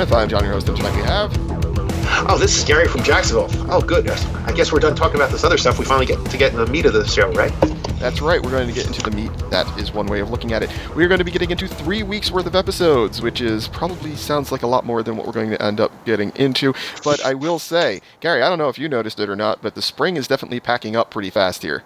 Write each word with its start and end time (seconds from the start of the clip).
11 0.00 0.08
of 0.08 0.08
The 0.08 0.08
Critical 0.08 0.08
Myth. 0.08 0.12
I'm 0.12 0.28
John, 0.28 0.44
your 0.44 0.52
host, 0.54 0.66
tonight 0.66 0.96
we 0.96 1.02
have. 1.02 1.30
Oh, 2.28 2.38
this 2.38 2.56
is 2.56 2.64
Gary 2.64 2.88
from 2.88 3.02
Jacksonville. 3.02 3.48
Oh, 3.70 3.82
goodness. 3.82 4.24
I 4.46 4.52
guess 4.52 4.72
we're 4.72 4.80
done 4.80 4.96
talking 4.96 5.16
about 5.16 5.30
this 5.30 5.44
other 5.44 5.58
stuff. 5.58 5.78
We 5.78 5.84
finally 5.84 6.06
get 6.06 6.24
to 6.24 6.38
get 6.38 6.52
in 6.52 6.58
the 6.58 6.66
meat 6.66 6.86
of 6.86 6.94
the 6.94 7.06
show, 7.06 7.30
right? 7.32 7.52
That's 7.98 8.22
right. 8.22 8.42
We're 8.42 8.50
going 8.50 8.66
to 8.66 8.72
get 8.72 8.86
into 8.86 9.02
the 9.02 9.10
meat. 9.10 9.30
That 9.50 9.66
is 9.78 9.92
one 9.92 10.06
way 10.06 10.20
of 10.20 10.30
looking 10.30 10.54
at 10.54 10.62
it. 10.62 10.70
We're 10.96 11.08
going 11.08 11.18
to 11.18 11.24
be 11.24 11.30
getting 11.30 11.50
into 11.50 11.68
three 11.68 12.02
weeks 12.02 12.30
worth 12.30 12.46
of 12.46 12.56
episodes, 12.56 13.20
which 13.20 13.42
is 13.42 13.68
probably 13.68 14.16
sounds 14.16 14.50
like 14.50 14.62
a 14.62 14.66
lot 14.66 14.86
more 14.86 15.02
than 15.02 15.18
what 15.18 15.26
we're 15.26 15.34
going 15.34 15.50
to 15.50 15.62
end 15.62 15.80
up 15.80 15.92
getting 16.06 16.32
into. 16.34 16.72
But 17.04 17.22
I 17.24 17.34
will 17.34 17.58
say, 17.58 18.00
Gary, 18.20 18.42
I 18.42 18.48
don't 18.48 18.58
know 18.58 18.70
if 18.70 18.78
you 18.78 18.88
noticed 18.88 19.20
it 19.20 19.28
or 19.28 19.36
not, 19.36 19.60
but 19.60 19.74
the 19.74 19.82
spring 19.82 20.16
is 20.16 20.26
definitely 20.26 20.60
packing 20.60 20.96
up 20.96 21.10
pretty 21.10 21.30
fast 21.30 21.62
here. 21.62 21.84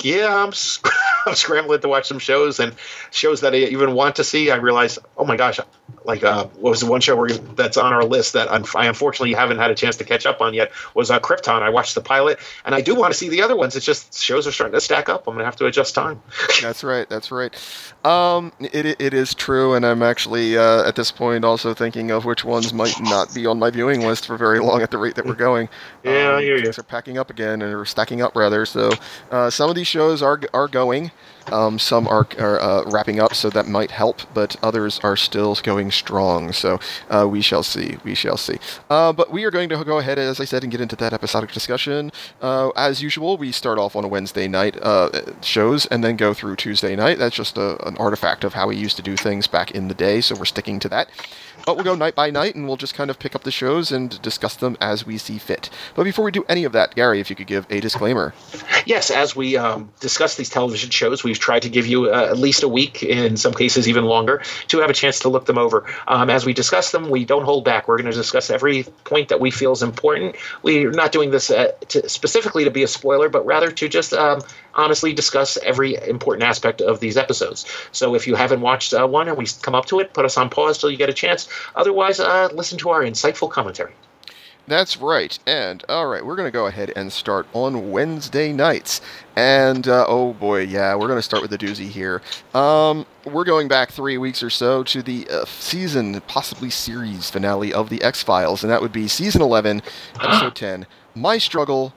Yeah, 0.00 0.34
I'm, 0.34 0.50
I'm 1.26 1.34
scrambling 1.34 1.80
to 1.80 1.88
watch 1.88 2.08
some 2.08 2.18
shows 2.18 2.60
and 2.60 2.74
shows 3.10 3.40
that 3.42 3.54
I 3.54 3.58
even 3.58 3.94
want 3.94 4.16
to 4.16 4.24
see. 4.24 4.50
I 4.50 4.56
realize, 4.56 4.98
oh 5.16 5.24
my 5.24 5.36
gosh, 5.36 5.60
like 6.04 6.24
uh, 6.24 6.46
what 6.58 6.70
was 6.70 6.80
the 6.80 6.86
one 6.86 7.00
show 7.00 7.16
where, 7.16 7.28
that's 7.28 7.76
on 7.76 7.92
our 7.92 8.04
list 8.04 8.32
that 8.32 8.50
I 8.50 8.86
unfortunately 8.86 9.34
haven't 9.34 9.58
had 9.58 9.70
a 9.70 9.74
chance 9.74 9.96
to 9.96 10.04
catch 10.04 10.26
up 10.26 10.40
on 10.40 10.54
yet 10.54 10.72
was 10.94 11.10
uh, 11.10 11.20
Krypton. 11.20 11.62
I 11.62 11.70
watched 11.70 11.94
the 11.94 12.00
pilot, 12.00 12.38
and 12.64 12.74
I 12.74 12.80
do 12.80 12.94
want 12.94 13.12
to 13.12 13.18
see 13.18 13.28
the 13.28 13.42
other 13.42 13.56
ones. 13.56 13.76
It's 13.76 13.86
just 13.86 14.20
shows 14.20 14.46
are 14.46 14.52
starting 14.52 14.74
to 14.74 14.80
stack 14.80 15.08
up. 15.08 15.26
I'm 15.26 15.34
gonna 15.34 15.44
have 15.44 15.56
to 15.56 15.66
adjust 15.66 15.94
time. 15.94 16.20
that's 16.62 16.82
right. 16.82 17.08
That's 17.08 17.30
right. 17.30 17.54
Um, 18.04 18.52
it 18.60 19.00
it 19.00 19.14
is 19.14 19.34
true, 19.34 19.74
and 19.74 19.86
I'm 19.86 20.02
actually 20.02 20.56
uh, 20.56 20.86
at 20.86 20.96
this 20.96 21.12
point 21.12 21.44
also 21.44 21.74
thinking 21.74 22.10
of 22.10 22.24
which 22.24 22.44
ones 22.44 22.72
might 22.72 23.00
not 23.00 23.34
be 23.34 23.46
on 23.46 23.58
my 23.58 23.70
viewing 23.70 24.00
list 24.00 24.26
for 24.26 24.36
very 24.36 24.58
long 24.58 24.82
at 24.82 24.90
the 24.90 24.98
rate 24.98 25.14
that 25.16 25.24
we're 25.24 25.34
going. 25.34 25.68
yeah, 26.02 26.30
um, 26.30 26.36
I 26.36 26.42
hear 26.42 26.56
you. 26.56 26.62
Things 26.62 26.78
are 26.78 26.82
packing 26.82 27.18
up 27.18 27.30
again, 27.30 27.62
and 27.62 27.74
are 27.74 27.84
stacking 27.84 28.22
up 28.22 28.34
rather. 28.34 28.66
So 28.66 28.90
uh, 29.30 29.50
some 29.50 29.70
of 29.70 29.76
these 29.76 29.86
shows 29.86 30.22
are 30.22 30.40
are 30.52 30.68
going. 30.68 31.11
Um, 31.50 31.78
some 31.78 32.06
are, 32.08 32.26
are 32.38 32.60
uh, 32.60 32.84
wrapping 32.90 33.20
up, 33.20 33.34
so 33.34 33.50
that 33.50 33.66
might 33.66 33.90
help, 33.90 34.22
but 34.34 34.56
others 34.62 35.00
are 35.02 35.16
still 35.16 35.54
going 35.62 35.90
strong. 35.90 36.52
So 36.52 36.78
uh, 37.10 37.26
we 37.28 37.40
shall 37.40 37.62
see. 37.62 37.98
We 38.04 38.14
shall 38.14 38.36
see. 38.36 38.58
Uh, 38.88 39.12
but 39.12 39.30
we 39.30 39.44
are 39.44 39.50
going 39.50 39.68
to 39.70 39.84
go 39.84 39.98
ahead, 39.98 40.18
as 40.18 40.40
I 40.40 40.44
said, 40.44 40.62
and 40.62 40.70
get 40.70 40.80
into 40.80 40.96
that 40.96 41.12
episodic 41.12 41.52
discussion. 41.52 42.12
Uh, 42.40 42.70
as 42.70 43.02
usual, 43.02 43.36
we 43.36 43.52
start 43.52 43.78
off 43.78 43.96
on 43.96 44.04
a 44.04 44.08
Wednesday 44.08 44.48
night 44.48 44.76
uh, 44.82 45.10
shows 45.42 45.86
and 45.86 46.02
then 46.02 46.16
go 46.16 46.34
through 46.34 46.56
Tuesday 46.56 46.96
night. 46.96 47.18
That's 47.18 47.36
just 47.36 47.56
a, 47.58 47.84
an 47.86 47.96
artifact 47.96 48.44
of 48.44 48.54
how 48.54 48.68
we 48.68 48.76
used 48.76 48.96
to 48.96 49.02
do 49.02 49.16
things 49.16 49.46
back 49.46 49.70
in 49.72 49.88
the 49.88 49.94
day, 49.94 50.20
so 50.20 50.34
we're 50.34 50.44
sticking 50.44 50.78
to 50.80 50.88
that. 50.90 51.08
But 51.64 51.76
we'll 51.76 51.84
go 51.84 51.94
night 51.94 52.14
by 52.14 52.30
night 52.30 52.54
and 52.54 52.66
we'll 52.66 52.76
just 52.76 52.94
kind 52.94 53.10
of 53.10 53.18
pick 53.18 53.34
up 53.34 53.44
the 53.44 53.50
shows 53.50 53.92
and 53.92 54.20
discuss 54.22 54.56
them 54.56 54.76
as 54.80 55.06
we 55.06 55.18
see 55.18 55.38
fit. 55.38 55.70
But 55.94 56.04
before 56.04 56.24
we 56.24 56.32
do 56.32 56.44
any 56.48 56.64
of 56.64 56.72
that, 56.72 56.94
Gary, 56.94 57.20
if 57.20 57.30
you 57.30 57.36
could 57.36 57.46
give 57.46 57.66
a 57.70 57.80
disclaimer. 57.80 58.34
Yes, 58.84 59.10
as 59.10 59.36
we 59.36 59.56
um, 59.56 59.92
discuss 60.00 60.36
these 60.36 60.50
television 60.50 60.90
shows, 60.90 61.22
we've 61.22 61.38
tried 61.38 61.62
to 61.62 61.68
give 61.68 61.86
you 61.86 62.12
uh, 62.12 62.28
at 62.30 62.38
least 62.38 62.62
a 62.62 62.68
week, 62.68 63.02
in 63.02 63.36
some 63.36 63.54
cases 63.54 63.88
even 63.88 64.04
longer, 64.04 64.42
to 64.68 64.78
have 64.80 64.90
a 64.90 64.94
chance 64.94 65.20
to 65.20 65.28
look 65.28 65.46
them 65.46 65.58
over. 65.58 65.86
Um, 66.08 66.30
as 66.30 66.44
we 66.44 66.52
discuss 66.52 66.90
them, 66.90 67.10
we 67.10 67.24
don't 67.24 67.44
hold 67.44 67.64
back. 67.64 67.86
We're 67.86 67.98
going 67.98 68.10
to 68.10 68.16
discuss 68.16 68.50
every 68.50 68.84
point 69.04 69.28
that 69.28 69.40
we 69.40 69.50
feel 69.50 69.72
is 69.72 69.82
important. 69.82 70.36
We're 70.62 70.90
not 70.90 71.12
doing 71.12 71.30
this 71.30 71.50
uh, 71.50 71.72
to, 71.88 72.08
specifically 72.08 72.64
to 72.64 72.70
be 72.70 72.82
a 72.82 72.88
spoiler, 72.88 73.28
but 73.28 73.46
rather 73.46 73.70
to 73.70 73.88
just 73.88 74.12
um, 74.12 74.42
honestly 74.74 75.12
discuss 75.12 75.56
every 75.58 75.96
important 76.08 76.44
aspect 76.44 76.80
of 76.80 77.00
these 77.00 77.16
episodes. 77.16 77.66
So 77.92 78.14
if 78.14 78.26
you 78.26 78.34
haven't 78.34 78.60
watched 78.60 78.94
uh, 78.94 79.06
one 79.06 79.28
and 79.28 79.36
we 79.36 79.46
come 79.62 79.74
up 79.74 79.86
to 79.86 80.00
it, 80.00 80.12
put 80.12 80.24
us 80.24 80.36
on 80.36 80.50
pause 80.50 80.78
till 80.78 80.90
you 80.90 80.96
get 80.96 81.08
a 81.08 81.14
chance. 81.14 81.48
Otherwise, 81.76 82.20
uh, 82.20 82.48
listen 82.52 82.78
to 82.78 82.90
our 82.90 83.02
insightful 83.02 83.50
commentary. 83.50 83.92
That's 84.68 84.96
right. 84.96 85.36
And 85.46 85.84
all 85.88 86.06
right, 86.06 86.24
we're 86.24 86.36
going 86.36 86.46
to 86.46 86.52
go 86.52 86.66
ahead 86.66 86.92
and 86.94 87.12
start 87.12 87.46
on 87.52 87.90
Wednesday 87.90 88.52
nights. 88.52 89.00
And 89.34 89.88
uh, 89.88 90.06
oh 90.08 90.34
boy, 90.34 90.60
yeah, 90.60 90.94
we're 90.94 91.08
going 91.08 91.18
to 91.18 91.22
start 91.22 91.42
with 91.42 91.50
the 91.50 91.58
doozy 91.58 91.88
here. 91.88 92.22
Um, 92.54 93.04
we're 93.24 93.44
going 93.44 93.66
back 93.66 93.90
three 93.90 94.18
weeks 94.18 94.42
or 94.42 94.50
so 94.50 94.84
to 94.84 95.02
the 95.02 95.28
uh, 95.28 95.44
season, 95.46 96.20
possibly 96.22 96.70
series 96.70 97.28
finale 97.28 97.72
of 97.72 97.88
the 97.88 98.02
X 98.02 98.22
Files, 98.22 98.62
and 98.62 98.70
that 98.70 98.80
would 98.80 98.92
be 98.92 99.08
season 99.08 99.42
11, 99.42 99.82
episode 100.20 100.54
10, 100.54 100.86
My 101.14 101.38
Struggle 101.38 101.92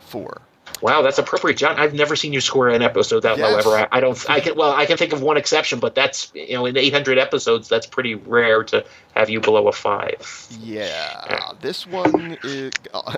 4. 0.00 0.42
Wow, 0.82 1.02
that's 1.02 1.18
appropriate, 1.18 1.56
John. 1.56 1.78
I've 1.78 1.94
never 1.94 2.16
seen 2.16 2.32
you 2.32 2.40
score 2.40 2.68
an 2.68 2.82
episode 2.82 3.20
that 3.20 3.38
yes. 3.38 3.50
low 3.50 3.58
ever. 3.58 3.88
I, 3.92 3.98
I, 3.98 4.00
don't. 4.00 4.30
I 4.30 4.40
can. 4.40 4.56
Well, 4.56 4.72
I 4.72 4.84
can 4.84 4.96
think 4.96 5.12
of 5.12 5.22
one 5.22 5.36
exception, 5.36 5.78
but 5.78 5.94
that's 5.94 6.32
you 6.34 6.54
know 6.54 6.66
in 6.66 6.76
800 6.76 7.18
episodes, 7.18 7.68
that's 7.68 7.86
pretty 7.86 8.16
rare 8.16 8.64
to 8.64 8.84
have 9.14 9.30
you 9.30 9.40
below 9.40 9.68
a 9.68 9.72
five. 9.72 10.48
Yeah, 10.60 11.24
yeah. 11.30 11.52
this 11.60 11.86
one, 11.86 12.36
is, 12.42 12.72
uh, 12.92 13.16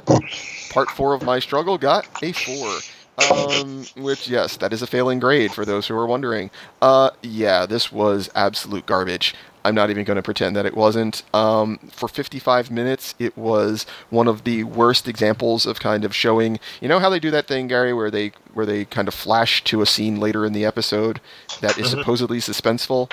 part 0.71 0.91
four 0.91 1.15
of 1.15 1.23
my 1.23 1.39
struggle, 1.39 1.79
got 1.79 2.07
a 2.23 2.33
four. 2.33 2.79
Um, 3.31 3.85
which 3.97 4.29
yes, 4.29 4.57
that 4.59 4.73
is 4.73 4.83
a 4.83 4.87
failing 4.87 5.21
grade 5.21 5.53
for 5.53 5.65
those 5.65 5.87
who 5.87 5.97
are 5.97 6.07
wondering. 6.07 6.51
Uh, 6.83 7.11
yeah, 7.23 7.65
this 7.65 7.91
was 7.93 8.29
absolute 8.35 8.87
garbage. 8.87 9.35
I'm 9.65 9.75
not 9.75 9.89
even 9.89 10.05
going 10.05 10.17
to 10.17 10.23
pretend 10.23 10.55
that 10.57 10.67
it 10.67 10.77
wasn't. 10.77 11.23
Um, 11.33 11.79
for 11.91 12.07
55 12.07 12.71
minutes, 12.71 13.15
it 13.19 13.37
was 13.37 13.87
one 14.11 14.29
of 14.29 14.45
the 14.45 14.65
worst 14.65 15.09
examples 15.09 15.65
of 15.65 15.81
kind 15.81 16.05
of 16.05 16.15
showing. 16.15 16.61
You 16.83 16.89
know 16.89 16.99
how 16.99 17.09
they 17.09 17.19
do 17.19 17.31
that 17.31 17.47
thing, 17.47 17.69
Gary, 17.69 17.95
where 17.95 18.11
they 18.11 18.33
where 18.53 18.67
they 18.67 18.85
kind 18.85 19.09
of 19.09 19.15
flash 19.15 19.65
to 19.65 19.81
a 19.81 19.87
scene 19.87 20.21
later 20.21 20.45
in 20.45 20.53
the 20.53 20.67
episode 20.67 21.21
that 21.61 21.79
is 21.79 21.89
mm-hmm. 21.89 21.99
supposedly 21.99 22.39
suspenseful, 22.39 23.11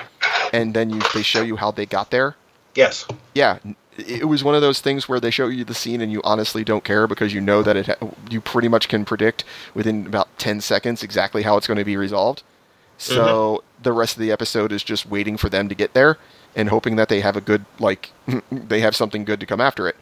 and 0.52 0.74
then 0.74 0.90
you 0.90 1.00
they 1.14 1.22
show 1.22 1.42
you 1.42 1.56
how 1.56 1.70
they 1.70 1.86
got 1.86 2.10
there. 2.10 2.36
Yes. 2.74 3.06
Yeah. 3.34 3.58
It 3.98 4.26
was 4.26 4.42
one 4.42 4.54
of 4.54 4.62
those 4.62 4.80
things 4.80 5.06
where 5.06 5.20
they 5.20 5.30
show 5.30 5.48
you 5.48 5.64
the 5.64 5.74
scene 5.74 6.00
and 6.00 6.10
you 6.10 6.22
honestly 6.24 6.64
don't 6.64 6.82
care 6.82 7.06
because 7.06 7.34
you 7.34 7.42
know 7.42 7.62
that 7.62 7.76
it 7.76 7.86
ha- 7.88 8.08
you 8.30 8.40
pretty 8.40 8.68
much 8.68 8.88
can 8.88 9.04
predict 9.04 9.44
within 9.74 10.06
about 10.06 10.28
10 10.38 10.62
seconds 10.62 11.02
exactly 11.02 11.42
how 11.42 11.58
it's 11.58 11.66
going 11.66 11.76
to 11.76 11.84
be 11.84 11.98
resolved. 11.98 12.42
So 12.96 13.22
mm-hmm. 13.22 13.82
the 13.82 13.92
rest 13.92 14.16
of 14.16 14.20
the 14.20 14.32
episode 14.32 14.72
is 14.72 14.82
just 14.82 15.04
waiting 15.04 15.36
for 15.36 15.50
them 15.50 15.68
to 15.68 15.74
get 15.74 15.92
there 15.92 16.16
and 16.54 16.68
hoping 16.68 16.96
that 16.96 17.08
they 17.08 17.20
have 17.20 17.36
a 17.36 17.40
good 17.40 17.64
like 17.78 18.10
they 18.52 18.80
have 18.80 18.96
something 18.96 19.24
good 19.24 19.40
to 19.40 19.46
come 19.46 19.60
after 19.60 19.88
it, 19.88 19.96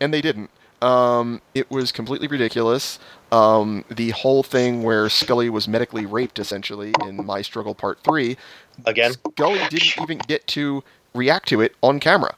and 0.00 0.12
they 0.12 0.20
didn't. 0.20 0.50
Um, 0.82 1.42
it 1.54 1.70
was 1.70 1.92
completely 1.92 2.26
ridiculous. 2.26 2.98
Um, 3.32 3.84
the 3.90 4.10
whole 4.10 4.42
thing 4.42 4.82
where 4.82 5.08
Scully 5.08 5.50
was 5.50 5.68
medically 5.68 6.06
raped, 6.06 6.38
essentially, 6.38 6.94
in 7.06 7.24
My 7.24 7.42
Struggle 7.42 7.74
Part 7.74 8.00
3. 8.00 8.36
Again? 8.86 9.12
Scully 9.12 9.60
didn't 9.68 10.02
even 10.02 10.18
get 10.18 10.46
to 10.48 10.82
react 11.14 11.48
to 11.48 11.60
it 11.60 11.74
on 11.82 12.00
camera. 12.00 12.34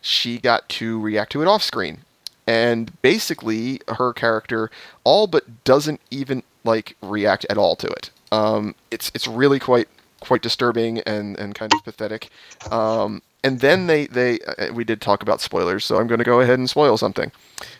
She 0.00 0.38
got 0.38 0.68
to 0.70 0.98
react 1.00 1.32
to 1.32 1.42
it 1.42 1.48
off 1.48 1.62
screen. 1.62 1.98
And 2.46 3.00
basically, 3.02 3.80
her 3.88 4.12
character 4.12 4.70
all 5.04 5.26
but 5.26 5.64
doesn't 5.64 6.00
even, 6.10 6.42
like, 6.64 6.96
react 7.02 7.46
at 7.50 7.58
all 7.58 7.76
to 7.76 7.86
it. 7.86 8.10
Um, 8.32 8.74
it's, 8.90 9.12
it's 9.14 9.28
really 9.28 9.58
quite 9.58 9.88
quite 10.22 10.42
disturbing 10.42 11.00
and, 11.00 11.38
and 11.38 11.54
kind 11.54 11.72
of 11.74 11.84
pathetic. 11.84 12.30
Um, 12.70 13.22
and 13.44 13.58
then 13.58 13.88
they, 13.88 14.06
they 14.06 14.38
uh, 14.40 14.72
we 14.72 14.84
did 14.84 15.00
talk 15.00 15.22
about 15.22 15.40
spoilers, 15.40 15.84
so 15.84 15.98
I'm 15.98 16.06
going 16.06 16.18
to 16.18 16.24
go 16.24 16.40
ahead 16.40 16.58
and 16.58 16.70
spoil 16.70 16.96
something 16.96 17.32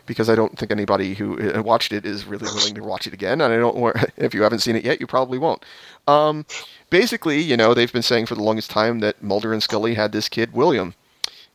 because 0.07 0.29
I 0.29 0.35
don't 0.35 0.59
think 0.59 0.73
anybody 0.73 1.15
who 1.15 1.39
uh, 1.39 1.63
watched 1.63 1.93
it 1.93 2.05
is 2.05 2.27
really 2.27 2.47
willing 2.47 2.75
to 2.75 2.83
watch 2.83 3.07
it 3.07 3.13
again. 3.13 3.41
And 3.41 3.53
I 3.53 3.57
don't 3.57 3.97
if 4.17 4.35
you 4.35 4.43
haven't 4.43 4.59
seen 4.59 4.75
it 4.75 4.85
yet, 4.85 5.01
you 5.01 5.07
probably 5.07 5.39
won't. 5.39 5.65
Um, 6.09 6.45
basically, 6.91 7.41
you 7.41 7.57
know, 7.57 7.75
they've 7.75 7.93
been 7.93 8.03
saying 8.03 8.27
for 8.27 8.35
the 8.35 8.43
longest 8.43 8.71
time 8.71 8.99
that 9.01 9.23
Mulder 9.23 9.53
and 9.53 9.63
Scully 9.63 9.95
had 9.95 10.11
this 10.11 10.29
kid 10.29 10.53
William, 10.53 10.95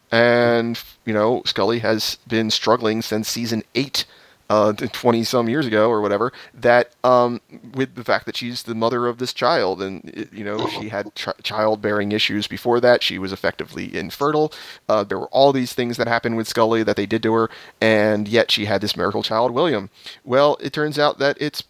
and 0.09 0.81
you 1.03 1.13
know, 1.13 1.41
Scully 1.45 1.79
has 1.79 2.17
been 2.27 2.49
struggling 2.49 3.01
since 3.01 3.27
season 3.27 3.63
eight 3.75 4.05
uh, 4.49 4.71
20 4.73 5.23
some 5.23 5.49
years 5.49 5.65
ago 5.65 5.89
or 5.89 6.01
whatever 6.01 6.31
that 6.53 6.91
um, 7.03 7.41
with 7.73 7.95
the 7.95 8.03
fact 8.03 8.25
that 8.25 8.37
she's 8.37 8.63
the 8.63 8.75
mother 8.75 9.07
of 9.07 9.17
this 9.17 9.33
child 9.33 9.81
and 9.81 10.29
you 10.31 10.43
know 10.43 10.67
she 10.69 10.89
had 10.89 11.13
ch- 11.15 11.27
childbearing 11.43 12.11
issues 12.11 12.47
before 12.47 12.79
that. 12.79 13.03
She 13.03 13.19
was 13.19 13.33
effectively 13.33 13.95
infertile. 13.95 14.53
Uh, 14.87 15.03
there 15.03 15.19
were 15.19 15.27
all 15.27 15.51
these 15.51 15.73
things 15.73 15.97
that 15.97 16.07
happened 16.07 16.37
with 16.37 16.47
Scully 16.47 16.83
that 16.83 16.95
they 16.95 17.05
did 17.05 17.23
to 17.23 17.33
her 17.33 17.49
and 17.81 18.27
yet 18.27 18.51
she 18.51 18.65
had 18.65 18.81
this 18.81 18.95
miracle 18.95 19.23
child 19.23 19.51
William. 19.51 19.89
Well 20.23 20.57
it 20.61 20.71
turns 20.71 20.97
out 20.97 21.19
that 21.19 21.37
it's 21.41 21.63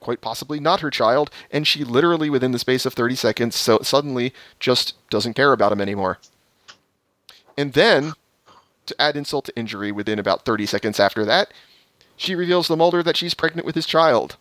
quite 0.00 0.20
possibly 0.20 0.60
not 0.60 0.80
her 0.80 0.90
child 0.90 1.30
and 1.50 1.66
she 1.66 1.84
literally 1.84 2.28
within 2.28 2.52
the 2.52 2.58
space 2.58 2.84
of 2.84 2.92
30 2.92 3.14
seconds 3.14 3.56
so 3.56 3.78
suddenly 3.82 4.34
just 4.60 4.94
doesn't 5.08 5.34
care 5.34 5.52
about 5.52 5.72
him 5.72 5.80
anymore. 5.80 6.18
And 7.56 7.72
then 7.72 8.12
to 8.84 9.00
add 9.00 9.16
insult 9.16 9.46
to 9.46 9.56
injury 9.56 9.90
within 9.90 10.18
about 10.18 10.44
30 10.44 10.66
seconds 10.66 11.00
after 11.00 11.24
that 11.24 11.50
she 12.16 12.34
reveals 12.34 12.68
to 12.68 12.76
Mulder 12.76 13.02
that 13.02 13.16
she's 13.16 13.34
pregnant 13.34 13.66
with 13.66 13.74
his 13.74 13.86
child. 13.86 14.36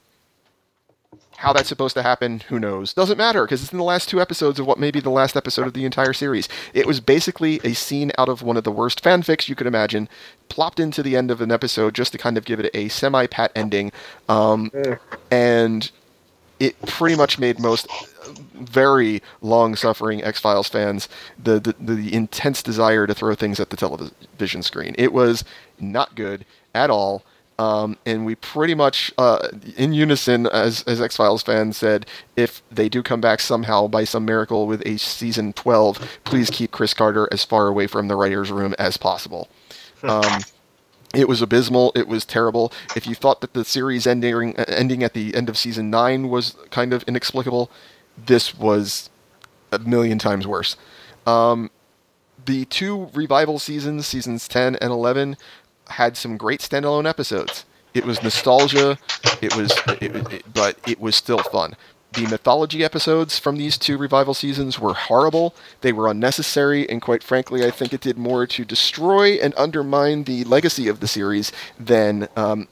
How 1.38 1.52
that's 1.52 1.68
supposed 1.68 1.96
to 1.96 2.04
happen, 2.04 2.42
who 2.48 2.60
knows? 2.60 2.94
Doesn't 2.94 3.18
matter, 3.18 3.44
because 3.44 3.64
it's 3.64 3.72
in 3.74 3.78
the 3.78 3.84
last 3.84 4.08
two 4.08 4.22
episodes 4.22 4.60
of 4.60 4.66
what 4.66 4.80
may 4.80 4.92
be 4.92 5.02
the 5.02 5.10
last 5.10 5.36
episode 5.36 5.68
of 5.68 5.74
the 5.74 5.84
entire 5.84 6.14
series. 6.14 6.48
It 6.74 6.88
was 6.88 7.02
basically 7.02 7.60
a 7.66 7.74
scene 7.74 8.14
out 8.18 8.30
of 8.30 8.44
one 8.44 8.56
of 8.56 8.64
the 8.64 8.72
worst 8.72 9.04
fanfics 9.04 9.50
you 9.50 9.56
could 9.56 9.68
imagine, 9.68 10.08
plopped 10.48 10.80
into 10.80 11.04
the 11.04 11.18
end 11.18 11.32
of 11.32 11.42
an 11.42 11.52
episode 11.52 11.96
just 11.96 12.14
to 12.14 12.18
kind 12.18 12.38
of 12.38 12.46
give 12.46 12.62
it 12.62 12.72
a 12.74 12.88
semi 12.88 13.28
pat 13.28 13.52
ending. 13.56 13.92
Um, 14.30 14.72
and 15.32 15.92
it 16.60 16.82
pretty 16.84 17.18
much 17.18 17.38
made 17.38 17.60
most 17.60 17.88
very 18.54 19.22
long 19.42 19.76
suffering 19.76 20.24
X 20.24 20.40
Files 20.40 20.70
fans 20.70 21.10
the, 21.38 21.60
the, 21.60 21.76
the 21.78 22.14
intense 22.14 22.64
desire 22.64 23.06
to 23.06 23.14
throw 23.14 23.36
things 23.36 23.60
at 23.60 23.70
the 23.70 23.76
television 23.76 24.64
screen. 24.64 24.96
It 24.98 25.12
was 25.12 25.44
not 25.78 26.16
good 26.16 26.46
at 26.74 26.90
all 26.90 27.24
Um, 27.60 27.98
and 28.06 28.26
we 28.26 28.36
pretty 28.36 28.74
much, 28.74 29.14
uh, 29.18 29.50
in 29.78 29.94
unison, 29.94 30.48
as, 30.48 30.84
as 30.84 31.00
X 31.00 31.16
Files 31.16 31.44
fans 31.44 31.78
said, 31.78 32.06
if 32.36 32.64
they 32.72 32.90
do 32.90 33.04
come 33.04 33.22
back 33.22 33.40
somehow 33.40 33.88
by 33.88 34.04
some 34.06 34.26
miracle 34.26 34.66
with 34.66 34.82
a 34.86 34.98
season 34.98 35.54
12, 35.54 36.20
please 36.24 36.50
keep 36.50 36.72
Chris 36.72 36.94
Carter 36.94 37.28
as 37.32 37.44
far 37.44 37.68
away 37.68 37.86
from 37.88 38.08
the 38.08 38.16
writer's 38.16 38.52
room 38.52 38.74
as 38.80 38.98
possible. 38.98 39.50
Um, 40.02 40.42
it 41.14 41.28
was 41.28 41.42
abysmal. 41.42 41.92
It 41.96 42.08
was 42.08 42.26
terrible. 42.26 42.74
If 42.96 43.06
you 43.06 43.14
thought 43.14 43.42
that 43.42 43.54
the 43.54 43.64
series 43.64 44.08
ending 44.08 44.56
ending 44.56 45.04
at 45.04 45.14
the 45.14 45.36
end 45.36 45.48
of 45.48 45.58
season 45.58 45.92
nine 45.92 46.30
was 46.30 46.56
kind 46.72 46.92
of 46.92 47.04
inexplicable, 47.04 47.70
this 48.18 48.56
was 48.56 49.12
a 49.72 49.80
million 49.80 50.18
times 50.18 50.48
worse. 50.48 50.76
Um, 51.28 51.70
the 52.46 52.66
two 52.66 53.10
revival 53.14 53.60
seasons, 53.60 54.06
seasons 54.08 54.48
10 54.48 54.76
and 54.76 54.92
11, 54.92 55.38
had 55.90 56.18
some 56.18 56.38
great 56.38 56.62
standalone 56.62 57.08
episodes. 57.08 57.66
It 57.94 58.06
was 58.06 58.24
nostalgia, 58.24 58.98
it 59.42 59.56
was, 59.56 59.72
it, 60.02 60.16
it, 60.34 60.54
but 60.54 60.78
it 60.88 61.00
was 61.00 61.16
still 61.16 61.40
fun. 61.40 61.76
The 62.14 62.28
mythology 62.28 62.84
episodes 62.84 63.40
from 63.40 63.58
these 63.58 63.78
two 63.78 63.98
revival 63.98 64.34
seasons 64.36 64.80
were 64.80 64.94
horrible. 64.94 65.56
They 65.82 65.92
were 65.92 66.08
unnecessary, 66.08 66.88
and 66.88 67.02
quite 67.02 67.24
frankly, 67.24 67.66
I 67.66 67.72
think 67.72 67.92
it 67.92 68.02
did 68.02 68.18
more 68.18 68.46
to 68.48 68.66
destroy 68.66 69.34
and 69.34 69.54
undermine 69.58 70.26
the 70.26 70.44
legacy 70.44 70.88
of 70.88 71.00
the 71.00 71.08
series 71.08 71.52
than 71.80 72.28
um, 72.36 72.68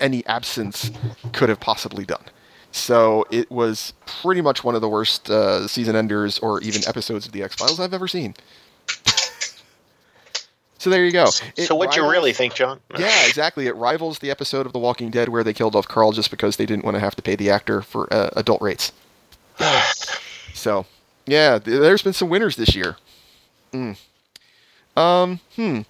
any 0.00 0.24
absence 0.26 0.90
could 1.32 1.50
have 1.50 1.60
possibly 1.60 2.06
done. 2.06 2.24
So 2.72 3.26
it 3.30 3.50
was 3.50 3.92
pretty 4.06 4.40
much 4.40 4.64
one 4.64 4.74
of 4.74 4.80
the 4.80 4.88
worst 4.88 5.28
uh, 5.28 5.66
season 5.66 5.96
enders 5.96 6.38
or 6.38 6.60
even 6.62 6.82
episodes 6.86 7.26
of 7.26 7.32
the 7.32 7.42
X 7.42 7.56
Files 7.56 7.80
I've 7.80 7.94
ever 7.94 8.08
seen. 8.08 8.34
So 10.80 10.88
there 10.88 11.04
you 11.04 11.12
go. 11.12 11.26
It 11.56 11.66
so 11.66 11.74
what 11.74 11.88
rivals- 11.88 11.96
you 11.96 12.10
really 12.10 12.32
think, 12.32 12.54
John? 12.54 12.80
Yeah, 12.98 13.26
exactly. 13.26 13.66
It 13.66 13.76
rivals 13.76 14.20
the 14.20 14.30
episode 14.30 14.64
of 14.64 14.72
The 14.72 14.78
Walking 14.78 15.10
Dead 15.10 15.28
where 15.28 15.44
they 15.44 15.52
killed 15.52 15.76
off 15.76 15.86
Carl 15.86 16.12
just 16.12 16.30
because 16.30 16.56
they 16.56 16.64
didn't 16.64 16.86
want 16.86 16.94
to 16.94 17.00
have 17.00 17.14
to 17.16 17.22
pay 17.22 17.36
the 17.36 17.50
actor 17.50 17.82
for 17.82 18.10
uh, 18.12 18.30
adult 18.34 18.62
rates. 18.62 18.90
So, 20.52 20.84
yeah, 21.26 21.58
there's 21.58 22.02
been 22.02 22.12
some 22.12 22.28
winners 22.28 22.56
this 22.56 22.74
year. 22.74 22.96
Mm. 23.72 23.96
Um, 24.94 25.40
hmm. 25.56 25.80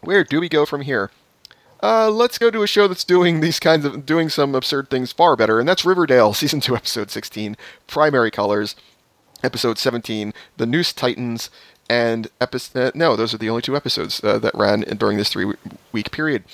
Where 0.00 0.22
do 0.22 0.40
we 0.40 0.50
go 0.50 0.66
from 0.66 0.82
here? 0.82 1.10
Uh, 1.82 2.10
let's 2.10 2.36
go 2.36 2.50
to 2.50 2.62
a 2.62 2.66
show 2.66 2.88
that's 2.88 3.04
doing 3.04 3.40
these 3.40 3.58
kinds 3.58 3.86
of 3.86 4.04
doing 4.04 4.28
some 4.28 4.54
absurd 4.54 4.90
things 4.90 5.12
far 5.12 5.34
better, 5.34 5.60
and 5.60 5.68
that's 5.68 5.84
Riverdale, 5.84 6.34
season 6.34 6.60
two, 6.60 6.76
episode 6.76 7.10
sixteen, 7.10 7.56
Primary 7.86 8.30
Colors, 8.30 8.76
episode 9.42 9.78
seventeen, 9.78 10.34
The 10.58 10.66
Noose 10.66 10.92
Tightens, 10.92 11.48
and 11.88 12.28
episode. 12.40 12.94
No, 12.94 13.16
those 13.16 13.34
are 13.34 13.38
the 13.38 13.50
only 13.50 13.62
two 13.62 13.76
episodes 13.76 14.22
uh, 14.22 14.38
that 14.38 14.54
ran 14.54 14.80
during 14.80 15.18
this 15.18 15.30
three-week 15.30 16.10
period. 16.10 16.44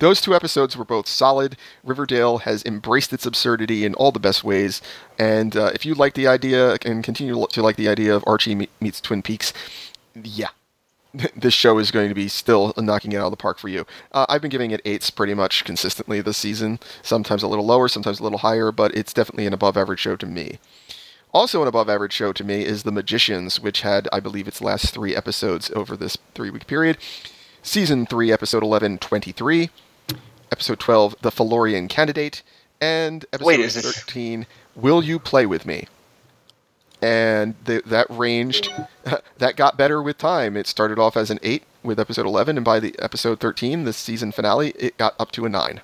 Those 0.00 0.22
two 0.22 0.34
episodes 0.34 0.76
were 0.76 0.84
both 0.84 1.06
solid. 1.06 1.56
Riverdale 1.84 2.38
has 2.38 2.64
embraced 2.64 3.12
its 3.12 3.26
absurdity 3.26 3.84
in 3.84 3.94
all 3.94 4.12
the 4.12 4.18
best 4.18 4.42
ways, 4.42 4.80
and 5.18 5.54
uh, 5.56 5.70
if 5.74 5.84
you 5.84 5.94
like 5.94 6.14
the 6.14 6.26
idea 6.26 6.78
and 6.84 7.04
continue 7.04 7.46
to 7.46 7.62
like 7.62 7.76
the 7.76 7.88
idea 7.88 8.14
of 8.16 8.24
Archie 8.26 8.68
meets 8.80 9.00
Twin 9.00 9.20
Peaks, 9.22 9.52
yeah, 10.14 10.48
this 11.36 11.54
show 11.54 11.78
is 11.78 11.90
going 11.90 12.08
to 12.08 12.14
be 12.14 12.28
still 12.28 12.72
knocking 12.76 13.12
it 13.12 13.16
out 13.16 13.26
of 13.26 13.30
the 13.30 13.36
park 13.36 13.58
for 13.58 13.68
you. 13.68 13.86
Uh, 14.12 14.26
I've 14.28 14.40
been 14.40 14.50
giving 14.50 14.70
it 14.70 14.80
eights 14.84 15.10
pretty 15.10 15.34
much 15.34 15.64
consistently 15.64 16.20
this 16.20 16.38
season, 16.38 16.78
sometimes 17.02 17.42
a 17.42 17.48
little 17.48 17.66
lower, 17.66 17.88
sometimes 17.88 18.20
a 18.20 18.22
little 18.22 18.38
higher, 18.38 18.72
but 18.72 18.94
it's 18.94 19.12
definitely 19.12 19.46
an 19.46 19.52
above 19.52 19.76
average 19.76 20.00
show 20.00 20.16
to 20.16 20.26
me. 20.26 20.58
Also, 21.32 21.62
an 21.62 21.68
above 21.68 21.88
average 21.88 22.12
show 22.12 22.32
to 22.32 22.42
me 22.44 22.64
is 22.64 22.82
The 22.82 22.90
Magicians, 22.92 23.60
which 23.60 23.82
had, 23.82 24.08
I 24.12 24.18
believe, 24.20 24.48
its 24.48 24.60
last 24.60 24.92
three 24.92 25.14
episodes 25.14 25.70
over 25.76 25.96
this 25.96 26.16
three 26.34 26.50
week 26.50 26.66
period. 26.66 26.98
Season 27.62 28.06
3, 28.06 28.32
Episode 28.32 28.62
11, 28.62 28.98
23. 28.98 29.70
Episode 30.50 30.80
12, 30.80 31.16
The 31.20 31.30
Fillorian 31.30 31.88
Candidate. 31.88 32.42
And 32.80 33.24
Episode 33.32 33.46
Wait, 33.46 33.60
is 33.60 33.74
this- 33.74 33.84
13, 34.00 34.46
Will 34.74 35.04
You 35.04 35.18
Play 35.18 35.46
With 35.46 35.66
Me? 35.66 35.86
and 37.02 37.54
th- 37.64 37.84
that 37.84 38.06
ranged 38.10 38.70
that 39.38 39.56
got 39.56 39.78
better 39.78 40.02
with 40.02 40.18
time 40.18 40.54
it 40.54 40.66
started 40.66 40.98
off 40.98 41.16
as 41.16 41.30
an 41.30 41.38
8 41.42 41.62
with 41.82 41.98
episode 41.98 42.26
11 42.26 42.58
and 42.58 42.64
by 42.64 42.78
the 42.78 42.94
episode 42.98 43.40
13 43.40 43.84
the 43.84 43.94
season 43.94 44.30
finale 44.30 44.74
it 44.78 44.98
got 44.98 45.14
up 45.18 45.32
to 45.32 45.46
a 45.46 45.48
9 45.48 45.80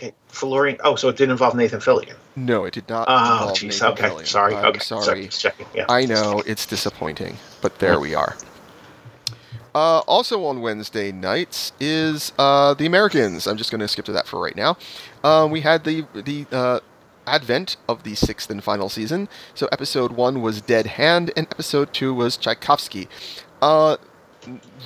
Okay, 0.00 0.14
Florian. 0.28 0.78
Oh, 0.82 0.96
so 0.96 1.10
it 1.10 1.16
didn't 1.18 1.32
involve 1.32 1.54
Nathan 1.54 1.78
Fillion. 1.80 2.14
no 2.34 2.64
it 2.64 2.72
did 2.72 2.88
not 2.88 3.06
Oh, 3.06 3.52
jeez. 3.54 3.82
Okay, 3.82 4.08
Fillion. 4.08 4.26
sorry. 4.26 4.54
I'm 4.54 4.64
okay, 4.66 4.78
sorry 4.78 5.28
checking. 5.28 5.66
Yeah. 5.74 5.84
i 5.90 6.06
know 6.06 6.42
it's 6.46 6.64
disappointing 6.64 7.36
but 7.60 7.78
there 7.80 8.00
we 8.00 8.14
are 8.14 8.34
uh, 9.74 9.98
also 10.00 10.44
on 10.46 10.62
Wednesday 10.62 11.12
nights 11.12 11.72
is 11.78 12.32
uh, 12.38 12.74
the 12.74 12.86
Americans. 12.86 13.46
I'm 13.46 13.56
just 13.56 13.70
going 13.70 13.80
to 13.80 13.86
skip 13.86 14.04
to 14.06 14.12
that 14.12 14.26
for 14.26 14.40
right 14.40 14.56
now. 14.56 14.76
Uh, 15.22 15.46
we 15.48 15.60
had 15.60 15.84
the 15.84 16.06
the 16.12 16.44
uh, 16.50 16.80
advent 17.26 17.76
of 17.88 18.02
the 18.02 18.16
sixth 18.16 18.50
and 18.50 18.64
final 18.64 18.88
season. 18.88 19.28
So 19.54 19.68
episode 19.70 20.10
one 20.10 20.42
was 20.42 20.60
Dead 20.60 20.86
Hand, 20.86 21.30
and 21.36 21.46
episode 21.52 21.92
two 21.92 22.12
was 22.12 22.36
Tchaikovsky. 22.36 23.08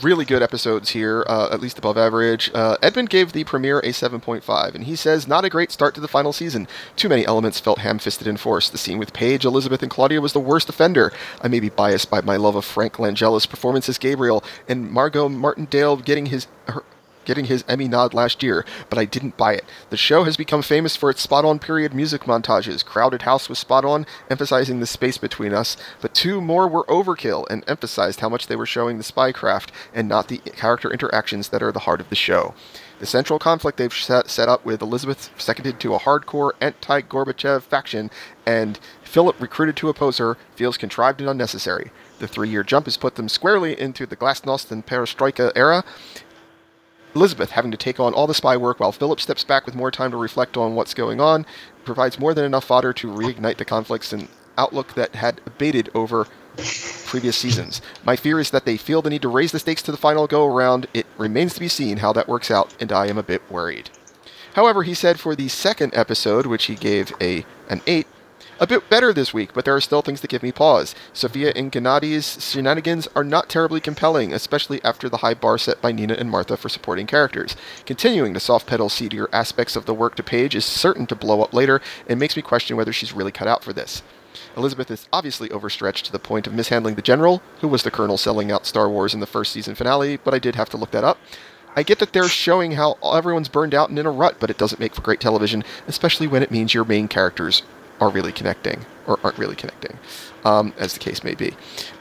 Really 0.02 0.24
good 0.24 0.42
episodes 0.42 0.90
here, 0.90 1.24
uh, 1.28 1.48
at 1.52 1.60
least 1.60 1.78
above 1.78 1.96
average. 1.96 2.50
Uh, 2.52 2.76
Edmund 2.82 3.08
gave 3.08 3.32
the 3.32 3.44
premiere 3.44 3.78
a 3.80 3.88
7.5, 3.90 4.74
and 4.74 4.84
he 4.84 4.96
says, 4.96 5.28
Not 5.28 5.44
a 5.44 5.48
great 5.48 5.70
start 5.70 5.94
to 5.94 6.00
the 6.00 6.08
final 6.08 6.32
season. 6.32 6.66
Too 6.96 7.08
many 7.08 7.24
elements 7.24 7.60
felt 7.60 7.78
ham 7.78 7.98
fisted 7.98 8.26
and 8.26 8.38
forced. 8.38 8.72
The 8.72 8.78
scene 8.78 8.98
with 8.98 9.12
Paige, 9.12 9.44
Elizabeth, 9.44 9.82
and 9.82 9.90
Claudia 9.90 10.20
was 10.20 10.32
the 10.32 10.40
worst 10.40 10.68
offender. 10.68 11.12
I 11.40 11.48
may 11.48 11.60
be 11.60 11.68
biased 11.68 12.10
by 12.10 12.20
my 12.20 12.36
love 12.36 12.56
of 12.56 12.64
Frank 12.64 12.98
Langella's 12.98 13.46
performance 13.46 13.88
as 13.88 13.96
Gabriel, 13.96 14.42
and 14.68 14.90
Margot 14.90 15.28
Martindale 15.28 15.96
getting 15.96 16.26
his. 16.26 16.48
Her, 16.66 16.82
getting 17.24 17.46
his 17.46 17.64
Emmy 17.68 17.88
nod 17.88 18.14
last 18.14 18.42
year, 18.42 18.64
but 18.88 18.98
I 18.98 19.04
didn't 19.04 19.36
buy 19.36 19.54
it. 19.54 19.64
The 19.90 19.96
show 19.96 20.24
has 20.24 20.36
become 20.36 20.62
famous 20.62 20.96
for 20.96 21.10
its 21.10 21.22
spot 21.22 21.44
on 21.44 21.58
period 21.58 21.94
music 21.94 22.22
montages. 22.22 22.84
Crowded 22.84 23.22
House 23.22 23.48
was 23.48 23.58
spot 23.58 23.84
on, 23.84 24.06
emphasizing 24.30 24.80
the 24.80 24.86
space 24.86 25.18
between 25.18 25.52
us, 25.52 25.76
but 26.00 26.14
two 26.14 26.40
more 26.40 26.68
were 26.68 26.84
overkill 26.84 27.46
and 27.50 27.64
emphasized 27.66 28.20
how 28.20 28.28
much 28.28 28.46
they 28.46 28.56
were 28.56 28.66
showing 28.66 28.98
the 28.98 29.04
spycraft 29.04 29.70
and 29.92 30.08
not 30.08 30.28
the 30.28 30.38
character 30.38 30.92
interactions 30.92 31.48
that 31.48 31.62
are 31.62 31.72
the 31.72 31.80
heart 31.80 32.00
of 32.00 32.08
the 32.08 32.16
show. 32.16 32.54
The 33.00 33.06
central 33.06 33.38
conflict 33.38 33.76
they've 33.76 33.92
set, 33.92 34.38
up 34.38 34.64
with 34.64 34.80
Elizabeth 34.80 35.30
seconded 35.36 35.80
to 35.80 35.94
a 35.94 35.98
hardcore 35.98 36.52
anti 36.60 37.02
Gorbachev 37.02 37.62
faction 37.62 38.10
and 38.46 38.78
Philip 39.02 39.40
recruited 39.40 39.76
to 39.76 39.88
oppose 39.88 40.18
her 40.18 40.36
feels 40.54 40.76
contrived 40.76 41.20
and 41.20 41.28
unnecessary. 41.30 41.90
The 42.18 42.28
three 42.28 42.48
year 42.48 42.62
jump 42.62 42.86
has 42.86 42.96
put 42.96 43.16
them 43.16 43.28
squarely 43.28 43.78
into 43.78 44.06
the 44.06 44.16
Glasnost 44.16 44.70
and 44.70 44.86
Perestroika 44.86 45.52
era, 45.54 45.84
Elizabeth 47.14 47.50
having 47.50 47.70
to 47.70 47.76
take 47.76 48.00
on 48.00 48.12
all 48.12 48.26
the 48.26 48.34
spy 48.34 48.56
work 48.56 48.80
while 48.80 48.92
Philip 48.92 49.20
steps 49.20 49.44
back 49.44 49.66
with 49.66 49.74
more 49.74 49.90
time 49.90 50.10
to 50.10 50.16
reflect 50.16 50.56
on 50.56 50.74
what's 50.74 50.94
going 50.94 51.20
on 51.20 51.46
provides 51.84 52.18
more 52.18 52.34
than 52.34 52.44
enough 52.44 52.64
fodder 52.64 52.92
to 52.92 53.08
reignite 53.08 53.56
the 53.56 53.64
conflicts 53.64 54.12
and 54.12 54.28
outlook 54.56 54.94
that 54.94 55.14
had 55.14 55.40
abated 55.46 55.90
over 55.94 56.26
previous 57.06 57.36
seasons. 57.36 57.80
My 58.04 58.16
fear 58.16 58.40
is 58.40 58.50
that 58.50 58.64
they 58.64 58.76
feel 58.76 59.02
the 59.02 59.10
need 59.10 59.22
to 59.22 59.28
raise 59.28 59.52
the 59.52 59.58
stakes 59.58 59.82
to 59.82 59.92
the 59.92 59.96
final 59.96 60.26
go 60.26 60.46
around. 60.46 60.86
It 60.94 61.06
remains 61.18 61.54
to 61.54 61.60
be 61.60 61.68
seen 61.68 61.98
how 61.98 62.12
that 62.12 62.28
works 62.28 62.50
out, 62.50 62.74
and 62.80 62.92
I 62.92 63.06
am 63.06 63.18
a 63.18 63.22
bit 63.22 63.42
worried. 63.50 63.90
However, 64.54 64.84
he 64.84 64.94
said 64.94 65.18
for 65.18 65.34
the 65.34 65.48
second 65.48 65.94
episode, 65.94 66.46
which 66.46 66.66
he 66.66 66.76
gave 66.76 67.12
a 67.20 67.44
an 67.68 67.82
8, 67.86 68.06
a 68.60 68.66
bit 68.66 68.88
better 68.88 69.12
this 69.12 69.34
week, 69.34 69.50
but 69.52 69.64
there 69.64 69.74
are 69.74 69.80
still 69.80 70.02
things 70.02 70.20
that 70.20 70.30
give 70.30 70.42
me 70.42 70.52
pause. 70.52 70.94
Sophia 71.12 71.52
and 71.56 71.72
Gennadi's 71.72 72.42
shenanigans 72.44 73.08
are 73.16 73.24
not 73.24 73.48
terribly 73.48 73.80
compelling, 73.80 74.32
especially 74.32 74.82
after 74.84 75.08
the 75.08 75.18
high 75.18 75.34
bar 75.34 75.58
set 75.58 75.80
by 75.80 75.90
Nina 75.90 76.14
and 76.14 76.30
Martha 76.30 76.56
for 76.56 76.68
supporting 76.68 77.06
characters. 77.06 77.56
Continuing 77.84 78.32
to 78.34 78.40
soft 78.40 78.66
pedal 78.66 78.88
seedier 78.88 79.28
aspects 79.32 79.76
of 79.76 79.86
the 79.86 79.94
work 79.94 80.14
to 80.16 80.22
Paige 80.22 80.54
is 80.54 80.64
certain 80.64 81.06
to 81.06 81.16
blow 81.16 81.42
up 81.42 81.52
later 81.52 81.80
and 82.08 82.20
makes 82.20 82.36
me 82.36 82.42
question 82.42 82.76
whether 82.76 82.92
she's 82.92 83.12
really 83.12 83.32
cut 83.32 83.48
out 83.48 83.64
for 83.64 83.72
this. 83.72 84.02
Elizabeth 84.56 84.90
is 84.90 85.08
obviously 85.12 85.50
overstretched 85.50 86.06
to 86.06 86.12
the 86.12 86.18
point 86.18 86.46
of 86.46 86.54
mishandling 86.54 86.94
the 86.94 87.02
general, 87.02 87.42
who 87.60 87.68
was 87.68 87.82
the 87.82 87.90
colonel 87.90 88.16
selling 88.16 88.52
out 88.52 88.66
Star 88.66 88.88
Wars 88.88 89.14
in 89.14 89.20
the 89.20 89.26
first 89.26 89.52
season 89.52 89.74
finale, 89.74 90.16
but 90.16 90.34
I 90.34 90.38
did 90.38 90.54
have 90.54 90.70
to 90.70 90.76
look 90.76 90.92
that 90.92 91.04
up. 91.04 91.18
I 91.76 91.82
get 91.82 91.98
that 91.98 92.12
they're 92.12 92.28
showing 92.28 92.72
how 92.72 92.98
everyone's 93.02 93.48
burned 93.48 93.74
out 93.74 93.88
and 93.88 93.98
in 93.98 94.06
a 94.06 94.10
rut, 94.10 94.36
but 94.38 94.48
it 94.48 94.58
doesn't 94.58 94.78
make 94.78 94.94
for 94.94 95.02
great 95.02 95.20
television, 95.20 95.64
especially 95.88 96.28
when 96.28 96.42
it 96.44 96.52
means 96.52 96.72
your 96.72 96.84
main 96.84 97.08
characters 97.08 97.62
are 98.00 98.10
really 98.10 98.32
connecting 98.32 98.84
or 99.06 99.18
aren't 99.22 99.38
really 99.38 99.54
connecting, 99.56 99.98
um, 100.44 100.72
as 100.78 100.94
the 100.94 100.98
case 100.98 101.22
may 101.22 101.34
be. 101.34 101.54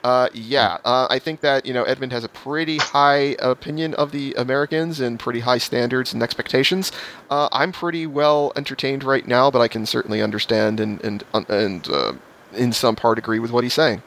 Uh, 0.03 0.29
yeah, 0.33 0.77
uh, 0.85 1.07
I 1.09 1.19
think 1.19 1.41
that 1.41 1.65
you 1.65 1.73
know 1.73 1.83
Edmund 1.83 2.11
has 2.11 2.23
a 2.23 2.29
pretty 2.29 2.77
high 2.77 3.35
opinion 3.39 3.93
of 3.95 4.11
the 4.11 4.33
Americans 4.35 4.99
and 4.99 5.19
pretty 5.19 5.41
high 5.41 5.57
standards 5.57 6.13
and 6.13 6.23
expectations. 6.23 6.91
Uh, 7.29 7.49
I'm 7.51 7.71
pretty 7.71 8.07
well 8.07 8.51
entertained 8.55 9.03
right 9.03 9.27
now, 9.27 9.51
but 9.51 9.59
I 9.59 9.67
can 9.67 9.85
certainly 9.85 10.21
understand 10.21 10.79
and 10.79 11.03
and 11.03 11.23
and 11.49 11.87
uh, 11.89 12.13
in 12.53 12.71
some 12.71 12.95
part 12.95 13.17
agree 13.17 13.39
with 13.39 13.51
what 13.51 13.63
he's 13.63 13.73
saying. 13.73 14.01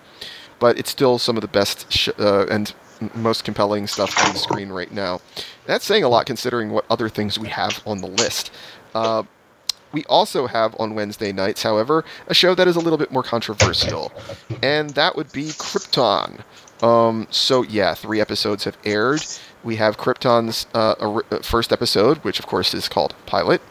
But 0.58 0.78
it's 0.78 0.90
still 0.90 1.18
some 1.18 1.36
of 1.36 1.42
the 1.42 1.48
best 1.48 1.92
sh- 1.92 2.08
uh, 2.18 2.46
and 2.46 2.72
most 3.14 3.44
compelling 3.44 3.86
stuff 3.86 4.18
on 4.26 4.32
the 4.32 4.38
screen 4.38 4.70
right 4.70 4.90
now. 4.90 5.20
That's 5.66 5.84
saying 5.84 6.04
a 6.04 6.08
lot 6.08 6.24
considering 6.24 6.70
what 6.70 6.86
other 6.90 7.08
things 7.10 7.38
we 7.38 7.48
have 7.48 7.82
on 7.86 7.98
the 7.98 8.06
list. 8.06 8.50
Uh, 8.94 9.24
we 9.96 10.04
also 10.10 10.46
have 10.46 10.76
on 10.78 10.94
Wednesday 10.94 11.32
nights, 11.32 11.62
however, 11.62 12.04
a 12.26 12.34
show 12.34 12.54
that 12.54 12.68
is 12.68 12.76
a 12.76 12.80
little 12.80 12.98
bit 12.98 13.10
more 13.10 13.22
controversial, 13.22 14.12
and 14.62 14.90
that 14.90 15.16
would 15.16 15.32
be 15.32 15.44
Krypton. 15.44 16.42
Um, 16.82 17.26
so 17.30 17.62
yeah, 17.62 17.94
three 17.94 18.20
episodes 18.20 18.64
have 18.64 18.76
aired. 18.84 19.24
We 19.64 19.76
have 19.76 19.96
Krypton's 19.96 20.66
uh, 20.74 21.22
uh, 21.30 21.38
first 21.40 21.72
episode, 21.72 22.18
which 22.18 22.38
of 22.38 22.46
course 22.46 22.74
is 22.74 22.90
called 22.90 23.14
Pilot. 23.24 23.62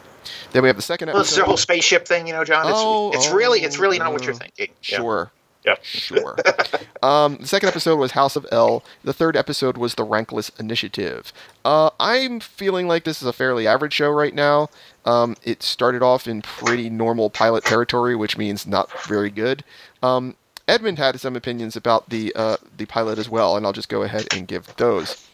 Then 0.50 0.62
we 0.62 0.68
have 0.68 0.74
the 0.74 0.82
second 0.82 1.10
Well, 1.12 1.20
it's 1.20 1.28
episode. 1.30 1.42
the 1.42 1.46
whole 1.46 1.56
spaceship 1.56 2.08
thing, 2.08 2.26
you 2.26 2.32
know, 2.32 2.42
John. 2.42 2.66
It's, 2.66 2.74
Oh, 2.76 3.12
it's 3.12 3.30
really, 3.30 3.60
it's 3.60 3.78
really 3.78 4.00
not 4.00 4.12
what 4.12 4.24
you're 4.24 4.34
oh. 4.34 4.38
thinking. 4.38 4.70
Yeah. 4.82 4.98
Sure. 4.98 5.30
Yeah. 5.66 5.74
Sure. 5.82 6.36
um, 7.02 7.38
the 7.38 7.46
second 7.46 7.68
episode 7.68 7.96
was 7.96 8.12
House 8.12 8.36
of 8.36 8.46
El. 8.52 8.84
The 9.02 9.12
third 9.12 9.36
episode 9.36 9.76
was 9.76 9.96
The 9.96 10.06
Rankless 10.06 10.58
Initiative. 10.60 11.32
Uh, 11.64 11.90
I'm 11.98 12.38
feeling 12.38 12.86
like 12.86 13.04
this 13.04 13.20
is 13.20 13.26
a 13.26 13.32
fairly 13.32 13.66
average 13.66 13.92
show 13.92 14.10
right 14.10 14.34
now. 14.34 14.70
Um, 15.04 15.36
it 15.42 15.62
started 15.62 16.02
off 16.02 16.28
in 16.28 16.42
pretty 16.42 16.88
normal 16.88 17.30
pilot 17.30 17.64
territory, 17.64 18.14
which 18.14 18.38
means 18.38 18.66
not 18.66 18.90
very 19.06 19.30
good. 19.30 19.64
Um, 20.02 20.36
Edmund 20.68 20.98
had 20.98 21.20
some 21.20 21.36
opinions 21.36 21.76
about 21.76 22.08
the 22.10 22.32
uh, 22.34 22.56
the 22.76 22.86
pilot 22.86 23.18
as 23.18 23.28
well, 23.28 23.56
and 23.56 23.66
I'll 23.66 23.72
just 23.72 23.88
go 23.88 24.02
ahead 24.02 24.26
and 24.32 24.48
give 24.48 24.74
those. 24.76 25.26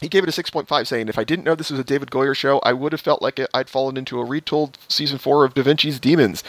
He 0.00 0.08
gave 0.08 0.24
it 0.24 0.38
a 0.38 0.42
6.5, 0.42 0.86
saying, 0.86 1.08
If 1.08 1.18
I 1.18 1.24
didn't 1.24 1.44
know 1.44 1.54
this 1.54 1.70
was 1.70 1.80
a 1.80 1.84
David 1.84 2.10
Goyer 2.10 2.36
show, 2.36 2.58
I 2.58 2.74
would 2.74 2.92
have 2.92 3.00
felt 3.00 3.22
like 3.22 3.40
I'd 3.54 3.70
fallen 3.70 3.96
into 3.96 4.20
a 4.20 4.24
retold 4.24 4.76
season 4.88 5.16
4 5.16 5.46
of 5.46 5.54
Da 5.54 5.62
Vinci's 5.62 5.98
Demons, 5.98 6.44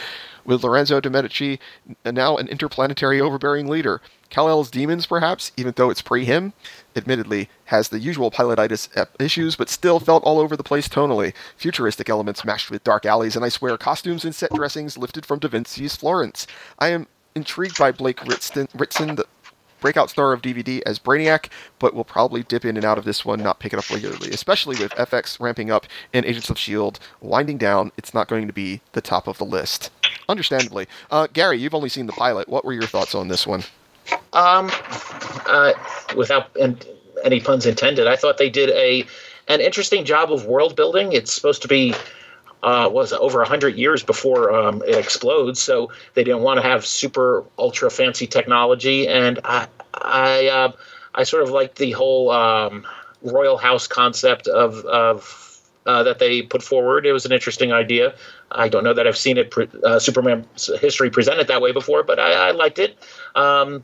with 0.48 0.64
Lorenzo 0.64 0.98
de 0.98 1.10
Medici 1.10 1.60
now 2.04 2.38
an 2.38 2.48
interplanetary 2.48 3.20
overbearing 3.20 3.68
leader. 3.68 4.00
Kal-El's 4.30 4.70
Demons, 4.70 5.06
perhaps, 5.06 5.52
even 5.56 5.74
though 5.76 5.90
it's 5.90 6.02
pre 6.02 6.24
him, 6.24 6.54
admittedly, 6.96 7.50
has 7.66 7.90
the 7.90 7.98
usual 7.98 8.30
pilotitis 8.30 8.94
uh, 8.96 9.04
issues, 9.20 9.56
but 9.56 9.68
still 9.68 10.00
felt 10.00 10.24
all 10.24 10.38
over 10.38 10.56
the 10.56 10.64
place 10.64 10.88
tonally. 10.88 11.34
Futuristic 11.56 12.08
elements 12.08 12.44
mashed 12.44 12.70
with 12.70 12.82
dark 12.82 13.04
alleys, 13.04 13.36
and 13.36 13.44
I 13.44 13.50
swear, 13.50 13.76
costumes 13.76 14.24
and 14.24 14.34
set 14.34 14.52
dressings 14.52 14.98
lifted 14.98 15.26
from 15.26 15.38
Da 15.38 15.48
Vinci's 15.48 15.96
Florence. 15.96 16.46
I 16.78 16.88
am 16.88 17.06
intrigued 17.34 17.78
by 17.78 17.92
Blake 17.92 18.24
Ritson, 18.24 18.68
Ritson 18.74 19.16
the 19.16 19.26
breakout 19.80 20.10
star 20.10 20.32
of 20.32 20.42
DVD 20.42 20.82
as 20.86 20.98
Brainiac, 20.98 21.48
but 21.78 21.94
will 21.94 22.04
probably 22.04 22.42
dip 22.42 22.64
in 22.64 22.76
and 22.76 22.84
out 22.84 22.98
of 22.98 23.04
this 23.04 23.24
one, 23.24 23.42
not 23.42 23.58
pick 23.58 23.72
it 23.72 23.78
up 23.78 23.90
regularly. 23.90 24.30
Especially 24.30 24.76
with 24.76 24.92
FX 24.92 25.40
ramping 25.40 25.70
up 25.70 25.86
and 26.12 26.24
Agents 26.26 26.50
of 26.50 26.56
S.H.I.E.L.D. 26.56 27.00
winding 27.20 27.58
down, 27.58 27.92
it's 27.96 28.14
not 28.14 28.28
going 28.28 28.46
to 28.46 28.52
be 28.52 28.80
the 28.92 29.00
top 29.00 29.26
of 29.26 29.38
the 29.38 29.44
list. 29.44 29.90
Understandably. 30.28 30.86
Uh, 31.10 31.26
Gary, 31.32 31.58
you've 31.58 31.74
only 31.74 31.88
seen 31.88 32.06
the 32.06 32.12
pilot. 32.12 32.48
What 32.48 32.64
were 32.64 32.72
your 32.72 32.82
thoughts 32.82 33.14
on 33.14 33.28
this 33.28 33.46
one? 33.46 33.62
Um, 34.32 34.70
uh, 35.46 35.72
without 36.16 36.56
any 37.24 37.40
puns 37.40 37.66
intended, 37.66 38.06
I 38.06 38.16
thought 38.16 38.38
they 38.38 38.50
did 38.50 38.70
a 38.70 39.06
an 39.48 39.60
interesting 39.62 40.04
job 40.04 40.30
of 40.30 40.44
world 40.44 40.76
building. 40.76 41.12
It's 41.12 41.32
supposed 41.32 41.62
to 41.62 41.68
be 41.68 41.94
uh, 42.62 42.88
was 42.92 43.12
over 43.12 43.44
hundred 43.44 43.76
years 43.76 44.02
before 44.02 44.52
um, 44.54 44.82
it 44.86 44.96
explodes, 44.96 45.60
so 45.60 45.90
they 46.14 46.24
didn't 46.24 46.42
want 46.42 46.60
to 46.60 46.66
have 46.66 46.84
super 46.84 47.44
ultra 47.58 47.90
fancy 47.90 48.26
technology. 48.26 49.06
And 49.08 49.38
I 49.44 49.68
I 49.94 50.48
uh, 50.48 50.72
I 51.14 51.24
sort 51.24 51.42
of 51.42 51.50
like 51.50 51.76
the 51.76 51.92
whole 51.92 52.30
um, 52.30 52.86
royal 53.22 53.56
house 53.56 53.86
concept 53.86 54.48
of 54.48 54.84
of. 54.86 55.44
Uh, 55.86 56.02
that 56.02 56.18
they 56.18 56.42
put 56.42 56.62
forward. 56.62 57.06
It 57.06 57.12
was 57.12 57.24
an 57.24 57.32
interesting 57.32 57.72
idea. 57.72 58.14
I 58.52 58.68
don't 58.68 58.84
know 58.84 58.92
that 58.92 59.06
I've 59.06 59.16
seen 59.16 59.38
it, 59.38 59.50
pre- 59.50 59.70
uh, 59.82 59.98
Superman 59.98 60.46
history 60.82 61.08
presented 61.08 61.48
that 61.48 61.62
way 61.62 61.72
before, 61.72 62.02
but 62.02 62.18
I, 62.18 62.48
I 62.48 62.50
liked 62.50 62.78
it. 62.78 62.98
Um, 63.34 63.82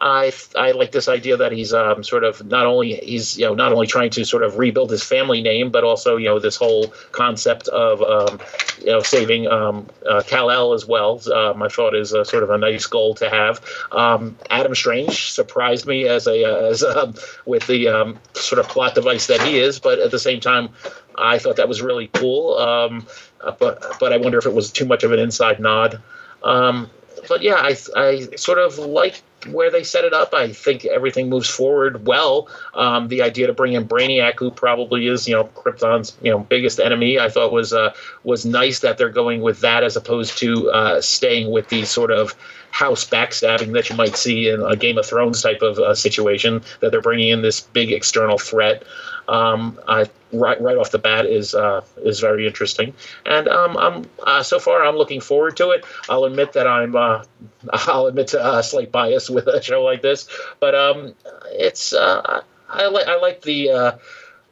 I 0.00 0.32
I 0.56 0.70
like 0.70 0.92
this 0.92 1.08
idea 1.08 1.36
that 1.36 1.52
he's 1.52 1.74
um, 1.74 2.02
sort 2.02 2.24
of 2.24 2.44
not 2.46 2.64
only 2.64 2.94
he's 2.94 3.36
you 3.38 3.44
know 3.44 3.54
not 3.54 3.72
only 3.72 3.86
trying 3.86 4.10
to 4.10 4.24
sort 4.24 4.42
of 4.42 4.56
rebuild 4.56 4.90
his 4.90 5.02
family 5.02 5.42
name, 5.42 5.70
but 5.70 5.84
also 5.84 6.16
you 6.16 6.26
know 6.26 6.38
this 6.38 6.56
whole 6.56 6.88
concept 7.12 7.68
of 7.68 8.02
um, 8.02 8.40
you 8.78 8.86
know 8.86 9.00
saving 9.00 9.46
um, 9.48 9.86
uh, 10.08 10.22
Kal 10.26 10.50
El 10.50 10.72
as 10.72 10.86
well. 10.86 11.20
Um, 11.30 11.62
I 11.62 11.68
thought 11.68 11.94
is 11.94 12.14
a, 12.14 12.24
sort 12.24 12.42
of 12.42 12.50
a 12.50 12.56
nice 12.56 12.86
goal 12.86 13.14
to 13.16 13.28
have. 13.28 13.62
Um, 13.92 14.38
Adam 14.48 14.74
Strange 14.74 15.32
surprised 15.32 15.86
me 15.86 16.08
as 16.08 16.26
a 16.26 16.44
as 16.70 16.82
um, 16.82 17.14
with 17.44 17.66
the 17.66 17.88
um, 17.88 18.18
sort 18.32 18.58
of 18.58 18.68
plot 18.68 18.94
device 18.94 19.26
that 19.26 19.42
he 19.42 19.58
is, 19.58 19.80
but 19.80 19.98
at 19.98 20.10
the 20.10 20.18
same 20.18 20.40
time, 20.40 20.70
I 21.18 21.38
thought 21.38 21.56
that 21.56 21.68
was 21.68 21.82
really 21.82 22.08
cool. 22.14 22.56
Um, 22.56 23.06
uh, 23.42 23.52
but 23.52 23.98
but 24.00 24.14
I 24.14 24.16
wonder 24.16 24.38
if 24.38 24.46
it 24.46 24.54
was 24.54 24.72
too 24.72 24.86
much 24.86 25.04
of 25.04 25.12
an 25.12 25.18
inside 25.18 25.60
nod. 25.60 26.00
Um, 26.42 26.90
but 27.28 27.42
yeah, 27.42 27.56
I 27.56 27.76
I 27.94 28.28
sort 28.36 28.58
of 28.58 28.78
like 28.78 29.22
where 29.46 29.70
they 29.70 29.84
set 29.84 30.04
it 30.04 30.12
up. 30.12 30.34
I 30.34 30.52
think 30.52 30.84
everything 30.84 31.28
moves 31.28 31.48
forward 31.48 32.06
well. 32.06 32.48
Um, 32.74 33.08
the 33.08 33.22
idea 33.22 33.46
to 33.46 33.52
bring 33.52 33.72
in 33.72 33.86
Brainiac, 33.86 34.38
who 34.38 34.50
probably 34.50 35.06
is 35.06 35.28
you 35.28 35.34
know 35.34 35.44
Krypton's 35.44 36.16
you 36.22 36.30
know 36.30 36.40
biggest 36.40 36.80
enemy, 36.80 37.18
I 37.18 37.28
thought 37.28 37.52
was 37.52 37.72
uh, 37.72 37.94
was 38.24 38.44
nice 38.44 38.80
that 38.80 38.98
they're 38.98 39.08
going 39.08 39.40
with 39.40 39.60
that 39.60 39.82
as 39.82 39.96
opposed 39.96 40.38
to 40.38 40.70
uh, 40.70 41.00
staying 41.00 41.50
with 41.50 41.68
the 41.68 41.84
sort 41.84 42.10
of 42.10 42.34
house 42.70 43.04
backstabbing 43.04 43.72
that 43.72 43.90
you 43.90 43.96
might 43.96 44.16
see 44.16 44.48
in 44.48 44.62
a 44.62 44.76
Game 44.76 44.98
of 44.98 45.06
Thrones 45.06 45.42
type 45.42 45.62
of 45.62 45.78
uh, 45.78 45.94
situation. 45.94 46.62
That 46.80 46.90
they're 46.90 47.00
bringing 47.00 47.28
in 47.28 47.42
this 47.42 47.60
big 47.60 47.92
external 47.92 48.38
threat. 48.38 48.84
Um, 49.28 49.78
I, 49.86 50.06
right 50.32 50.60
right 50.60 50.76
off 50.76 50.90
the 50.90 50.98
bat 50.98 51.26
is 51.26 51.54
uh, 51.54 51.82
is 51.98 52.20
very 52.20 52.46
interesting, 52.46 52.94
and 53.24 53.48
um, 53.48 53.76
I'm 53.76 54.10
uh, 54.24 54.42
so 54.42 54.58
far 54.58 54.84
I'm 54.84 54.96
looking 54.96 55.20
forward 55.20 55.56
to 55.58 55.70
it. 55.70 55.84
I'll 56.08 56.24
admit 56.24 56.52
that 56.54 56.66
I'm 56.66 56.96
uh, 56.96 57.24
I'll 57.72 58.06
admit 58.06 58.28
to 58.28 58.58
a 58.58 58.62
slight 58.62 58.90
bias 58.90 59.29
with 59.34 59.46
a 59.46 59.62
show 59.62 59.82
like 59.82 60.02
this, 60.02 60.28
but 60.58 60.74
um, 60.74 61.14
it's 61.50 61.92
uh, 61.92 62.42
I 62.68 62.86
like 62.88 63.06
I 63.06 63.16
like 63.16 63.42
the 63.42 63.70
uh, 63.70 63.92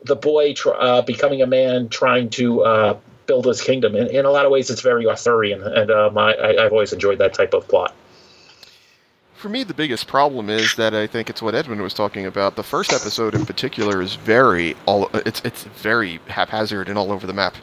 the 0.04 0.16
boy 0.16 0.54
tr- 0.54 0.74
uh, 0.74 1.02
becoming 1.02 1.42
a 1.42 1.46
man 1.46 1.88
trying 1.88 2.30
to 2.30 2.62
uh, 2.62 2.98
build 3.26 3.46
his 3.46 3.60
kingdom. 3.60 3.94
In, 3.94 4.08
in 4.08 4.24
a 4.24 4.30
lot 4.30 4.44
of 4.44 4.50
ways, 4.50 4.70
it's 4.70 4.80
very 4.80 5.06
Arthurian, 5.06 5.62
and 5.62 5.90
um, 5.90 6.18
I, 6.18 6.34
I, 6.34 6.64
I've 6.64 6.72
always 6.72 6.92
enjoyed 6.92 7.18
that 7.18 7.34
type 7.34 7.54
of 7.54 7.68
plot. 7.68 7.94
For 9.34 9.48
me, 9.48 9.62
the 9.62 9.74
biggest 9.74 10.08
problem 10.08 10.50
is 10.50 10.74
that 10.74 10.94
I 10.94 11.06
think 11.06 11.30
it's 11.30 11.40
what 11.40 11.54
Edmund 11.54 11.80
was 11.80 11.94
talking 11.94 12.26
about. 12.26 12.56
The 12.56 12.64
first 12.64 12.92
episode 12.92 13.36
in 13.36 13.46
particular 13.46 14.02
is 14.02 14.16
very 14.16 14.76
all 14.84 15.08
it's 15.14 15.40
it's 15.44 15.62
very 15.62 16.18
haphazard 16.26 16.88
and 16.88 16.98
all 16.98 17.12
over 17.12 17.24
the 17.24 17.32
map. 17.32 17.54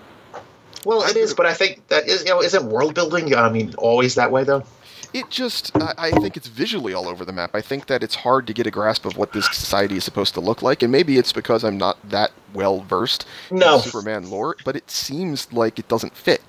Well, 0.85 1.03
it 1.03 1.17
is, 1.17 1.33
but 1.33 1.47
I 1.47 1.53
think 1.53 1.85
that 1.89 2.07
is 2.07 2.23
you 2.23 2.29
know 2.29 2.41
isn't 2.41 2.65
world 2.69 2.95
building. 2.95 3.35
I 3.35 3.51
mean, 3.51 3.75
always 3.77 4.15
that 4.15 4.31
way 4.31 4.45
though. 4.45 4.63
It 5.15 5.29
just, 5.29 5.71
I, 5.77 5.93
I 5.97 6.11
think 6.11 6.35
it's 6.35 6.47
visually 6.47 6.93
all 6.93 7.07
over 7.07 7.23
the 7.23 7.31
map. 7.31 7.51
I 7.53 7.61
think 7.61 7.87
that 7.87 8.03
it's 8.03 8.15
hard 8.15 8.45
to 8.47 8.53
get 8.53 8.67
a 8.67 8.71
grasp 8.71 9.05
of 9.05 9.15
what 9.15 9.31
this 9.31 9.45
society 9.45 9.95
is 9.95 10.03
supposed 10.03 10.33
to 10.33 10.41
look 10.41 10.61
like, 10.61 10.83
and 10.83 10.91
maybe 10.91 11.17
it's 11.17 11.31
because 11.31 11.63
I'm 11.63 11.77
not 11.77 11.97
that 12.09 12.31
well 12.53 12.81
versed 12.81 13.25
No. 13.49 13.75
in 13.75 13.81
Superman 13.81 14.29
lore, 14.29 14.57
but 14.65 14.75
it 14.75 14.91
seems 14.91 15.53
like 15.53 15.79
it 15.79 15.87
doesn't 15.87 16.17
fit. 16.17 16.41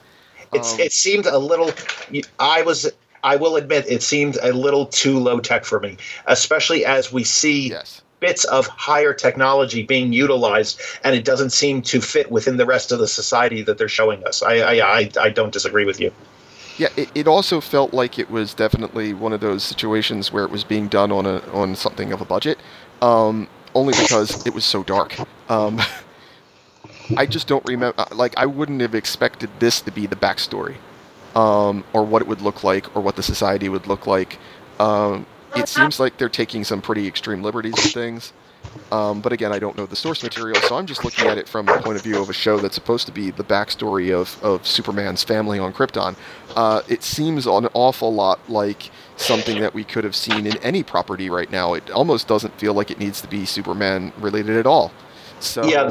It's 0.53 0.75
Um, 0.75 0.81
it 0.81 0.93
seemed 0.93 1.27
a 1.27 1.39
little. 1.39 1.71
I 2.41 2.63
was. 2.63 2.91
I 3.23 3.37
will 3.37 3.55
admit 3.55 3.85
it 3.89 4.03
seemed 4.03 4.37
a 4.43 4.53
little 4.53 4.87
too 4.87 5.21
low 5.21 5.39
tech 5.39 5.65
for 5.65 5.79
me, 5.79 5.97
especially 6.27 6.85
as 6.85 7.13
we 7.13 7.23
see 7.23 7.71
Yes. 7.71 8.03
bits 8.19 8.43
of 8.45 8.67
higher 8.67 9.13
technology 9.15 9.85
being 9.85 10.13
utilized, 10.13 10.81
and 11.05 11.15
it 11.15 11.25
doesn't 11.25 11.51
seem 11.51 11.83
to 11.83 12.01
fit 12.01 12.33
within 12.33 12.57
the 12.57 12.67
rest 12.67 12.91
of 12.91 12.99
the 12.99 13.07
society 13.09 13.63
that 13.63 13.79
they're 13.79 13.89
showing 13.89 14.25
us. 14.27 14.43
I 14.43 14.55
I, 14.59 14.99
I, 14.99 15.11
I 15.21 15.29
don't 15.31 15.53
disagree 15.53 15.85
with 15.85 16.01
you. 16.01 16.11
Yeah, 16.79 16.89
it, 16.97 17.11
it 17.15 17.27
also 17.27 17.61
felt 17.61 17.95
like 17.95 18.19
it 18.19 18.31
was 18.31 18.53
definitely 18.53 19.15
one 19.15 19.33
of 19.33 19.41
those 19.41 19.63
situations 19.63 20.31
where 20.31 20.45
it 20.45 20.51
was 20.51 20.63
being 20.65 20.89
done 20.89 21.11
on 21.11 21.25
a 21.25 21.39
on 21.53 21.75
something 21.75 22.13
of 22.13 22.21
a 22.21 22.25
budget, 22.25 22.59
um, 23.01 23.49
only 23.75 23.95
because 23.95 24.47
it 24.47 24.55
was 24.55 24.65
so 24.65 24.83
dark. 24.83 25.17
Um, 25.51 25.81
I 27.17 27.25
just 27.27 27.47
don't 27.47 27.65
remember. 27.65 28.05
Like, 28.13 28.35
I 28.37 28.47
wouldn't 28.47 28.81
have 28.81 28.95
expected 28.95 29.49
this 29.59 29.81
to 29.83 29.91
be 29.91 30.07
the 30.07 30.17
backstory, 30.17 30.77
um, 31.35 31.85
or 31.93 32.05
what 32.05 32.21
it 32.21 32.29
would 32.29 32.43
look 32.43 32.63
like, 32.65 32.95
or 32.97 33.01
what 33.01 33.17
the 33.17 33.23
society 33.23 33.69
would 33.69 33.87
look 33.87 34.07
like. 34.07 34.39
Um, 34.79 35.25
it 35.55 35.69
seems 35.69 35.99
like 35.99 36.19
they're 36.19 36.29
taking 36.29 36.65
some 36.65 36.83
pretty 36.83 37.07
extreme 37.07 37.43
liberties 37.43 37.75
with 37.75 37.93
things. 37.95 38.33
Um, 38.93 39.21
but 39.21 39.33
again, 39.33 39.53
I 39.53 39.59
don't 39.59 39.77
know 39.77 39.87
the 39.87 39.97
source 39.97 40.23
material, 40.23 40.61
so 40.63 40.77
I'm 40.77 40.87
just 40.87 41.05
looking 41.05 41.27
at 41.27 41.39
it 41.39 41.49
from 41.49 41.67
the 41.67 41.79
point 41.79 41.97
of 41.97 42.03
view 42.03 42.21
of 42.21 42.31
a 42.31 42.33
show 42.33 42.59
that's 42.59 42.75
supposed 42.75 43.07
to 43.07 43.13
be 43.13 43.31
the 43.31 43.45
backstory 43.45 44.15
of, 44.15 44.43
of 44.43 44.67
Superman's 44.67 45.25
family 45.25 45.59
on 45.59 45.73
Krypton. 45.73 46.17
Uh, 46.55 46.83
it 46.89 47.03
seems 47.03 47.47
an 47.47 47.69
awful 47.75 48.13
lot 48.13 48.39
like 48.49 48.91
something 49.17 49.61
that 49.61 49.75
we 49.75 49.85
could 49.85 50.05
have 50.05 50.17
seen 50.17 50.47
in 50.47 50.57
any 50.59 50.83
property 50.83 51.29
right 51.31 51.51
now. 51.51 51.75
It 51.75 51.91
almost 51.91 52.29
doesn't 52.29 52.59
feel 52.59 52.75
like 52.75 52.91
it 52.91 52.99
needs 52.99 53.21
to 53.21 53.29
be 53.29 53.45
Superman 53.45 54.13
related 54.19 54.57
at 54.57 54.67
all. 54.67 54.93
So 55.41 55.65
Yeah. 55.65 55.91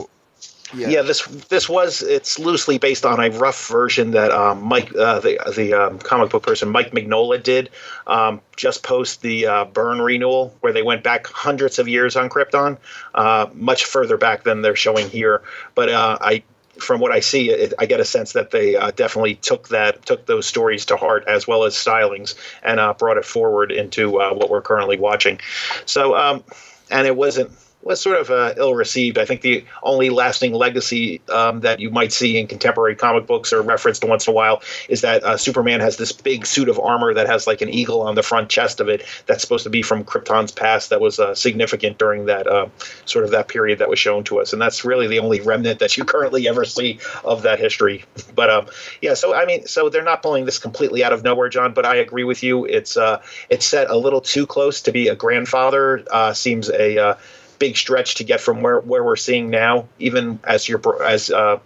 Yeah, 0.76 0.90
Yeah, 0.90 1.02
this 1.02 1.26
this 1.50 1.70
was 1.70 2.02
it's 2.02 2.38
loosely 2.38 2.78
based 2.78 3.06
on 3.06 3.20
a 3.20 3.30
rough 3.30 3.68
version 3.68 4.12
that 4.12 4.32
um, 4.32 4.62
Mike, 4.62 4.94
uh, 4.96 5.20
the 5.20 5.40
the 5.56 5.74
um, 5.74 6.00
comic 6.00 6.30
book 6.30 6.44
person 6.44 6.70
Mike 6.70 6.92
Mignola 6.92 7.42
did 7.42 7.70
um, 8.08 8.42
just 8.56 8.84
post 8.84 9.22
the 9.22 9.46
uh, 9.46 9.66
Byrne 9.66 10.02
renewal, 10.02 10.56
where 10.60 10.74
they 10.74 10.84
went 10.84 11.04
back 11.04 11.28
hundreds 11.28 11.80
of 11.80 11.88
years 11.88 12.16
on 12.16 12.30
Krypton, 12.30 12.78
uh, 13.14 13.48
much 13.54 13.86
further 13.86 14.18
back 14.18 14.44
than 14.44 14.62
they're 14.62 14.76
showing 14.76 15.10
here. 15.10 15.42
But 15.74 15.90
uh, 15.90 16.18
I. 16.22 16.44
From 16.78 17.00
what 17.00 17.14
I 17.14 17.22
see, 17.22 17.52
it, 17.52 17.74
I 17.80 17.86
get 17.86 18.02
a 18.02 18.04
sense 18.04 18.34
that 18.34 18.52
they 18.52 18.76
uh, 18.76 18.92
definitely 18.92 19.36
took 19.36 19.70
that, 19.70 20.06
took 20.06 20.26
those 20.26 20.46
stories 20.46 20.86
to 20.88 20.98
heart, 20.98 21.24
as 21.26 21.48
well 21.48 21.64
as 21.64 21.74
stylings, 21.74 22.36
and 22.64 22.82
uh, 22.82 22.94
brought 22.94 23.16
it 23.16 23.24
forward 23.24 23.72
into 23.72 24.10
what 24.10 24.50
we're 24.50 24.62
currently 24.62 24.98
watching. 24.98 25.40
So, 25.86 26.18
um, 26.18 26.44
and 26.92 27.08
it 27.08 27.16
wasn't 27.16 27.52
was 27.86 28.02
sort 28.02 28.20
of 28.20 28.32
uh, 28.32 28.54
ill 28.58 28.74
received. 28.74 29.20
I 29.20 29.26
think 29.26 29.42
the 29.42 29.64
only 29.84 30.10
lasting 30.10 30.54
legacy 30.54 31.22
um, 31.30 31.62
that 31.62 31.80
you 31.80 31.92
might 31.92 32.12
see 32.12 32.38
in 32.38 32.48
contemporary 32.48 32.96
comic 32.96 33.28
books 33.28 33.54
or 33.54 33.62
referenced 33.62 34.04
once 34.04 34.28
in 34.28 34.32
a 34.32 34.36
while 34.36 34.64
is 34.90 35.02
that 35.02 35.24
uh, 35.24 35.38
Superman 35.38 35.80
has 35.82 35.96
this 35.98 36.12
big 36.12 36.48
suit 36.48 36.68
of 36.68 36.80
armor 36.80 37.14
that 37.14 37.28
has 37.28 37.46
like 37.46 37.62
an 37.62 37.70
eagle 37.70 38.02
on 38.02 38.16
the 38.16 38.24
front 38.24 38.50
chest 38.50 38.80
of 38.80 38.90
it. 38.90 39.06
That's 39.28 39.42
supposed 39.42 39.64
to 39.66 39.70
be 39.70 39.84
from 39.84 40.04
Krypton's 40.04 40.52
past. 40.52 40.90
That 40.90 41.00
was 41.00 41.20
uh, 41.20 41.36
significant 41.36 42.00
during 42.00 42.26
that 42.26 42.48
uh, 42.48 42.70
sort 43.06 43.24
of 43.24 43.32
that 43.32 43.48
period 43.48 43.78
that 43.80 43.90
was 43.90 44.00
shown 44.00 44.24
to 44.26 44.40
us, 44.40 44.52
and 44.52 44.60
that's 44.60 44.84
really 44.84 45.06
the 45.06 45.20
only 45.20 45.40
remnant 45.42 45.78
that 45.80 45.96
you 45.96 46.06
currently 46.06 46.48
ever 46.48 46.66
see 46.66 47.00
of 47.24 47.44
that 47.44 47.60
history. 47.60 48.04
But 48.36 48.50
um, 48.50 48.68
yeah, 49.02 49.14
so 49.14 49.34
I 49.34 49.46
mean, 49.46 49.66
so 49.66 49.88
they're 49.88 50.04
not 50.04 50.22
pulling 50.22 50.44
this 50.44 50.60
completely 50.60 51.06
out 51.06 51.14
of 51.14 51.24
nowhere, 51.24 51.48
John. 51.48 51.74
But 51.74 51.86
I 51.86 51.96
agree 51.96 52.26
with 52.26 52.44
you. 52.44 52.66
It's 52.66 52.98
uh, 52.98 53.22
it's 53.50 53.66
set 53.66 53.90
a 53.90 53.96
little 53.96 54.20
too 54.20 54.46
close 54.46 54.82
to 54.82 54.92
be 54.92 55.08
a 55.08 55.16
grandfather. 55.16 56.04
Uh, 56.12 56.34
seems 56.34 56.70
a 56.70 57.16
big 57.60 57.78
stretch 57.78 58.16
to 58.16 58.24
get 58.24 58.42
from 58.42 58.62
where, 58.62 58.80
where 58.82 59.04
we're 59.04 59.16
seeing 59.16 59.50
now, 59.50 59.88
even 60.00 60.40
as 60.44 60.68
you're 60.68 61.04
as 61.04 61.30
uh, 61.32 61.60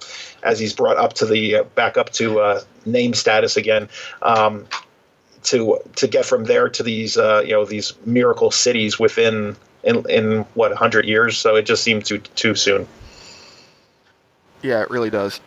as 0.43 0.59
he's 0.59 0.73
brought 0.73 0.97
up 0.97 1.13
to 1.13 1.25
the 1.25 1.55
uh, 1.55 1.63
back 1.75 1.97
up 1.97 2.11
to 2.11 2.39
uh, 2.39 2.61
name 2.85 3.13
status 3.13 3.57
again. 3.57 3.89
Um, 4.21 4.67
to 5.43 5.79
to 5.95 6.07
get 6.07 6.25
from 6.25 6.45
there 6.45 6.69
to 6.69 6.83
these 6.83 7.17
uh, 7.17 7.41
you 7.45 7.51
know 7.51 7.65
these 7.65 7.93
miracle 8.05 8.51
cities 8.51 8.99
within 8.99 9.55
in 9.83 10.09
in 10.09 10.41
what 10.53 10.73
hundred 10.73 11.05
years, 11.05 11.37
so 11.37 11.55
it 11.55 11.65
just 11.65 11.83
seems 11.83 12.07
too 12.07 12.19
too 12.19 12.55
soon. 12.55 12.87
Yeah, 14.61 14.81
it 14.81 14.89
really 14.89 15.09
does. 15.09 15.39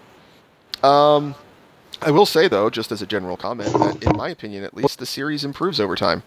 Um, 0.82 1.34
I 2.00 2.10
will 2.10 2.26
say 2.26 2.48
though, 2.48 2.70
just 2.70 2.90
as 2.90 3.02
a 3.02 3.06
general 3.06 3.36
comment, 3.36 3.72
that 3.72 4.02
in 4.02 4.16
my 4.16 4.30
opinion, 4.30 4.64
at 4.64 4.74
least, 4.74 4.98
the 4.98 5.06
series 5.06 5.44
improves 5.44 5.78
over 5.78 5.94
time. 5.94 6.22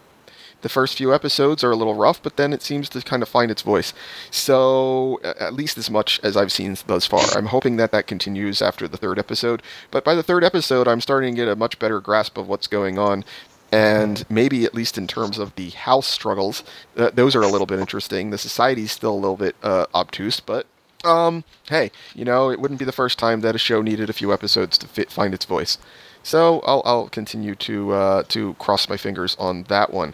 The 0.66 0.70
first 0.70 0.96
few 0.96 1.14
episodes 1.14 1.62
are 1.62 1.70
a 1.70 1.76
little 1.76 1.94
rough, 1.94 2.20
but 2.20 2.36
then 2.36 2.52
it 2.52 2.60
seems 2.60 2.88
to 2.88 3.00
kind 3.00 3.22
of 3.22 3.28
find 3.28 3.52
its 3.52 3.62
voice. 3.62 3.94
So, 4.32 5.20
at 5.22 5.54
least 5.54 5.78
as 5.78 5.88
much 5.88 6.18
as 6.24 6.36
I've 6.36 6.50
seen 6.50 6.76
thus 6.88 7.06
far. 7.06 7.24
I'm 7.36 7.46
hoping 7.46 7.76
that 7.76 7.92
that 7.92 8.08
continues 8.08 8.60
after 8.60 8.88
the 8.88 8.96
third 8.96 9.16
episode. 9.16 9.62
But 9.92 10.02
by 10.02 10.16
the 10.16 10.24
third 10.24 10.42
episode, 10.42 10.88
I'm 10.88 11.00
starting 11.00 11.36
to 11.36 11.40
get 11.40 11.46
a 11.46 11.54
much 11.54 11.78
better 11.78 12.00
grasp 12.00 12.36
of 12.36 12.48
what's 12.48 12.66
going 12.66 12.98
on. 12.98 13.24
And 13.70 14.28
maybe, 14.28 14.64
at 14.64 14.74
least 14.74 14.98
in 14.98 15.06
terms 15.06 15.38
of 15.38 15.54
the 15.54 15.70
house 15.70 16.08
struggles, 16.08 16.64
uh, 16.96 17.10
those 17.14 17.36
are 17.36 17.42
a 17.42 17.48
little 17.48 17.68
bit 17.68 17.78
interesting. 17.78 18.30
The 18.30 18.36
society's 18.36 18.90
still 18.90 19.14
a 19.14 19.22
little 19.22 19.36
bit 19.36 19.54
uh, 19.62 19.86
obtuse, 19.94 20.40
but 20.40 20.66
um, 21.04 21.44
hey, 21.68 21.92
you 22.12 22.24
know, 22.24 22.50
it 22.50 22.58
wouldn't 22.58 22.80
be 22.80 22.84
the 22.84 22.90
first 22.90 23.20
time 23.20 23.40
that 23.42 23.54
a 23.54 23.58
show 23.58 23.82
needed 23.82 24.10
a 24.10 24.12
few 24.12 24.32
episodes 24.32 24.78
to 24.78 24.88
fit, 24.88 25.12
find 25.12 25.32
its 25.32 25.44
voice. 25.44 25.78
So 26.26 26.58
I'll, 26.66 26.82
I'll 26.84 27.08
continue 27.08 27.54
to 27.54 27.92
uh, 27.92 28.22
to 28.30 28.54
cross 28.54 28.88
my 28.88 28.96
fingers 28.96 29.36
on 29.38 29.62
that 29.68 29.92
one. 29.92 30.12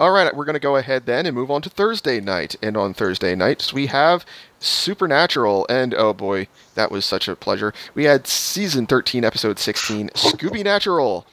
All 0.00 0.10
right, 0.10 0.34
we're 0.34 0.44
going 0.44 0.54
to 0.54 0.58
go 0.60 0.74
ahead 0.74 1.06
then 1.06 1.26
and 1.26 1.34
move 1.36 1.48
on 1.48 1.62
to 1.62 1.70
Thursday 1.70 2.20
night. 2.20 2.56
And 2.60 2.76
on 2.76 2.92
Thursday 2.92 3.36
nights 3.36 3.72
we 3.72 3.86
have 3.86 4.26
Supernatural, 4.58 5.64
and 5.70 5.94
oh 5.94 6.12
boy, 6.12 6.48
that 6.74 6.90
was 6.90 7.04
such 7.04 7.28
a 7.28 7.36
pleasure. 7.36 7.72
We 7.94 8.02
had 8.02 8.26
season 8.26 8.88
13, 8.88 9.24
episode 9.24 9.60
16, 9.60 10.08
Scooby 10.08 10.64
Natural 10.64 11.24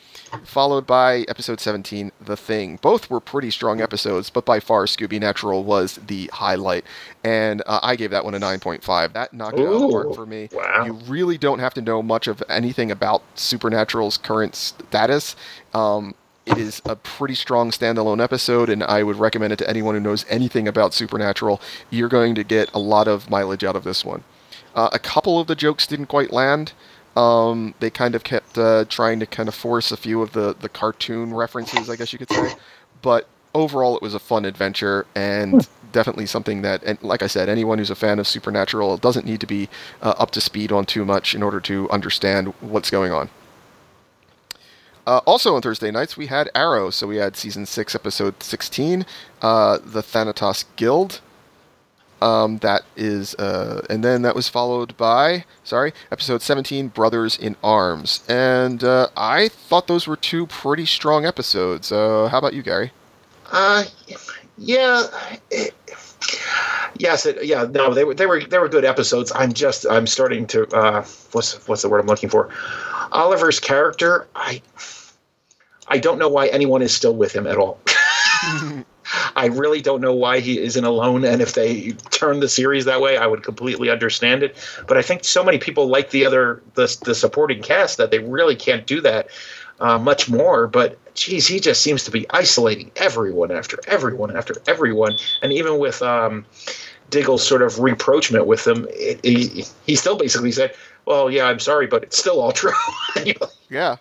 followed 0.44 0.88
by 0.88 1.26
episode 1.28 1.60
17, 1.60 2.12
The 2.22 2.38
Thing. 2.38 2.78
Both 2.82 3.10
were 3.10 3.20
pretty 3.20 3.52
strong 3.52 3.82
episodes, 3.82 4.30
but 4.30 4.46
by 4.46 4.60
far 4.60 4.86
Scooby 4.86 5.20
Natural 5.20 5.64
was 5.64 6.00
the 6.08 6.28
highlight. 6.34 6.86
And 7.24 7.62
uh, 7.66 7.80
I 7.84 7.96
gave 7.96 8.12
that 8.12 8.26
one 8.26 8.36
a 8.36 8.40
9.5. 8.40 9.14
That 9.14 9.34
knocked 9.34 9.60
Ooh, 9.60 9.62
it 9.62 9.68
out 9.68 9.74
of 9.74 9.82
the 9.82 9.90
park 9.90 10.16
for 10.16 10.26
me. 10.26 10.50
Wow. 10.52 10.86
You 10.86 10.94
really 10.94 11.38
don't 11.38 11.60
have 11.60 11.74
to 11.76 11.82
know 11.82 12.02
much 12.02 12.28
of 12.28 12.44
anything 12.50 12.92
about 12.92 13.24
Supernatural's 13.36 14.18
current 14.18 14.56
status. 14.56 15.36
Um, 15.74 16.16
it 16.46 16.58
is 16.58 16.82
a 16.86 16.96
pretty 16.96 17.36
strong 17.36 17.72
standalone 17.72 18.22
episode, 18.22 18.70
and 18.70 18.84
I 18.84 19.04
would 19.04 19.18
recommend 19.18 19.54
it 19.54 19.58
to 19.58 19.70
anyone 19.70 19.96
who 19.96 20.02
knows 20.02 20.26
anything 20.28 20.68
about 20.68 20.94
Supernatural. 20.94 21.62
You're 21.90 22.10
going 22.10 22.36
to 22.36 22.44
get 22.44 22.72
a 22.74 22.80
lot 22.80 23.08
of 23.08 23.30
mileage 23.30 23.64
out 23.64 23.76
of 23.76 23.84
this 23.84 24.04
one. 24.04 24.24
Uh, 24.74 24.90
a 24.92 25.00
couple 25.00 25.40
of 25.40 25.48
the 25.48 25.56
jokes 25.56 25.86
didn't 25.86 26.08
quite 26.08 26.32
land. 26.32 26.74
Um, 27.16 27.74
they 27.80 27.90
kind 27.90 28.16
of 28.16 28.24
kept 28.24 28.58
uh, 28.58 28.86
trying 28.88 29.20
to 29.20 29.26
kind 29.26 29.50
of 29.50 29.56
force 29.56 29.92
a 29.92 29.98
few 29.98 30.22
of 30.22 30.32
the, 30.32 30.56
the 30.60 30.70
cartoon 30.70 31.34
references, 31.34 31.90
I 31.90 31.96
guess 31.96 32.14
you 32.14 32.20
could 32.20 32.32
say. 32.32 32.54
But 33.02 33.28
overall, 33.54 33.96
it 33.96 34.02
was 34.02 34.14
a 34.14 34.20
fun 34.20 34.46
adventure 34.46 35.06
and 35.16 35.68
definitely 35.92 36.26
something 36.26 36.62
that, 36.62 36.84
and 36.84 37.02
like 37.04 37.22
I 37.22 37.28
said, 37.28 37.50
anyone 37.50 37.78
who's 37.78 37.90
a 37.90 37.96
fan 37.96 38.20
of 38.20 38.28
Supernatural 38.28 38.98
doesn't 38.98 39.26
need 39.26 39.42
to 39.42 39.48
be 39.48 39.70
uh, 40.02 40.14
up 40.18 40.32
to 40.32 40.42
speed 40.42 40.72
on 40.72 40.86
too 40.86 41.04
much 41.04 41.36
in 41.36 41.44
order 41.44 41.60
to 41.62 41.90
understand 41.90 42.54
what's 42.62 42.90
going 42.90 43.12
on. 43.12 43.30
Uh, 45.06 45.20
also 45.26 45.56
on 45.56 45.62
Thursday 45.62 45.92
nights, 45.92 46.16
we 46.16 46.28
had 46.28 46.50
Arrow. 46.54 46.90
So 46.90 47.08
we 47.08 47.18
had 47.18 47.36
season 47.36 47.66
6, 47.66 47.96
episode 47.96 48.42
16, 48.42 49.06
uh, 49.42 49.80
The 49.84 50.02
Thanatos 50.02 50.66
Guild. 50.76 51.22
Um, 52.22 52.60
that 52.60 52.84
is, 52.96 53.34
uh, 53.36 53.86
and 53.90 54.04
then 54.04 54.22
that 54.22 54.36
was 54.36 54.48
followed 54.48 54.96
by, 54.96 55.46
sorry, 55.64 55.92
episode 56.12 56.42
17, 56.42 56.90
Brothers 56.90 57.38
in 57.38 57.56
Arms. 57.64 58.24
And 58.30 58.84
uh, 58.84 59.08
I 59.18 59.48
thought 59.48 59.88
those 59.88 60.08
were 60.08 60.16
two 60.16 60.46
pretty 60.46 60.86
strong 60.86 61.26
episodes. 61.26 61.92
Uh, 61.92 62.28
how 62.30 62.38
about 62.38 62.54
you, 62.54 62.62
Gary? 62.62 62.92
Uh, 63.52 63.86
yeah. 64.58 65.04
It, 65.50 65.74
yes, 66.98 67.26
it, 67.26 67.44
yeah, 67.44 67.66
no, 67.70 67.94
they 67.94 68.04
were 68.04 68.14
they 68.14 68.26
were 68.26 68.44
they 68.44 68.60
were 68.60 68.70
good 68.70 68.86
episodes. 68.86 69.32
I'm 69.34 69.54
just 69.54 69.86
I'm 69.90 70.08
starting 70.08 70.46
to 70.48 70.68
uh, 70.76 71.04
what's 71.32 71.68
what's 71.68 71.82
the 71.82 71.90
word 71.90 72.00
I'm 72.00 72.08
looking 72.08 72.30
for? 72.30 72.50
Oliver's 73.12 73.60
character, 73.60 74.28
I 74.36 74.62
I 75.88 75.98
don't 75.98 76.20
know 76.20 76.30
why 76.30 76.48
anyone 76.48 76.82
is 76.82 76.94
still 76.94 77.16
with 77.16 77.34
him 77.34 77.48
at 77.48 77.58
all. 77.58 77.80
I 79.36 79.48
really 79.48 79.82
don't 79.82 80.02
know 80.02 80.14
why 80.14 80.40
he 80.40 80.60
isn't 80.60 80.84
alone. 80.84 81.26
And 81.26 81.42
if 81.42 81.54
they 81.54 81.92
turn 82.12 82.40
the 82.40 82.50
series 82.50 82.86
that 82.86 83.02
way, 83.02 83.18
I 83.18 83.28
would 83.28 83.44
completely 83.44 83.90
understand 83.90 84.44
it. 84.44 84.56
But 84.88 84.98
I 84.98 85.02
think 85.02 85.24
so 85.24 85.44
many 85.44 85.58
people 85.58 85.88
like 85.88 86.12
the 86.12 86.26
other 86.26 86.62
the, 86.76 86.98
the 87.04 87.16
supporting 87.16 87.62
cast 87.62 87.98
that 87.98 88.12
they 88.12 88.20
really 88.20 88.56
can't 88.56 88.86
do 88.86 89.02
that 89.02 89.28
uh, 89.80 89.98
much 89.98 90.30
more. 90.30 90.68
But 90.68 90.98
geez, 91.16 91.48
he 91.48 91.60
just 91.60 91.82
seems 91.82 92.04
to 92.06 92.12
be 92.12 92.26
isolating 92.30 92.92
everyone 92.96 93.52
after 93.52 93.80
everyone 93.88 94.36
after 94.36 94.56
everyone, 94.68 95.18
and 95.42 95.52
even 95.52 95.80
with 95.80 96.02
um, 96.02 96.46
Diggle's 97.10 97.46
sort 97.46 97.62
of 97.62 97.80
reproachment 97.80 98.46
with 98.46 98.66
him, 98.66 98.88
it, 98.92 99.24
he 99.26 99.66
he 99.86 99.96
still 99.96 100.16
basically 100.16 100.52
said, 100.52 100.74
"Well, 101.06 101.30
yeah, 101.30 101.46
I'm 101.46 101.60
sorry, 101.60 101.88
but 101.88 102.04
it's 102.04 102.18
still 102.18 102.40
all 102.40 102.52
true." 102.52 102.74
yeah, 103.70 103.98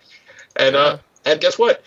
and 0.55 0.75
yeah. 0.75 0.81
uh, 0.81 0.97
and 1.25 1.41
guess 1.41 1.59
what? 1.59 1.83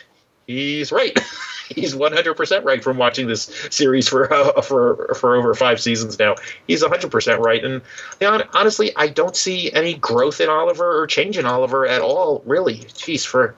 He's 0.46 0.92
right. 0.92 1.18
he's 1.68 1.94
100% 1.94 2.64
right 2.64 2.82
from 2.82 2.96
watching 2.96 3.26
this 3.26 3.44
series 3.70 4.08
for 4.08 4.32
uh, 4.32 4.60
for 4.62 5.14
for 5.14 5.36
over 5.36 5.54
five 5.54 5.80
seasons 5.80 6.18
now. 6.18 6.34
He's 6.66 6.82
100% 6.82 7.38
right, 7.38 7.64
and 7.64 7.82
you 8.20 8.30
know, 8.30 8.42
honestly, 8.52 8.92
I 8.96 9.08
don't 9.08 9.36
see 9.36 9.72
any 9.72 9.94
growth 9.94 10.40
in 10.40 10.48
Oliver 10.48 11.00
or 11.00 11.06
change 11.06 11.38
in 11.38 11.46
Oliver 11.46 11.86
at 11.86 12.00
all. 12.00 12.42
Really, 12.44 12.78
jeez, 12.78 13.26
for 13.26 13.54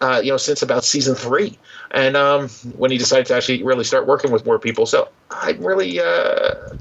uh, 0.00 0.20
you 0.22 0.30
know, 0.30 0.36
since 0.36 0.62
about 0.62 0.84
season 0.84 1.14
three, 1.14 1.58
and 1.90 2.16
um, 2.16 2.48
when 2.76 2.90
he 2.90 2.98
decided 2.98 3.26
to 3.26 3.34
actually 3.34 3.62
really 3.62 3.84
start 3.84 4.06
working 4.06 4.30
with 4.30 4.46
more 4.46 4.58
people. 4.58 4.86
So 4.86 5.08
I'm 5.30 5.62
really. 5.62 6.00
Uh, 6.00 6.76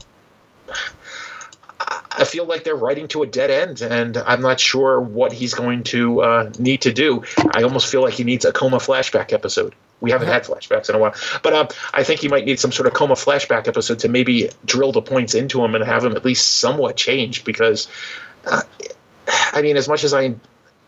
I 2.11 2.25
feel 2.25 2.45
like 2.45 2.65
they're 2.65 2.75
writing 2.75 3.07
to 3.09 3.23
a 3.23 3.27
dead 3.27 3.49
end, 3.49 3.81
and 3.81 4.17
I'm 4.17 4.41
not 4.41 4.59
sure 4.59 4.99
what 4.99 5.31
he's 5.31 5.53
going 5.53 5.83
to 5.85 6.21
uh, 6.21 6.51
need 6.59 6.81
to 6.81 6.91
do. 6.91 7.23
I 7.55 7.63
almost 7.63 7.89
feel 7.89 8.01
like 8.01 8.13
he 8.13 8.25
needs 8.25 8.43
a 8.43 8.51
coma 8.51 8.77
flashback 8.77 9.31
episode. 9.31 9.73
We 10.01 10.11
haven't 10.11 10.27
had 10.27 10.43
flashbacks 10.43 10.89
in 10.89 10.95
a 10.95 10.99
while, 10.99 11.13
but 11.43 11.53
um, 11.53 11.67
I 11.93 12.03
think 12.03 12.21
he 12.21 12.27
might 12.27 12.45
need 12.45 12.59
some 12.59 12.71
sort 12.71 12.87
of 12.87 12.93
coma 12.93 13.15
flashback 13.15 13.67
episode 13.67 13.99
to 13.99 14.09
maybe 14.09 14.49
drill 14.65 14.91
the 14.91 15.01
points 15.01 15.35
into 15.35 15.63
him 15.63 15.75
and 15.75 15.83
have 15.83 16.03
him 16.03 16.15
at 16.15 16.23
least 16.23 16.59
somewhat 16.59 16.95
change. 16.95 17.43
Because, 17.43 17.87
uh, 18.45 18.61
I 19.53 19.61
mean, 19.61 19.77
as 19.77 19.87
much 19.87 20.03
as 20.03 20.13
I, 20.13 20.35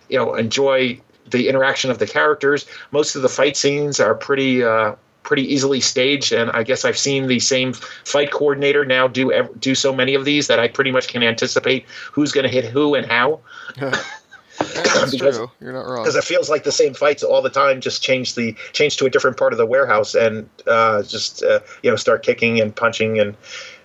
you 0.10 0.18
know, 0.18 0.36
enjoy 0.36 1.00
the 1.30 1.50
interaction 1.50 1.92
of 1.92 2.00
the 2.00 2.08
characters, 2.08 2.66
most 2.92 3.16
of 3.16 3.22
the 3.22 3.30
fight 3.30 3.58
scenes 3.58 4.00
are 4.00 4.16
pretty. 4.16 4.64
Uh, 4.64 4.96
pretty 5.24 5.54
easily 5.54 5.80
staged 5.80 6.34
and 6.34 6.50
i 6.52 6.64
guess 6.64 6.84
i've 6.84 6.98
seen 6.98 7.28
the 7.28 7.40
same 7.40 7.74
fight 7.74 8.32
coordinator 8.32 8.84
now 8.84 9.08
do 9.08 9.48
do 9.60 9.76
so 9.76 9.94
many 9.94 10.16
of 10.16 10.26
these 10.26 10.48
that 10.48 10.60
i 10.60 10.68
pretty 10.68 10.92
much 10.92 11.08
can 11.08 11.22
anticipate 11.22 11.86
who's 12.12 12.32
going 12.32 12.44
to 12.44 12.50
hit 12.50 12.66
who 12.66 12.96
and 12.96 13.06
how 13.06 13.40
that's 14.58 15.12
because, 15.12 15.38
true. 15.38 15.52
You're 15.60 15.74
not 15.74 15.86
wrong. 15.88 16.04
Because 16.04 16.16
it 16.16 16.24
feels 16.24 16.50
like 16.50 16.64
the 16.64 16.72
same 16.72 16.94
fights 16.94 17.24
all 17.24 17.42
the 17.42 17.50
time. 17.50 17.82
Just 17.82 18.02
change 18.02 18.36
the 18.36 18.56
change 18.74 18.98
to 18.98 19.06
a 19.06 19.10
different 19.10 19.38
part 19.38 19.54
of 19.54 19.58
the 19.58 19.66
warehouse 19.66 20.16
and 20.16 20.50
uh, 20.68 21.04
just 21.04 21.44
uh, 21.44 21.60
you 21.84 21.90
know 21.90 21.96
start 21.96 22.24
kicking 22.24 22.60
and 22.60 22.76
punching 22.76 23.20
and 23.20 23.36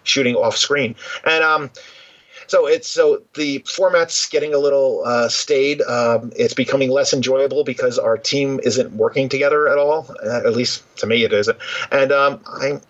shooting 0.03 0.35
off 0.35 0.57
screen. 0.57 0.95
And 1.25 1.43
um, 1.43 1.71
so 2.47 2.67
it's 2.67 2.89
so 2.89 3.23
the 3.35 3.59
format's 3.67 4.29
getting 4.29 4.55
a 4.55 4.59
little 4.59 5.03
uh, 5.05 5.29
stayed. 5.29 5.83
Um, 5.83 6.33
it's 6.37 6.55
becoming 6.55 6.91
less 6.91 7.13
enjoyable 7.13 7.65
because 7.65 7.99
our 7.99 8.17
team 8.17 8.61
isn't 8.63 8.93
working 8.93 9.29
together 9.29 9.69
at 9.69 9.79
all. 9.79 10.09
Uh, 10.25 10.43
at 10.45 10.55
least 10.55 10.85
to 10.99 11.07
me, 11.07 11.25
it 11.25 11.33
isn't. 11.33 11.59
And 11.91 12.13
um, 12.13 12.41
I'm 12.47 12.81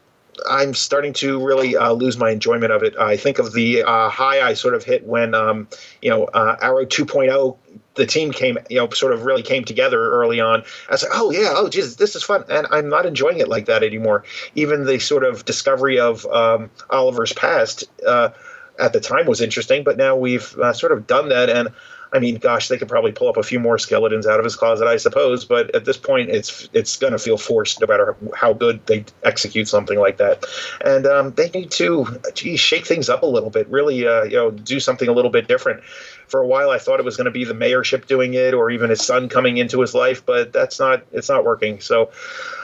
I'm 0.49 0.75
starting 0.75 1.12
to 1.14 1.44
really 1.44 1.77
uh, 1.77 1.92
lose 1.92 2.16
my 2.16 2.31
enjoyment 2.31 2.72
of 2.72 2.83
it. 2.83 2.96
I 2.99 3.16
think 3.16 3.38
of 3.38 3.53
the 3.53 3.83
uh, 3.83 4.09
high 4.09 4.40
I 4.40 4.55
sort 4.55 4.75
of 4.75 4.85
hit 4.85 5.07
when 5.07 5.35
um, 5.35 5.68
you 6.03 6.11
know 6.11 6.25
uh, 6.25 6.57
Arrow 6.61 6.85
2.0 6.85 7.57
the 7.96 8.07
team 8.07 8.31
came, 8.31 8.59
you 8.68 8.77
know, 8.77 8.88
sort 8.90 9.12
of 9.12 9.25
really 9.25 9.42
came 9.42 9.64
together 9.64 10.11
early 10.11 10.38
on. 10.38 10.62
I 10.88 10.92
was 10.92 11.03
like, 11.03 11.12
oh 11.14 11.31
yeah, 11.31 11.53
oh 11.55 11.68
Jesus, 11.68 11.96
this 11.96 12.14
is 12.14 12.22
fun, 12.22 12.44
and 12.49 12.66
I'm 12.70 12.88
not 12.88 13.07
enjoying 13.07 13.38
it 13.38 13.49
like 13.49 13.66
that 13.66 13.83
anymore. 13.83 14.25
Even 14.55 14.85
the 14.85 14.99
sort 14.99 15.25
of 15.25 15.44
discovery 15.44 15.99
of 15.99 16.25
um, 16.27 16.70
Oliver's 16.90 17.33
past 17.33 17.85
uh, 18.07 18.31
at 18.79 18.92
the 18.92 19.01
time 19.01 19.27
was 19.27 19.40
interesting, 19.40 19.83
but 19.83 19.96
now 19.96 20.14
we've 20.14 20.57
uh, 20.59 20.72
sort 20.72 20.92
of 20.92 21.07
done 21.07 21.31
that, 21.31 21.51
and 21.51 21.70
I 22.12 22.19
mean, 22.19 22.37
gosh, 22.37 22.69
they 22.69 22.79
could 22.79 22.88
probably 22.88 23.12
pull 23.12 23.29
up 23.29 23.37
a 23.37 23.42
few 23.42 23.59
more 23.61 23.79
skeletons 23.79 24.27
out 24.27 24.38
of 24.38 24.45
his 24.45 24.57
closet, 24.57 24.87
I 24.87 24.97
suppose. 24.97 25.45
But 25.45 25.75
at 25.75 25.85
this 25.85 25.97
point, 25.97 26.31
it's 26.31 26.69
it's 26.73 26.97
going 26.97 27.12
to 27.12 27.19
feel 27.19 27.37
forced, 27.37 27.81
no 27.81 27.87
matter 27.87 28.16
how 28.35 28.53
good 28.53 28.85
they 28.87 29.05
execute 29.25 29.69
something 29.69 29.99
like 29.99 30.19
that. 30.19 30.45
And 30.85 31.07
um, 31.07 31.33
they 31.33 31.51
need 31.51 31.71
to, 31.73 32.07
geez, 32.35 32.61
shake 32.61 32.87
things 32.87 33.09
up 33.09 33.23
a 33.23 33.27
little 33.27 33.51
bit. 33.51 33.69
Really, 33.69 34.07
uh, 34.07 34.25
you 34.25 34.37
know, 34.37 34.51
do 34.51 34.81
something 34.81 35.09
a 35.09 35.12
little 35.12 35.31
bit 35.31 35.49
different. 35.49 35.83
For 36.29 36.40
a 36.40 36.47
while, 36.47 36.71
I 36.71 36.79
thought 36.79 36.99
it 36.99 37.05
was 37.05 37.16
going 37.16 37.27
to 37.27 37.31
be 37.31 37.45
the 37.45 37.55
mayorship 37.55 38.07
doing 38.07 38.35
it, 38.35 38.55
or 38.55 38.71
even 38.71 38.90
his 38.90 39.05
son 39.05 39.29
coming 39.29 39.59
into 39.59 39.81
his 39.81 39.95
life, 39.95 40.25
but 40.25 40.53
that's 40.53 40.79
not. 40.79 41.05
It's 41.12 41.29
not 41.29 41.45
working. 41.45 41.81
So, 41.81 42.11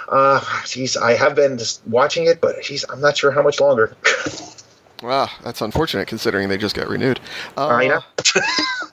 uh, 0.08 0.40
geez, 0.66 0.96
I 0.96 1.12
have 1.14 1.34
been 1.34 1.58
just 1.58 1.86
watching 1.86 2.26
it, 2.26 2.40
but 2.40 2.62
geez, 2.62 2.84
I'm 2.88 3.00
not 3.00 3.16
sure 3.16 3.30
how 3.30 3.42
much 3.42 3.60
longer. 3.60 3.96
Wow, 5.02 5.28
that's 5.42 5.60
unfortunate 5.60 6.06
considering 6.06 6.48
they 6.48 6.56
just 6.56 6.76
got 6.76 6.88
renewed. 6.88 7.18
Uh, 7.56 7.66
I 7.66 7.88
know. 7.88 8.02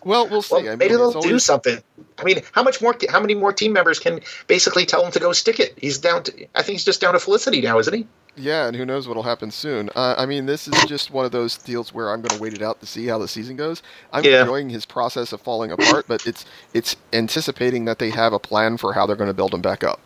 Well, 0.04 0.28
we'll 0.30 0.42
see. 0.42 0.56
Well, 0.56 0.66
I 0.66 0.70
mean, 0.70 0.78
maybe 0.78 0.96
they'll 0.96 1.12
always... 1.12 1.26
do 1.26 1.40
something. 1.40 1.82
I 2.18 2.24
mean, 2.24 2.42
how 2.52 2.64
much 2.64 2.82
more? 2.82 2.96
How 3.10 3.20
many 3.20 3.36
more 3.36 3.54
team 3.54 3.74
members 3.74 4.00
can 4.00 4.20
basically 4.48 4.86
tell 4.86 5.06
him 5.06 5.12
to 5.12 5.20
go 5.20 5.32
stick 5.34 5.60
it? 5.60 5.78
He's 5.78 5.98
down. 5.98 6.24
To, 6.24 6.48
I 6.56 6.64
think 6.64 6.74
he's 6.74 6.86
just 6.86 7.02
down 7.02 7.14
to 7.14 7.20
Felicity 7.20 7.62
now, 7.62 7.80
isn't 7.80 7.94
he? 7.94 8.08
Yeah, 8.36 8.68
and 8.68 8.76
who 8.76 8.86
knows 8.86 9.08
what'll 9.08 9.24
happen 9.24 9.52
soon. 9.52 9.90
Uh, 9.96 10.16
I 10.18 10.26
mean, 10.26 10.46
this 10.46 10.68
is 10.68 10.86
just 10.86 11.12
one 11.12 11.26
of 11.26 11.32
those 11.32 11.58
deals 11.58 11.94
where 11.94 12.10
I'm 12.10 12.22
going 12.22 12.38
to 12.38 12.42
wait 12.42 12.54
it 12.54 12.62
out 12.62 12.80
to 12.80 12.86
see 12.86 13.08
how 13.08 13.18
the 13.18 13.28
season 13.28 13.58
goes. 13.58 13.84
I'm 14.14 14.24
yeah. 14.24 14.42
enjoying 14.42 14.70
his 14.70 14.86
process 14.86 15.34
of 15.34 15.42
falling 15.42 15.72
apart, 15.72 16.06
but 16.08 16.26
it's 16.26 16.46
it's 16.74 16.96
anticipating 17.12 17.86
that 17.86 18.00
they 18.00 18.10
have 18.12 18.32
a 18.32 18.40
plan 18.40 18.78
for 18.78 18.94
how 18.94 19.06
they're 19.06 19.16
going 19.16 19.30
to 19.30 19.34
build 19.34 19.54
him 19.54 19.62
back 19.62 19.84
up. 19.84 20.00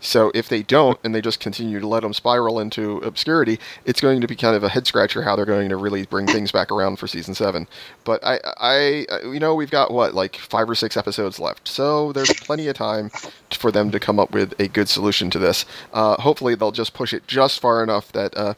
So 0.00 0.32
if 0.34 0.48
they 0.48 0.62
don't 0.62 0.98
and 1.04 1.14
they 1.14 1.20
just 1.20 1.40
continue 1.40 1.78
to 1.80 1.86
let 1.86 2.02
them 2.02 2.12
spiral 2.12 2.58
into 2.58 2.98
obscurity, 2.98 3.58
it's 3.84 4.00
going 4.00 4.20
to 4.20 4.26
be 4.26 4.36
kind 4.36 4.56
of 4.56 4.64
a 4.64 4.68
head 4.68 4.86
scratcher 4.86 5.22
how 5.22 5.36
they're 5.36 5.44
going 5.44 5.68
to 5.68 5.76
really 5.76 6.06
bring 6.06 6.26
things 6.26 6.50
back 6.50 6.70
around 6.70 6.96
for 6.96 7.06
season 7.06 7.34
seven. 7.34 7.68
But 8.04 8.24
I, 8.24 8.40
I, 8.58 9.06
you 9.24 9.40
know, 9.40 9.54
we've 9.54 9.70
got 9.70 9.92
what 9.92 10.14
like 10.14 10.36
five 10.36 10.68
or 10.68 10.74
six 10.74 10.96
episodes 10.96 11.38
left, 11.38 11.68
so 11.68 12.12
there's 12.12 12.32
plenty 12.32 12.68
of 12.68 12.76
time 12.76 13.10
for 13.52 13.70
them 13.70 13.90
to 13.90 14.00
come 14.00 14.18
up 14.18 14.32
with 14.32 14.58
a 14.58 14.68
good 14.68 14.88
solution 14.88 15.30
to 15.30 15.38
this. 15.38 15.64
Uh, 15.92 16.20
hopefully, 16.20 16.54
they'll 16.54 16.72
just 16.72 16.94
push 16.94 17.12
it 17.12 17.26
just 17.26 17.60
far 17.60 17.82
enough 17.82 18.12
that 18.12 18.36
uh, 18.36 18.54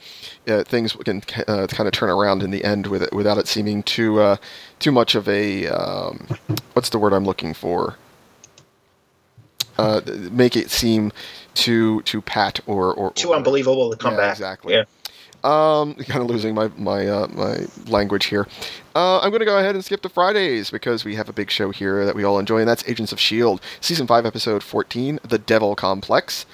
uh, 0.49 0.65
things 0.65 0.93
can 0.93 1.23
uh, 1.49 1.67
kind 1.67 1.87
of 1.87 1.93
turn 1.93 2.11
around 2.11 2.43
in 2.43 2.51
the 2.51 2.65
end 2.65 2.87
with 2.87 3.03
it 3.03 3.13
without 3.13 3.39
it 3.39 3.49
seeming 3.49 3.83
too 3.83 4.21
uh, 4.21 4.37
too 4.79 4.93
much 4.93 5.15
of 5.15 5.29
a 5.29 5.67
um, 5.69 6.27
what's 6.75 6.91
the 6.91 6.99
word 6.99 7.13
I'm 7.13 7.25
looking 7.25 7.55
for 7.55 7.97
uh, 9.79 10.01
make 10.31 10.57
it 10.57 10.71
seem 10.71 11.13
too 11.55 12.03
too 12.03 12.23
pat 12.23 12.61
or 12.67 12.93
or 12.95 13.13
too 13.13 13.31
or, 13.31 13.37
unbelievable 13.37 13.91
to 13.91 13.97
come 13.97 14.15
yeah, 14.15 14.21
back. 14.21 14.33
Exactly. 14.33 14.75
Yeah. 14.75 14.85
Um, 15.45 15.95
kind 16.09 16.23
of 16.23 16.29
losing 16.29 16.55
my 16.55 16.71
my 16.77 17.07
uh, 17.07 17.27
my 17.29 17.67
language 17.87 18.27
here. 18.27 18.47
Uh, 18.95 19.21
I'm 19.21 19.31
going 19.31 19.41
to 19.41 19.47
go 19.47 19.59
ahead 19.59 19.75
and 19.75 19.85
skip 19.85 20.03
to 20.03 20.09
Fridays 20.09 20.71
because 20.71 21.05
we 21.05 21.15
have 21.15 21.29
a 21.29 21.33
big 21.33 21.51
show 21.51 21.71
here 21.71 22.05
that 22.05 22.15
we 22.15 22.25
all 22.25 22.39
enjoy, 22.39 22.59
and 22.59 22.69
that's 22.69 22.87
Agents 22.89 23.13
of 23.13 23.19
Shield, 23.19 23.61
season 23.81 24.07
five, 24.07 24.27
episode 24.27 24.63
14, 24.63 25.19
The 25.27 25.39
Devil 25.39 25.75
Complex, 25.75 26.45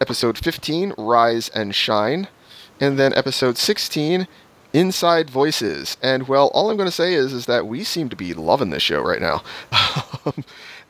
episode 0.00 0.36
15, 0.36 0.94
Rise 0.98 1.48
and 1.50 1.72
Shine, 1.72 2.26
and 2.80 2.98
then 2.98 3.14
episode 3.14 3.56
16, 3.56 4.26
Inside 4.74 5.30
Voices. 5.30 5.96
And 6.02 6.26
well, 6.26 6.48
all 6.48 6.68
I'm 6.68 6.76
going 6.76 6.88
to 6.88 6.92
say 6.92 7.14
is 7.14 7.32
is 7.32 7.46
that 7.46 7.68
we 7.68 7.84
seem 7.84 8.08
to 8.08 8.16
be 8.16 8.34
loving 8.34 8.70
this 8.70 8.82
show 8.82 9.00
right 9.00 9.20
now. 9.20 9.44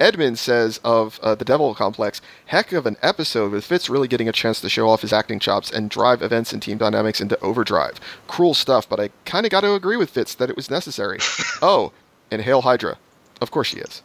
Edmund 0.01 0.39
says 0.39 0.81
of 0.83 1.21
uh, 1.23 1.35
the 1.35 1.45
Devil 1.45 1.75
Complex, 1.75 2.23
heck 2.47 2.73
of 2.73 2.87
an 2.87 2.97
episode 3.03 3.53
with 3.53 3.67
Fitz 3.67 3.91
really 3.91 4.09
getting 4.09 4.29
a 4.29 4.33
chance 4.33 4.61
to 4.63 4.71
show 4.71 4.89
off 4.89 5.03
his 5.03 5.13
acting 5.13 5.39
chops 5.39 5.71
and 5.71 5.91
drive 5.91 6.23
events 6.23 6.53
and 6.53 6.63
team 6.63 6.79
dynamics 6.79 7.21
into 7.21 7.39
overdrive. 7.41 8.01
Cruel 8.27 8.55
stuff, 8.55 8.89
but 8.89 8.99
I 8.99 9.11
kind 9.27 9.45
of 9.45 9.51
got 9.51 9.61
to 9.61 9.75
agree 9.75 9.99
with 9.99 10.11
Fitz 10.11 10.35
that 10.37 10.49
it 10.49 10.57
was 10.57 10.71
necessary. 10.71 11.19
oh, 11.63 11.93
and 12.31 12.41
Hail 12.41 12.63
Hydra. 12.63 12.97
Of 13.43 13.51
course 13.51 13.69
she 13.69 13.79
is. 13.79 14.03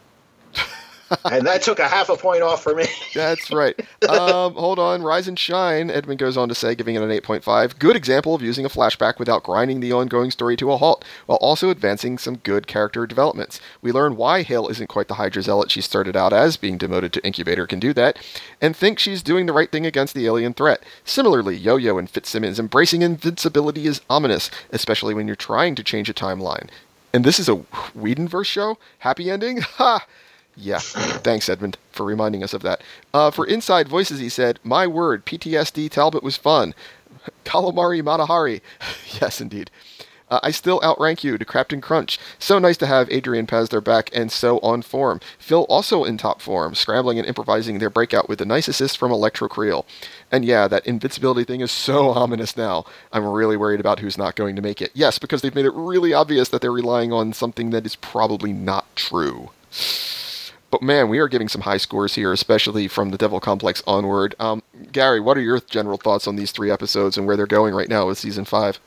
And 1.24 1.46
that 1.46 1.62
took 1.62 1.78
a 1.78 1.88
half 1.88 2.08
a 2.08 2.16
point 2.16 2.42
off 2.42 2.62
for 2.62 2.74
me. 2.74 2.86
That's 3.14 3.50
right. 3.50 3.78
Um, 4.08 4.54
hold 4.54 4.78
on. 4.78 5.02
Rise 5.02 5.28
and 5.28 5.38
Shine, 5.38 5.90
Edmund 5.90 6.18
goes 6.18 6.36
on 6.36 6.48
to 6.48 6.54
say, 6.54 6.74
giving 6.74 6.94
it 6.94 7.02
an 7.02 7.10
8.5. 7.10 7.78
Good 7.78 7.96
example 7.96 8.34
of 8.34 8.42
using 8.42 8.64
a 8.64 8.68
flashback 8.68 9.18
without 9.18 9.42
grinding 9.42 9.80
the 9.80 9.92
ongoing 9.92 10.30
story 10.30 10.56
to 10.56 10.72
a 10.72 10.76
halt, 10.76 11.04
while 11.26 11.38
also 11.38 11.70
advancing 11.70 12.18
some 12.18 12.36
good 12.36 12.66
character 12.66 13.06
developments. 13.06 13.60
We 13.82 13.92
learn 13.92 14.16
why 14.16 14.42
Hale 14.42 14.68
isn't 14.68 14.88
quite 14.88 15.08
the 15.08 15.14
Hydra 15.14 15.42
zealot 15.42 15.70
she 15.70 15.80
started 15.80 16.16
out 16.16 16.32
as, 16.32 16.56
being 16.56 16.78
demoted 16.78 17.12
to 17.14 17.24
Incubator 17.24 17.66
can 17.66 17.80
do 17.80 17.92
that, 17.94 18.18
and 18.60 18.76
think 18.76 18.98
she's 18.98 19.22
doing 19.22 19.46
the 19.46 19.52
right 19.52 19.70
thing 19.70 19.86
against 19.86 20.14
the 20.14 20.26
alien 20.26 20.54
threat. 20.54 20.82
Similarly, 21.04 21.56
Yo 21.56 21.76
Yo 21.76 21.98
and 21.98 22.08
Fitzsimmons 22.08 22.58
embracing 22.58 23.02
invincibility 23.02 23.86
is 23.86 24.00
ominous, 24.08 24.50
especially 24.70 25.14
when 25.14 25.26
you're 25.26 25.36
trying 25.36 25.74
to 25.74 25.82
change 25.82 26.08
a 26.08 26.14
timeline. 26.14 26.68
And 27.12 27.24
this 27.24 27.40
is 27.40 27.48
a 27.48 27.56
Whedonverse 27.96 28.46
show? 28.46 28.78
Happy 28.98 29.30
ending? 29.30 29.60
Ha! 29.80 30.04
Yeah, 30.60 30.78
thanks, 30.78 31.48
Edmund, 31.48 31.78
for 31.90 32.04
reminding 32.04 32.42
us 32.42 32.52
of 32.52 32.60
that. 32.62 32.82
Uh, 33.14 33.30
for 33.30 33.46
Inside 33.46 33.88
Voices, 33.88 34.20
he 34.20 34.28
said, 34.28 34.58
My 34.62 34.86
word, 34.86 35.24
PTSD 35.24 35.90
Talbot 35.90 36.22
was 36.22 36.36
fun. 36.36 36.74
Calamari 37.44 38.02
Matahari. 38.02 38.60
yes, 39.20 39.40
indeed. 39.40 39.70
Uh, 40.28 40.38
I 40.42 40.50
still 40.52 40.80
outrank 40.84 41.24
you 41.24 41.38
to 41.38 41.44
Captain 41.44 41.80
Crunch. 41.80 42.18
So 42.38 42.58
nice 42.58 42.76
to 42.76 42.86
have 42.86 43.10
Adrian 43.10 43.46
Pasdar 43.46 43.82
back 43.82 44.10
and 44.12 44.30
so 44.30 44.58
on 44.60 44.82
form. 44.82 45.20
Phil 45.38 45.64
also 45.64 46.04
in 46.04 46.18
top 46.18 46.40
form, 46.40 46.74
scrambling 46.74 47.18
and 47.18 47.26
improvising 47.26 47.78
their 47.78 47.90
breakout 47.90 48.28
with 48.28 48.40
a 48.40 48.44
nice 48.44 48.68
assist 48.68 48.96
from 48.96 49.10
Electro 49.10 49.48
Creel. 49.48 49.86
And 50.30 50.44
yeah, 50.44 50.68
that 50.68 50.86
invincibility 50.86 51.44
thing 51.44 51.62
is 51.62 51.72
so 51.72 52.10
ominous 52.14 52.56
now. 52.56 52.84
I'm 53.12 53.26
really 53.26 53.56
worried 53.56 53.80
about 53.80 53.98
who's 53.98 54.18
not 54.18 54.36
going 54.36 54.54
to 54.56 54.62
make 54.62 54.80
it. 54.80 54.92
Yes, 54.94 55.18
because 55.18 55.42
they've 55.42 55.54
made 55.54 55.64
it 55.64 55.74
really 55.74 56.12
obvious 56.12 56.50
that 56.50 56.60
they're 56.60 56.70
relying 56.70 57.12
on 57.12 57.32
something 57.32 57.70
that 57.70 57.86
is 57.86 57.96
probably 57.96 58.52
not 58.52 58.94
true. 58.94 59.50
But 60.70 60.82
man, 60.82 61.08
we 61.08 61.18
are 61.18 61.28
giving 61.28 61.48
some 61.48 61.62
high 61.62 61.78
scores 61.78 62.14
here, 62.14 62.32
especially 62.32 62.86
from 62.86 63.10
the 63.10 63.18
Devil 63.18 63.40
Complex 63.40 63.82
onward. 63.86 64.34
Um, 64.38 64.62
Gary, 64.92 65.20
what 65.20 65.36
are 65.36 65.40
your 65.40 65.60
general 65.60 65.96
thoughts 65.96 66.28
on 66.28 66.36
these 66.36 66.52
three 66.52 66.70
episodes 66.70 67.18
and 67.18 67.26
where 67.26 67.36
they're 67.36 67.46
going 67.46 67.74
right 67.74 67.88
now 67.88 68.06
with 68.06 68.18
season 68.18 68.44
five? 68.44 68.78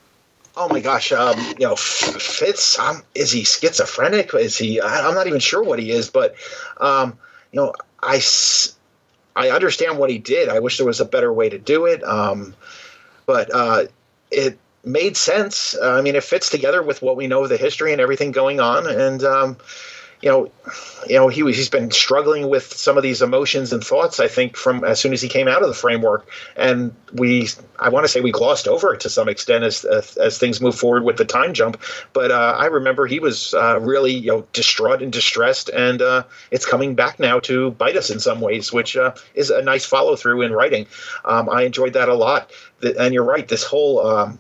Oh 0.56 0.70
my 0.70 0.82
gosh, 0.82 1.12
um, 1.12 1.38
you 1.60 1.68
know, 1.68 1.76
Fitz, 1.76 2.78
um, 2.78 3.02
is 3.16 3.32
he 3.32 3.44
schizophrenic? 3.44 4.34
Is 4.36 4.58
he? 4.58 4.80
I, 4.80 5.08
am 5.08 5.16
not 5.16 5.28
even 5.28 5.40
sure 5.40 5.64
what 5.64 5.80
he 5.80 5.90
is, 5.90 6.10
but 6.10 6.36
um, 6.78 7.18
you 7.52 7.60
know, 7.60 7.74
I 8.02 8.22
I 9.36 9.50
understand 9.50 9.98
what 9.98 10.12
he 10.12 10.20
did. 10.20 10.50
I 10.50 10.60
wish 10.60 10.78
there 10.78 10.86
was 10.86 11.00
a 11.00 11.06
better 11.06 11.34
way 11.34 11.50
to 11.50 11.58
do 11.58 11.86
it, 11.86 12.04
um, 12.04 12.54
but 13.26 13.50
uh, 13.54 13.86
it 14.30 14.60
made 14.86 15.18
sense. 15.18 15.76
I 15.82 16.02
mean, 16.02 16.16
it 16.16 16.24
fits 16.24 16.52
together 16.52 16.84
with 16.84 17.02
what 17.02 17.18
we 17.18 17.26
know 17.26 17.44
of 17.44 17.50
the 17.50 17.58
history 17.58 17.92
and 17.92 18.00
everything 18.00 18.32
going 18.32 18.60
on, 18.60 18.88
and 18.88 19.24
um, 19.24 19.58
you 20.24 20.30
know, 20.30 20.50
you 21.06 21.18
know, 21.18 21.28
he 21.28 21.44
was, 21.44 21.58
he's 21.58 21.68
been 21.68 21.92
struggling 21.92 22.48
with 22.48 22.72
some 22.72 22.96
of 22.96 23.04
these 23.04 23.22
emotions 23.22 23.74
and 23.74 23.84
thoughts. 23.84 24.22
I 24.22 24.30
think 24.30 24.56
from 24.56 24.86
as 24.86 24.98
soon 24.98 25.12
as 25.12 25.22
he 25.22 25.28
came 25.28 25.50
out 25.50 25.62
of 25.62 25.68
the 25.68 25.74
framework, 25.74 26.30
and 26.56 26.96
we, 27.12 27.50
I 27.78 27.90
want 27.90 28.06
to 28.06 28.08
say 28.08 28.22
we 28.22 28.32
glossed 28.32 28.70
over 28.70 28.94
it 28.94 29.02
to 29.02 29.10
some 29.10 29.28
extent 29.28 29.66
as 29.66 29.84
as, 29.84 30.16
as 30.16 30.38
things 30.38 30.62
move 30.62 30.76
forward 30.76 31.04
with 31.04 31.18
the 31.18 31.26
time 31.26 31.54
jump. 31.54 31.82
But 32.14 32.32
uh, 32.32 32.56
I 32.58 32.68
remember 32.68 33.06
he 33.06 33.20
was 33.20 33.54
uh, 33.54 33.82
really 33.82 34.14
you 34.14 34.32
know 34.32 34.48
distraught 34.54 35.02
and 35.02 35.12
distressed, 35.12 35.68
and 35.68 36.02
uh, 36.02 36.24
it's 36.52 36.66
coming 36.66 36.96
back 36.96 37.20
now 37.20 37.42
to 37.42 37.72
bite 37.72 37.98
us 37.98 38.10
in 38.10 38.22
some 38.22 38.40
ways, 38.40 38.72
which 38.72 38.96
uh, 38.96 39.14
is 39.36 39.50
a 39.50 39.62
nice 39.62 39.86
follow 39.86 40.16
through 40.16 40.44
in 40.44 40.54
writing. 40.54 40.88
Um, 41.26 41.50
I 41.50 41.64
enjoyed 41.64 41.94
that 41.94 42.08
a 42.08 42.16
lot. 42.16 42.50
And 42.82 43.14
you're 43.14 43.26
right, 43.26 43.48
this 43.48 43.66
whole. 43.66 44.08
Um, 44.08 44.40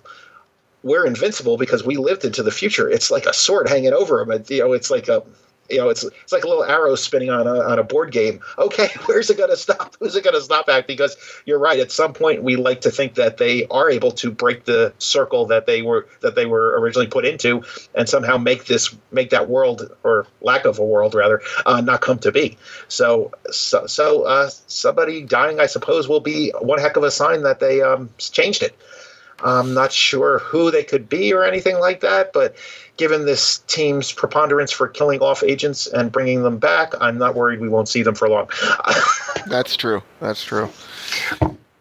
we're 0.81 1.05
invincible 1.05 1.55
because 1.55 1.85
we 1.85 1.95
lived 1.95 2.25
into 2.25 2.43
the 2.43 2.51
future. 2.51 2.89
It's 2.89 3.09
like 3.09 3.25
a 3.25 3.31
sword 3.31 3.69
hanging 3.69 3.93
over 3.93 4.19
him. 4.19 4.43
You 4.49 4.59
know, 4.59 4.73
it's 4.73 4.91
like 4.91 5.07
a 5.07 5.23
you 5.69 5.77
know, 5.77 5.89
it's 5.89 6.03
it's 6.03 6.31
like 6.31 6.43
a 6.43 6.47
little 6.47 6.63
arrow 6.63 6.95
spinning 6.95 7.29
on 7.29 7.47
a 7.47 7.59
on 7.61 7.79
a 7.79 7.83
board 7.83 8.11
game. 8.11 8.41
Okay, 8.57 8.89
where's 9.05 9.29
it 9.29 9.37
going 9.37 9.49
to 9.49 9.57
stop? 9.57 9.95
Who's 9.99 10.15
it 10.15 10.23
going 10.23 10.35
to 10.35 10.41
stop 10.41 10.67
at? 10.69 10.87
Because 10.87 11.15
you're 11.45 11.59
right. 11.59 11.79
At 11.79 11.91
some 11.91 12.13
point, 12.13 12.43
we 12.43 12.55
like 12.55 12.81
to 12.81 12.91
think 12.91 13.15
that 13.15 13.37
they 13.37 13.65
are 13.67 13.89
able 13.89 14.11
to 14.11 14.31
break 14.31 14.65
the 14.65 14.93
circle 14.99 15.45
that 15.47 15.65
they 15.65 15.81
were 15.81 16.07
that 16.21 16.35
they 16.35 16.45
were 16.45 16.79
originally 16.79 17.07
put 17.07 17.25
into, 17.25 17.63
and 17.95 18.07
somehow 18.07 18.37
make 18.37 18.65
this 18.65 18.95
make 19.11 19.29
that 19.29 19.49
world 19.49 19.95
or 20.03 20.27
lack 20.41 20.65
of 20.65 20.79
a 20.79 20.85
world 20.85 21.15
rather 21.15 21.41
uh, 21.65 21.81
not 21.81 22.01
come 22.01 22.19
to 22.19 22.31
be. 22.31 22.57
So 22.87 23.31
so 23.51 23.87
so 23.87 24.23
uh, 24.23 24.49
somebody 24.67 25.23
dying, 25.23 25.59
I 25.59 25.67
suppose, 25.67 26.07
will 26.07 26.19
be 26.19 26.51
one 26.59 26.79
heck 26.79 26.97
of 26.97 27.03
a 27.03 27.11
sign 27.11 27.43
that 27.43 27.59
they 27.59 27.81
um, 27.81 28.09
changed 28.17 28.63
it. 28.63 28.75
I'm 29.43 29.73
not 29.73 29.91
sure 29.91 30.39
who 30.39 30.71
they 30.71 30.83
could 30.83 31.09
be 31.09 31.33
or 31.33 31.43
anything 31.43 31.79
like 31.79 32.01
that, 32.01 32.33
but 32.33 32.55
given 32.97 33.25
this 33.25 33.59
team's 33.67 34.11
preponderance 34.11 34.71
for 34.71 34.87
killing 34.87 35.19
off 35.21 35.43
agents 35.43 35.87
and 35.87 36.11
bringing 36.11 36.43
them 36.43 36.57
back, 36.57 36.93
I'm 37.01 37.17
not 37.17 37.35
worried 37.35 37.59
we 37.59 37.69
won't 37.69 37.89
see 37.89 38.03
them 38.03 38.15
for 38.15 38.29
long. 38.29 38.49
That's 39.47 39.75
true. 39.75 40.01
That's 40.19 40.43
true. 40.43 40.69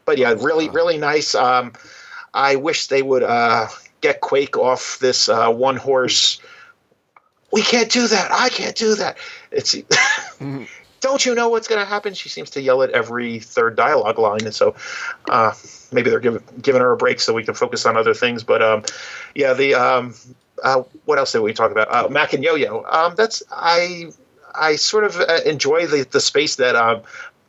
But 0.05 0.19
yeah, 0.19 0.35
really, 0.41 0.69
really 0.71 0.99
nice. 0.99 1.35
Um, 1.35 1.73
I 2.35 2.57
wish 2.57 2.87
they 2.89 3.03
would 3.03 3.23
uh, 3.23 3.69
get 4.01 4.21
Quake 4.21 4.57
off 4.57 4.99
this 5.01 5.29
uh, 5.29 5.51
one 5.51 5.77
horse 5.77 6.41
we 7.53 7.63
can't 7.63 7.91
do 7.91 8.09
that. 8.09 8.31
I 8.33 8.49
can't 8.49 8.75
do 8.75 8.95
that. 8.97 9.19
It's 9.51 9.75
Mhm. 10.41 10.67
don't 11.01 11.25
you 11.25 11.35
know 11.35 11.49
what's 11.49 11.69
going 11.69 11.81
to 11.81 11.85
happen? 11.85 12.15
She 12.15 12.29
seems 12.29 12.51
to 12.51 12.61
yell 12.63 12.83
at 12.83 12.91
every 12.91 13.39
third 13.39 13.77
dialogue 13.77 14.19
line, 14.19 14.45
and 14.45 14.55
so 14.55 14.75
uh, 15.29 15.53
maybe 15.93 16.11
they're 16.11 16.19
giving 16.19 16.43
giving 16.61 16.81
her 16.81 16.93
a 16.93 16.97
break 16.97 17.21
so 17.21 17.35
we 17.35 17.45
can 17.45 17.55
focus 17.55 17.85
on 17.87 17.97
other 17.97 18.15
things. 18.15 18.43
But 18.43 18.63
um, 18.63 18.83
yeah, 19.35 19.53
the 19.53 19.75
um, 19.75 20.15
uh, 20.63 20.83
what 21.05 21.19
else 21.19 21.33
did 21.33 21.41
we 21.41 21.53
talk 21.53 21.71
about? 21.71 21.93
Uh, 21.93 22.09
Mac 22.09 22.33
and 22.33 22.43
Yo 22.43 22.55
Yo. 22.55 22.85
Um, 22.89 23.15
that's 23.17 23.43
I 23.51 24.11
I 24.55 24.77
sort 24.77 25.05
of 25.05 25.17
uh, 25.17 25.41
enjoy 25.45 25.87
the 25.87 26.05
the 26.11 26.21
space 26.21 26.57
that 26.57 26.77
um, 26.77 27.03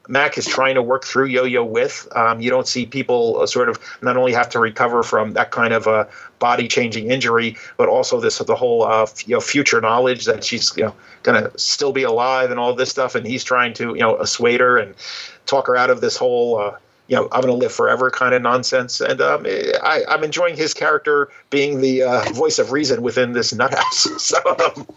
Mac 0.08 0.38
is 0.38 0.46
trying 0.46 0.76
to 0.76 0.82
work 0.82 1.06
through 1.06 1.26
Yo-Yo 1.26 1.64
with. 1.64 2.08
Um, 2.16 2.42
you 2.42 2.50
don't 2.50 2.68
see 2.68 2.86
people 2.86 3.40
uh, 3.42 3.48
sort 3.48 3.70
of 3.70 3.80
not 4.02 4.18
only 4.18 4.34
have 4.34 4.50
to 4.50 4.60
recover 4.60 5.02
from 5.02 5.34
that 5.34 5.52
kind 5.52 5.74
of 5.74 5.88
a 5.88 6.10
body-changing 6.40 7.10
injury, 7.10 7.58
but 7.78 7.88
also 7.88 8.20
this 8.20 8.40
the 8.40 8.56
whole 8.56 8.84
uh, 8.84 9.04
f- 9.04 9.28
you 9.28 9.36
know 9.36 9.42
future 9.42 9.80
knowledge 9.80 10.26
that 10.26 10.44
she's 10.44 10.76
you 10.76 10.84
know 10.84 10.96
going 11.24 11.42
to 11.42 11.58
still 11.58 11.94
be 11.94 12.04
alive 12.04 12.52
and 12.52 12.60
all 12.60 12.74
this 12.74 12.90
stuff, 12.90 13.16
and 13.16 13.26
he's 13.26 13.44
trying 13.44 13.74
to 13.74 13.94
you 13.94 14.02
know 14.02 14.18
assuade 14.18 14.60
her 14.60 14.78
and 14.78 14.96
talk 15.46 15.68
her 15.68 15.76
out 15.76 15.90
of 15.90 16.02
this 16.02 16.18
whole. 16.18 16.60
Uh, 16.60 16.78
you 17.08 17.16
know, 17.16 17.24
I'm 17.32 17.42
going 17.42 17.54
to 17.54 17.60
live 17.60 17.72
forever 17.72 18.10
kind 18.10 18.34
of 18.34 18.42
nonsense, 18.42 19.02
and 19.02 19.20
um, 19.22 19.46
I, 19.46 20.04
I'm 20.08 20.24
enjoying 20.24 20.56
his 20.56 20.74
character 20.74 21.30
being 21.50 21.82
the 21.82 22.04
uh, 22.04 22.24
voice 22.34 22.60
of 22.60 22.72
reason 22.72 23.02
within 23.02 23.34
this 23.34 23.54
nut 23.54 23.74
house. 23.74 24.08
so 24.24 24.38
um, 24.48 24.88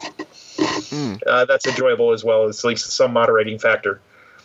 Mm. 0.58 1.20
uh, 1.26 1.44
that's 1.44 1.66
enjoyable 1.66 2.12
as 2.12 2.24
well. 2.24 2.46
It's 2.46 2.64
at 2.64 2.68
least 2.68 2.90
some 2.90 3.12
moderating 3.12 3.58
factor. 3.58 4.00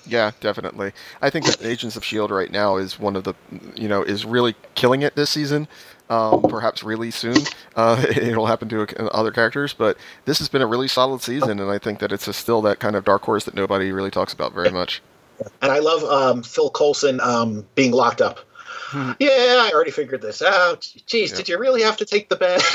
Yeah, 0.06 0.32
definitely. 0.41 0.91
I 1.21 1.30
think 1.30 1.45
that 1.45 1.63
Agents 1.63 1.95
of 1.95 2.04
Shield 2.04 2.32
right 2.32 2.52
now 2.52 2.78
is 2.78 3.00
one 3.00 3.15
of 3.15 3.24
the, 3.24 3.34
you 3.76 3.88
know, 3.88 4.04
is 4.04 4.26
really 4.26 4.56
killing 4.76 5.04
it 5.04 5.15
this 5.15 5.30
season. 5.30 5.67
Um, 6.10 6.41
perhaps 6.41 6.84
really 6.84 7.12
soon, 7.12 7.38
uh, 7.78 8.04
it'll 8.17 8.47
happen 8.47 8.67
to 8.69 8.82
uh, 8.82 9.06
other 9.13 9.32
characters, 9.32 9.71
but 9.71 9.95
this 10.26 10.39
has 10.39 10.50
been 10.50 10.62
a 10.62 10.67
really 10.67 10.89
solid 10.89 11.21
season, 11.21 11.62
and 11.62 11.71
I 11.71 11.78
think 11.78 12.00
that 12.00 12.12
it's 12.12 12.28
a, 12.28 12.34
still 12.34 12.62
that 12.63 12.80
kind 12.80 12.97
of 12.97 13.06
dark 13.06 13.21
horse 13.21 13.45
that 13.45 13.54
nobody 13.54 13.93
really 13.93 14.12
talks 14.12 14.34
about 14.34 14.54
very 14.54 14.71
much. 14.71 15.02
And 15.62 15.71
I 15.71 15.80
love 15.80 16.04
um, 16.04 16.43
Phil 16.43 16.69
Coulson 16.69 17.19
um, 17.19 17.65
being 17.75 17.91
locked 17.91 18.21
up. 18.21 18.39
Hmm. 18.91 19.12
Yeah, 19.19 19.30
I 19.30 19.71
already 19.73 19.91
figured 19.91 20.21
this 20.21 20.41
out. 20.41 20.82
Geez, 21.06 21.32
Yeah. 21.32 21.38
did 21.38 21.49
you 21.49 21.58
really 21.58 21.82
have 21.84 21.97
to 21.97 22.06
take 22.06 22.30
the 22.30 22.36
bed? 22.36 22.62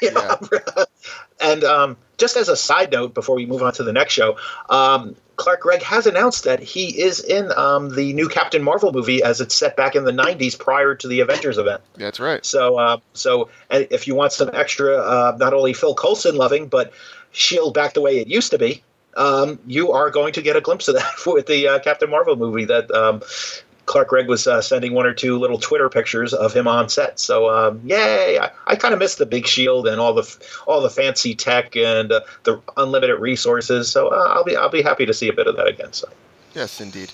You 0.00 0.12
know? 0.12 0.38
and 1.40 1.64
um, 1.64 1.96
just 2.18 2.36
as 2.36 2.48
a 2.48 2.56
side 2.56 2.92
note, 2.92 3.14
before 3.14 3.34
we 3.34 3.46
move 3.46 3.64
on 3.64 3.72
to 3.72 3.82
the 3.82 3.92
next 3.92 4.12
show, 4.12 4.36
um, 4.70 5.16
Clark 5.34 5.62
Gregg 5.62 5.82
has 5.82 6.06
announced 6.06 6.44
that 6.44 6.60
he 6.60 7.00
is 7.00 7.18
in 7.18 7.50
um, 7.56 7.92
the 7.94 8.12
new 8.12 8.28
Captain 8.28 8.62
Marvel 8.62 8.92
movie 8.92 9.24
as 9.24 9.40
it's 9.40 9.56
set 9.56 9.76
back 9.76 9.96
in 9.96 10.04
the 10.04 10.12
'90s 10.12 10.56
prior 10.56 10.94
to 10.94 11.08
the 11.08 11.18
Avengers 11.20 11.58
event. 11.58 11.80
That's 11.94 12.20
right. 12.20 12.46
So, 12.46 12.76
uh, 12.78 12.98
so 13.12 13.48
if 13.70 14.06
you 14.06 14.14
want 14.14 14.32
some 14.32 14.50
extra, 14.52 14.96
uh, 14.98 15.36
not 15.38 15.52
only 15.52 15.72
Phil 15.72 15.96
Coulson 15.96 16.36
loving, 16.36 16.68
but 16.68 16.92
Shield 17.32 17.74
back 17.74 17.94
the 17.94 18.00
way 18.00 18.18
it 18.18 18.28
used 18.28 18.52
to 18.52 18.58
be, 18.58 18.84
um, 19.18 19.58
you 19.66 19.92
are 19.92 20.10
going 20.10 20.32
to 20.34 20.42
get 20.42 20.56
a 20.56 20.60
glimpse 20.60 20.88
of 20.88 20.94
that 20.94 21.12
with 21.26 21.46
the 21.46 21.68
uh, 21.68 21.78
Captain 21.80 22.08
Marvel 22.08 22.36
movie 22.36 22.64
that 22.64 22.90
um, 22.90 23.22
Clark 23.86 24.08
Gregg 24.08 24.28
was 24.28 24.46
uh, 24.46 24.62
sending 24.62 24.92
one 24.92 25.06
or 25.06 25.14
two 25.14 25.38
little 25.38 25.58
Twitter 25.58 25.88
pictures 25.88 26.32
of 26.32 26.52
him 26.52 26.68
on 26.68 26.88
set. 26.88 27.18
So, 27.18 27.50
um, 27.50 27.80
yay! 27.84 28.38
I, 28.38 28.50
I 28.66 28.76
kind 28.76 28.94
of 28.94 29.00
miss 29.00 29.16
the 29.16 29.26
big 29.26 29.46
shield 29.46 29.88
and 29.88 30.00
all 30.00 30.14
the 30.14 30.36
all 30.66 30.80
the 30.80 30.90
fancy 30.90 31.34
tech 31.34 31.76
and 31.76 32.12
uh, 32.12 32.20
the 32.44 32.60
unlimited 32.76 33.18
resources. 33.18 33.90
So, 33.90 34.08
uh, 34.08 34.34
I'll 34.34 34.44
be 34.44 34.56
I'll 34.56 34.70
be 34.70 34.82
happy 34.82 35.06
to 35.06 35.14
see 35.14 35.28
a 35.28 35.32
bit 35.32 35.46
of 35.46 35.56
that 35.56 35.66
again. 35.66 35.92
So. 35.92 36.08
Yes, 36.54 36.80
indeed. 36.80 37.12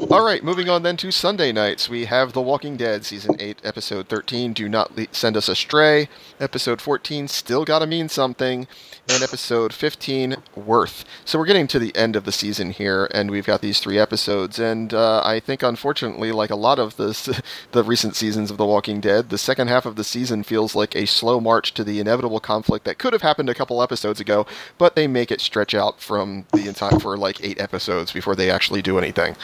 All 0.00 0.24
right, 0.24 0.44
moving 0.44 0.68
on 0.68 0.84
then 0.84 0.96
to 0.98 1.10
Sunday 1.10 1.50
nights. 1.50 1.88
We 1.88 2.04
have 2.04 2.32
The 2.32 2.40
Walking 2.40 2.76
Dead, 2.76 3.04
Season 3.04 3.34
8, 3.40 3.58
Episode 3.64 4.08
13, 4.08 4.52
Do 4.52 4.68
Not 4.68 4.96
Le- 4.96 5.08
Send 5.10 5.36
Us 5.36 5.48
Astray. 5.48 6.08
Episode 6.38 6.80
14, 6.80 7.26
Still 7.26 7.64
Gotta 7.64 7.84
Mean 7.84 8.08
Something. 8.08 8.68
And 9.08 9.24
Episode 9.24 9.72
15, 9.72 10.36
Worth. 10.54 11.04
So 11.24 11.36
we're 11.36 11.46
getting 11.46 11.66
to 11.66 11.80
the 11.80 11.94
end 11.96 12.14
of 12.14 12.24
the 12.24 12.30
season 12.30 12.70
here, 12.70 13.08
and 13.12 13.28
we've 13.28 13.44
got 13.44 13.60
these 13.60 13.80
three 13.80 13.98
episodes. 13.98 14.60
And 14.60 14.94
uh, 14.94 15.20
I 15.24 15.40
think, 15.40 15.64
unfortunately, 15.64 16.30
like 16.30 16.50
a 16.50 16.56
lot 16.56 16.78
of 16.78 16.96
this, 16.96 17.28
the 17.72 17.82
recent 17.82 18.14
seasons 18.14 18.52
of 18.52 18.56
The 18.56 18.66
Walking 18.66 19.00
Dead, 19.00 19.30
the 19.30 19.36
second 19.36 19.66
half 19.66 19.84
of 19.84 19.96
the 19.96 20.04
season 20.04 20.44
feels 20.44 20.76
like 20.76 20.94
a 20.94 21.08
slow 21.08 21.40
march 21.40 21.74
to 21.74 21.82
the 21.82 21.98
inevitable 21.98 22.38
conflict 22.38 22.84
that 22.84 22.98
could 22.98 23.12
have 23.12 23.22
happened 23.22 23.50
a 23.50 23.54
couple 23.54 23.82
episodes 23.82 24.20
ago, 24.20 24.46
but 24.78 24.94
they 24.94 25.08
make 25.08 25.32
it 25.32 25.40
stretch 25.40 25.74
out 25.74 26.00
from 26.00 26.46
the 26.52 26.68
entire 26.68 27.00
for 27.00 27.18
like 27.18 27.42
eight 27.42 27.60
episodes 27.60 28.12
before 28.12 28.36
they 28.36 28.48
actually 28.48 28.80
do 28.80 28.96
anything. 28.96 29.34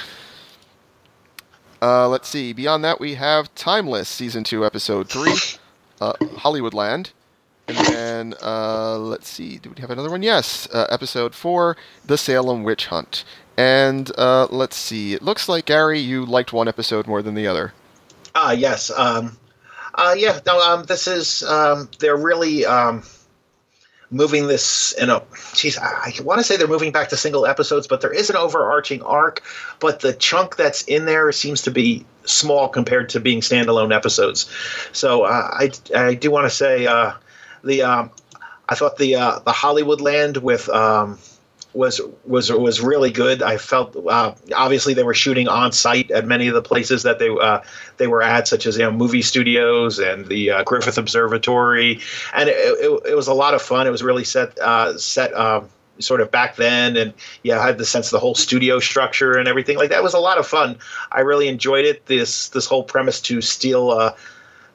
Uh, 1.84 2.08
let's 2.08 2.30
see. 2.30 2.54
Beyond 2.54 2.82
that, 2.84 2.98
we 2.98 3.16
have 3.16 3.54
Timeless, 3.54 4.08
Season 4.08 4.42
2, 4.42 4.64
Episode 4.64 5.06
3, 5.06 5.32
uh, 6.00 6.14
Hollywoodland. 6.14 7.10
And 7.68 7.76
then, 7.76 8.34
uh, 8.42 8.96
let's 8.96 9.28
see. 9.28 9.58
Do 9.58 9.68
we 9.68 9.78
have 9.82 9.90
another 9.90 10.08
one? 10.08 10.22
Yes. 10.22 10.66
Uh, 10.72 10.86
episode 10.88 11.34
4, 11.34 11.76
The 12.06 12.16
Salem 12.16 12.64
Witch 12.64 12.86
Hunt. 12.86 13.24
And 13.58 14.10
uh, 14.16 14.46
let's 14.46 14.76
see. 14.76 15.12
It 15.12 15.20
looks 15.20 15.46
like, 15.46 15.66
Gary, 15.66 16.00
you 16.00 16.24
liked 16.24 16.54
one 16.54 16.68
episode 16.68 17.06
more 17.06 17.20
than 17.20 17.34
the 17.34 17.46
other. 17.46 17.74
Ah, 18.34 18.52
yes. 18.52 18.90
Um, 18.90 19.36
uh, 19.94 20.14
yeah. 20.16 20.40
No. 20.46 20.58
Um, 20.60 20.84
this 20.84 21.06
is. 21.06 21.42
Um, 21.42 21.90
they're 21.98 22.16
really 22.16 22.64
um, 22.64 23.02
moving 24.14 24.46
this. 24.46 24.92
In 24.92 25.10
a. 25.10 25.22
Geez, 25.54 25.76
I, 25.76 26.14
I 26.18 26.22
want 26.22 26.38
to 26.38 26.44
say 26.44 26.56
they're 26.56 26.68
moving 26.68 26.92
back 26.92 27.10
to 27.10 27.16
single 27.16 27.46
episodes, 27.46 27.86
but 27.86 28.00
there 28.00 28.12
is 28.12 28.30
an 28.30 28.36
overarching 28.36 29.02
arc. 29.02 29.42
But 29.80 30.00
the 30.00 30.12
chunk 30.12 30.56
that's 30.56 30.82
in 30.82 31.04
there 31.04 31.30
seems 31.32 31.62
to 31.62 31.70
be 31.70 32.06
small 32.24 32.68
compared 32.68 33.10
to 33.10 33.20
being 33.20 33.40
standalone 33.40 33.94
episodes. 33.94 34.48
So 34.92 35.24
uh, 35.24 35.48
I, 35.52 35.70
I 35.94 36.14
do 36.14 36.30
want 36.30 36.46
to 36.46 36.50
say 36.50 36.86
uh, 36.86 37.12
the. 37.62 37.82
Um, 37.82 38.10
I 38.66 38.76
thought 38.76 38.96
the 38.96 39.16
uh, 39.16 39.40
the 39.40 39.52
Hollywood 39.52 40.00
Land 40.00 40.38
with. 40.38 40.68
Um, 40.68 41.18
was 41.74 42.00
was 42.24 42.50
was 42.50 42.80
really 42.80 43.10
good. 43.10 43.42
I 43.42 43.58
felt 43.58 43.96
uh, 43.96 44.34
obviously 44.54 44.94
they 44.94 45.02
were 45.02 45.14
shooting 45.14 45.48
on 45.48 45.72
site 45.72 46.10
at 46.10 46.24
many 46.26 46.46
of 46.48 46.54
the 46.54 46.62
places 46.62 47.02
that 47.02 47.18
they 47.18 47.28
uh, 47.28 47.60
they 47.96 48.06
were 48.06 48.22
at, 48.22 48.48
such 48.48 48.66
as 48.66 48.78
you 48.78 48.84
know 48.84 48.92
movie 48.92 49.22
studios 49.22 49.98
and 49.98 50.26
the 50.26 50.50
uh, 50.50 50.62
Griffith 50.62 50.96
Observatory, 50.96 52.00
and 52.32 52.48
it, 52.48 52.52
it, 52.52 53.10
it 53.10 53.16
was 53.16 53.26
a 53.26 53.34
lot 53.34 53.54
of 53.54 53.60
fun. 53.60 53.86
It 53.86 53.90
was 53.90 54.02
really 54.02 54.24
set 54.24 54.58
uh, 54.58 54.96
set. 54.96 55.34
Um, 55.34 55.68
sort 56.00 56.20
of 56.20 56.28
back 56.28 56.56
then 56.56 56.96
and 56.96 57.14
yeah 57.44 57.60
I 57.60 57.66
had 57.66 57.78
the 57.78 57.84
sense 57.84 58.08
of 58.08 58.10
the 58.10 58.18
whole 58.18 58.34
studio 58.34 58.80
structure 58.80 59.38
and 59.38 59.46
everything 59.46 59.76
like 59.76 59.90
that 59.90 59.98
it 59.98 60.02
was 60.02 60.12
a 60.12 60.18
lot 60.18 60.38
of 60.38 60.44
fun 60.44 60.76
i 61.12 61.20
really 61.20 61.46
enjoyed 61.46 61.84
it 61.84 62.04
this 62.06 62.48
this 62.48 62.66
whole 62.66 62.82
premise 62.82 63.20
to 63.20 63.40
steal 63.40 63.92
uh, 63.92 64.12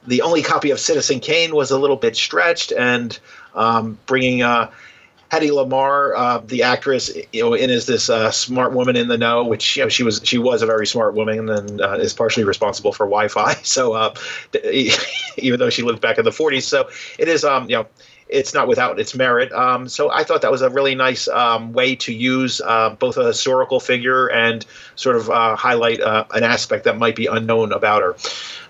the 0.06 0.22
only 0.22 0.42
copy 0.42 0.70
of 0.70 0.80
citizen 0.80 1.20
kane 1.20 1.54
was 1.54 1.70
a 1.70 1.78
little 1.78 1.96
bit 1.96 2.16
stretched 2.16 2.72
and 2.72 3.18
um, 3.54 3.98
bringing 4.06 4.40
uh, 4.40 4.70
Hedy 5.30 5.50
Lamarr, 5.50 6.16
uh, 6.16 6.38
the 6.44 6.62
actress, 6.62 7.10
you 7.32 7.42
know, 7.42 7.54
in 7.54 7.70
as 7.70 7.86
this 7.86 8.10
uh, 8.10 8.30
smart 8.30 8.72
woman 8.72 8.96
in 8.96 9.08
the 9.08 9.16
know, 9.16 9.44
which 9.44 9.76
you 9.76 9.84
know 9.84 9.88
she 9.88 10.02
was 10.02 10.20
she 10.24 10.38
was 10.38 10.62
a 10.62 10.66
very 10.66 10.86
smart 10.86 11.14
woman 11.14 11.48
and 11.48 11.80
uh, 11.80 11.92
is 11.92 12.12
partially 12.12 12.44
responsible 12.44 12.92
for 12.92 13.06
Wi-Fi. 13.06 13.54
So 13.70 13.92
uh, 13.92 14.14
even 15.38 15.60
though 15.60 15.70
she 15.70 15.82
lived 15.82 16.00
back 16.00 16.18
in 16.18 16.24
the 16.24 16.32
40s, 16.32 16.66
so 16.66 16.88
it 17.18 17.28
is 17.28 17.44
um 17.44 17.70
you 17.70 17.76
know 17.76 17.86
it's 18.32 18.54
not 18.54 18.68
without 18.68 18.98
its 19.00 19.14
merit. 19.14 19.52
Um, 19.52 19.88
so 19.88 20.10
I 20.10 20.24
thought 20.24 20.42
that 20.42 20.50
was 20.50 20.62
a 20.62 20.70
really 20.70 20.94
nice 20.94 21.28
um, 21.28 21.72
way 21.72 21.96
to 21.96 22.12
use 22.12 22.60
uh, 22.60 22.90
both 22.90 23.16
a 23.16 23.26
historical 23.26 23.80
figure 23.80 24.28
and 24.28 24.64
sort 24.94 25.16
of 25.16 25.30
uh, 25.30 25.56
highlight 25.56 26.00
uh, 26.00 26.24
an 26.32 26.44
aspect 26.44 26.84
that 26.84 26.98
might 26.98 27.16
be 27.16 27.26
unknown 27.26 27.72
about 27.72 28.02
her. 28.02 28.16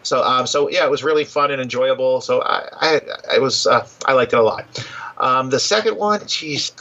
So 0.02 0.22
um, 0.22 0.46
so 0.46 0.68
yeah, 0.70 0.84
it 0.84 0.90
was 0.90 1.04
really 1.04 1.24
fun 1.24 1.50
and 1.50 1.60
enjoyable. 1.60 2.20
So 2.20 2.42
I 2.42 2.68
I, 2.72 3.00
I 3.36 3.38
was 3.38 3.66
uh, 3.66 3.86
I 4.06 4.14
liked 4.14 4.32
it 4.32 4.38
a 4.38 4.42
lot. 4.42 4.86
Um, 5.18 5.50
the 5.50 5.60
second 5.60 5.96
one, 5.96 6.26
geez, 6.26 6.72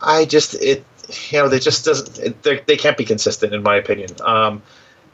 I 0.00 0.24
just 0.24 0.54
it 0.54 0.84
you 1.30 1.38
know 1.38 1.48
they 1.48 1.60
just 1.60 1.84
doesn't 1.84 2.18
it, 2.18 2.66
they 2.66 2.76
can't 2.76 2.96
be 2.96 3.04
consistent 3.04 3.54
in 3.54 3.62
my 3.62 3.76
opinion. 3.76 4.10
Um, 4.24 4.62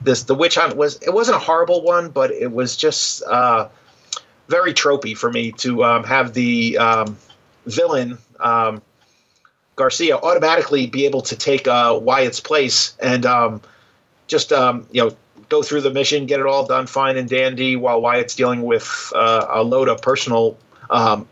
this 0.00 0.22
the 0.22 0.34
witch 0.34 0.56
hunt 0.56 0.76
was 0.76 0.96
it 1.02 1.12
wasn't 1.12 1.36
a 1.36 1.40
horrible 1.40 1.82
one, 1.82 2.10
but 2.10 2.30
it 2.30 2.50
was 2.50 2.76
just 2.76 3.22
uh, 3.24 3.68
very 4.50 4.74
tropey 4.74 5.16
for 5.16 5.30
me 5.30 5.52
to 5.52 5.84
um, 5.84 6.02
have 6.04 6.34
the 6.34 6.76
um, 6.76 7.16
villain 7.66 8.18
um, 8.40 8.82
Garcia 9.76 10.16
automatically 10.16 10.86
be 10.86 11.06
able 11.06 11.22
to 11.22 11.36
take 11.36 11.68
uh, 11.68 11.98
Wyatt's 12.02 12.40
place 12.40 12.94
and 13.00 13.24
um, 13.24 13.62
just 14.26 14.52
um, 14.52 14.86
you 14.90 15.02
know 15.02 15.16
go 15.48 15.62
through 15.62 15.80
the 15.80 15.90
mission, 15.90 16.26
get 16.26 16.40
it 16.40 16.46
all 16.46 16.66
done 16.66 16.86
fine 16.86 17.16
and 17.16 17.28
dandy, 17.28 17.76
while 17.76 18.00
Wyatt's 18.00 18.34
dealing 18.34 18.62
with 18.62 19.12
uh, 19.14 19.46
a 19.48 19.62
load 19.62 19.88
of 19.88 20.02
personal 20.02 20.58
um, 20.90 21.26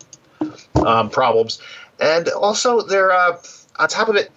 problems. 1.11 1.61
And 2.01 2.29
also, 2.29 2.81
they're 2.83 3.13
uh, 3.13 3.39
on 3.79 3.89
top 3.89 4.09
of 4.09 4.17
it, 4.17 4.31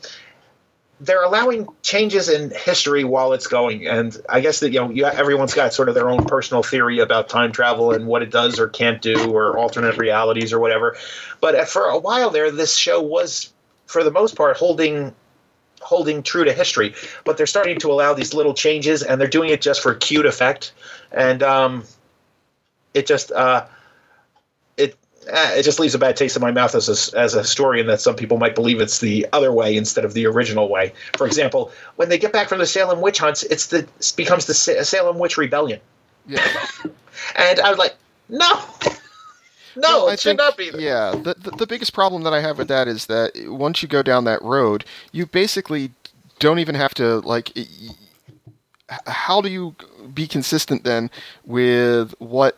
they're 1.02 1.24
allowing 1.24 1.68
changes 1.82 2.30
in 2.30 2.52
history 2.52 3.04
while 3.04 3.34
it's 3.34 3.48
going. 3.48 3.88
And 3.88 4.16
I 4.30 4.40
guess 4.40 4.60
that 4.60 4.72
you 4.72 4.80
know, 4.80 4.92
you, 4.92 5.06
everyone's 5.06 5.56
got 5.56 5.74
sort 5.74 5.90
of 5.90 5.96
their 5.96 6.08
own 6.08 6.26
personal 6.26 6.62
theory 6.62 7.00
about 7.00 7.28
time 7.28 7.52
travel 7.52 7.92
and 7.92 8.06
what 8.06 8.22
it 8.22 8.30
does 8.30 8.60
or 8.60 8.68
can't 8.68 9.02
do, 9.02 9.32
or 9.34 9.58
alternate 9.58 9.98
realities 9.98 10.54
or 10.54 10.60
whatever. 10.60 10.96
But 11.42 11.68
for 11.68 11.86
a 11.86 11.98
while 11.98 12.30
there, 12.30 12.52
this 12.52 12.76
show 12.76 13.02
was, 13.02 13.52
for 13.88 14.04
the 14.04 14.12
most 14.12 14.36
part, 14.36 14.58
holding 14.58 15.14
holding 15.82 16.22
true 16.22 16.44
to 16.44 16.54
history, 16.54 16.94
but 17.26 17.38
they're 17.38 17.48
starting 17.48 17.80
to 17.80 17.92
allow 17.92 18.14
these 18.14 18.36
little 18.36 18.54
changes, 18.54 19.02
and 19.02 19.20
they're 19.20 19.28
doing 19.28 19.50
it 19.50 19.62
just 19.62 19.82
for 19.82 19.96
cute 19.96 20.28
effect, 20.28 20.74
and 21.12 21.42
um, 21.42 21.84
it 22.94 23.08
just 23.08 23.32
uh, 23.32 23.66
it 25.28 25.30
uh, 25.34 25.52
it 25.56 25.64
just 25.64 25.80
leaves 25.80 25.94
a 25.96 26.00
bad 26.00 26.16
taste 26.18 26.36
in 26.36 26.42
my 26.42 26.52
mouth 26.52 26.74
as 26.76 26.88
a, 27.14 27.18
as 27.20 27.36
a 27.36 27.40
historian 27.40 27.88
that 27.88 28.02
some 28.02 28.16
people 28.16 28.38
might 28.38 28.56
believe 28.56 28.80
it's 28.82 29.00
the 29.00 29.28
other 29.34 29.52
way 29.52 29.76
instead 29.78 30.04
of 30.06 30.14
the 30.14 30.26
original 30.26 30.68
way. 30.70 30.94
For 31.18 31.28
example, 31.28 31.72
when 31.98 32.10
they 32.10 32.18
get 32.18 32.34
back 32.34 32.50
from 32.50 32.60
the 32.60 32.66
Salem 32.66 33.02
witch 33.02 33.20
hunts, 33.20 33.44
it's 33.44 33.68
the 33.68 33.80
it 33.80 34.14
becomes 34.18 34.46
the 34.46 34.54
Salem 34.54 35.20
witch 35.20 35.38
rebellion. 35.38 35.80
Yeah. 36.28 36.46
and 37.36 37.60
I 37.60 37.70
was 37.70 37.78
like, 37.80 37.96
no. 38.30 38.60
No, 39.78 39.88
Well, 40.00 40.08
it 40.10 40.12
I 40.12 40.16
should 40.18 40.24
think- 40.32 40.38
not 40.40 40.58
be. 40.58 40.70
there. 40.70 40.82
Yeah, 40.82 41.12
the, 41.12 41.34
the 41.34 41.52
the 41.52 41.66
biggest 41.66 41.94
problem 41.94 42.24
that 42.24 42.34
I 42.34 42.42
have 42.42 42.58
with 42.58 42.68
that 42.68 42.90
is 42.90 43.06
that 43.06 43.32
once 43.48 43.82
you 43.82 43.88
go 43.88 44.04
down 44.04 44.26
that 44.26 44.42
road, 44.42 44.84
you 45.14 45.26
basically 45.26 45.92
don't 46.40 46.60
even 46.60 46.76
have 46.76 46.94
to 46.96 47.20
like. 47.20 47.54
How 49.08 49.40
do 49.40 49.48
you 49.48 49.74
be 50.14 50.28
consistent 50.28 50.84
then 50.84 51.10
with 51.46 52.14
what 52.20 52.58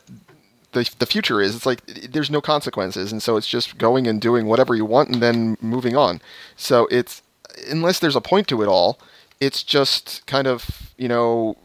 the 0.73 0.89
the 0.99 1.05
future 1.05 1.41
is? 1.41 1.55
It's 1.55 1.65
like 1.65 1.85
there's 1.85 2.29
no 2.29 2.41
consequences, 2.41 3.11
and 3.11 3.21
so 3.21 3.37
it's 3.37 3.47
just 3.47 3.77
going 3.77 4.07
and 4.07 4.21
doing 4.21 4.45
whatever 4.45 4.75
you 4.75 4.85
want 4.85 5.09
and 5.09 5.21
then 5.21 5.57
moving 5.61 5.95
on. 5.95 6.21
So 6.55 6.87
it's 6.91 7.21
unless 7.69 7.99
there's 7.99 8.15
a 8.15 8.21
point 8.21 8.47
to 8.49 8.61
it 8.61 8.67
all, 8.67 8.99
it's 9.39 9.63
just 9.63 10.25
kind 10.25 10.47
of 10.47 10.91
you 10.97 11.07
know 11.07 11.57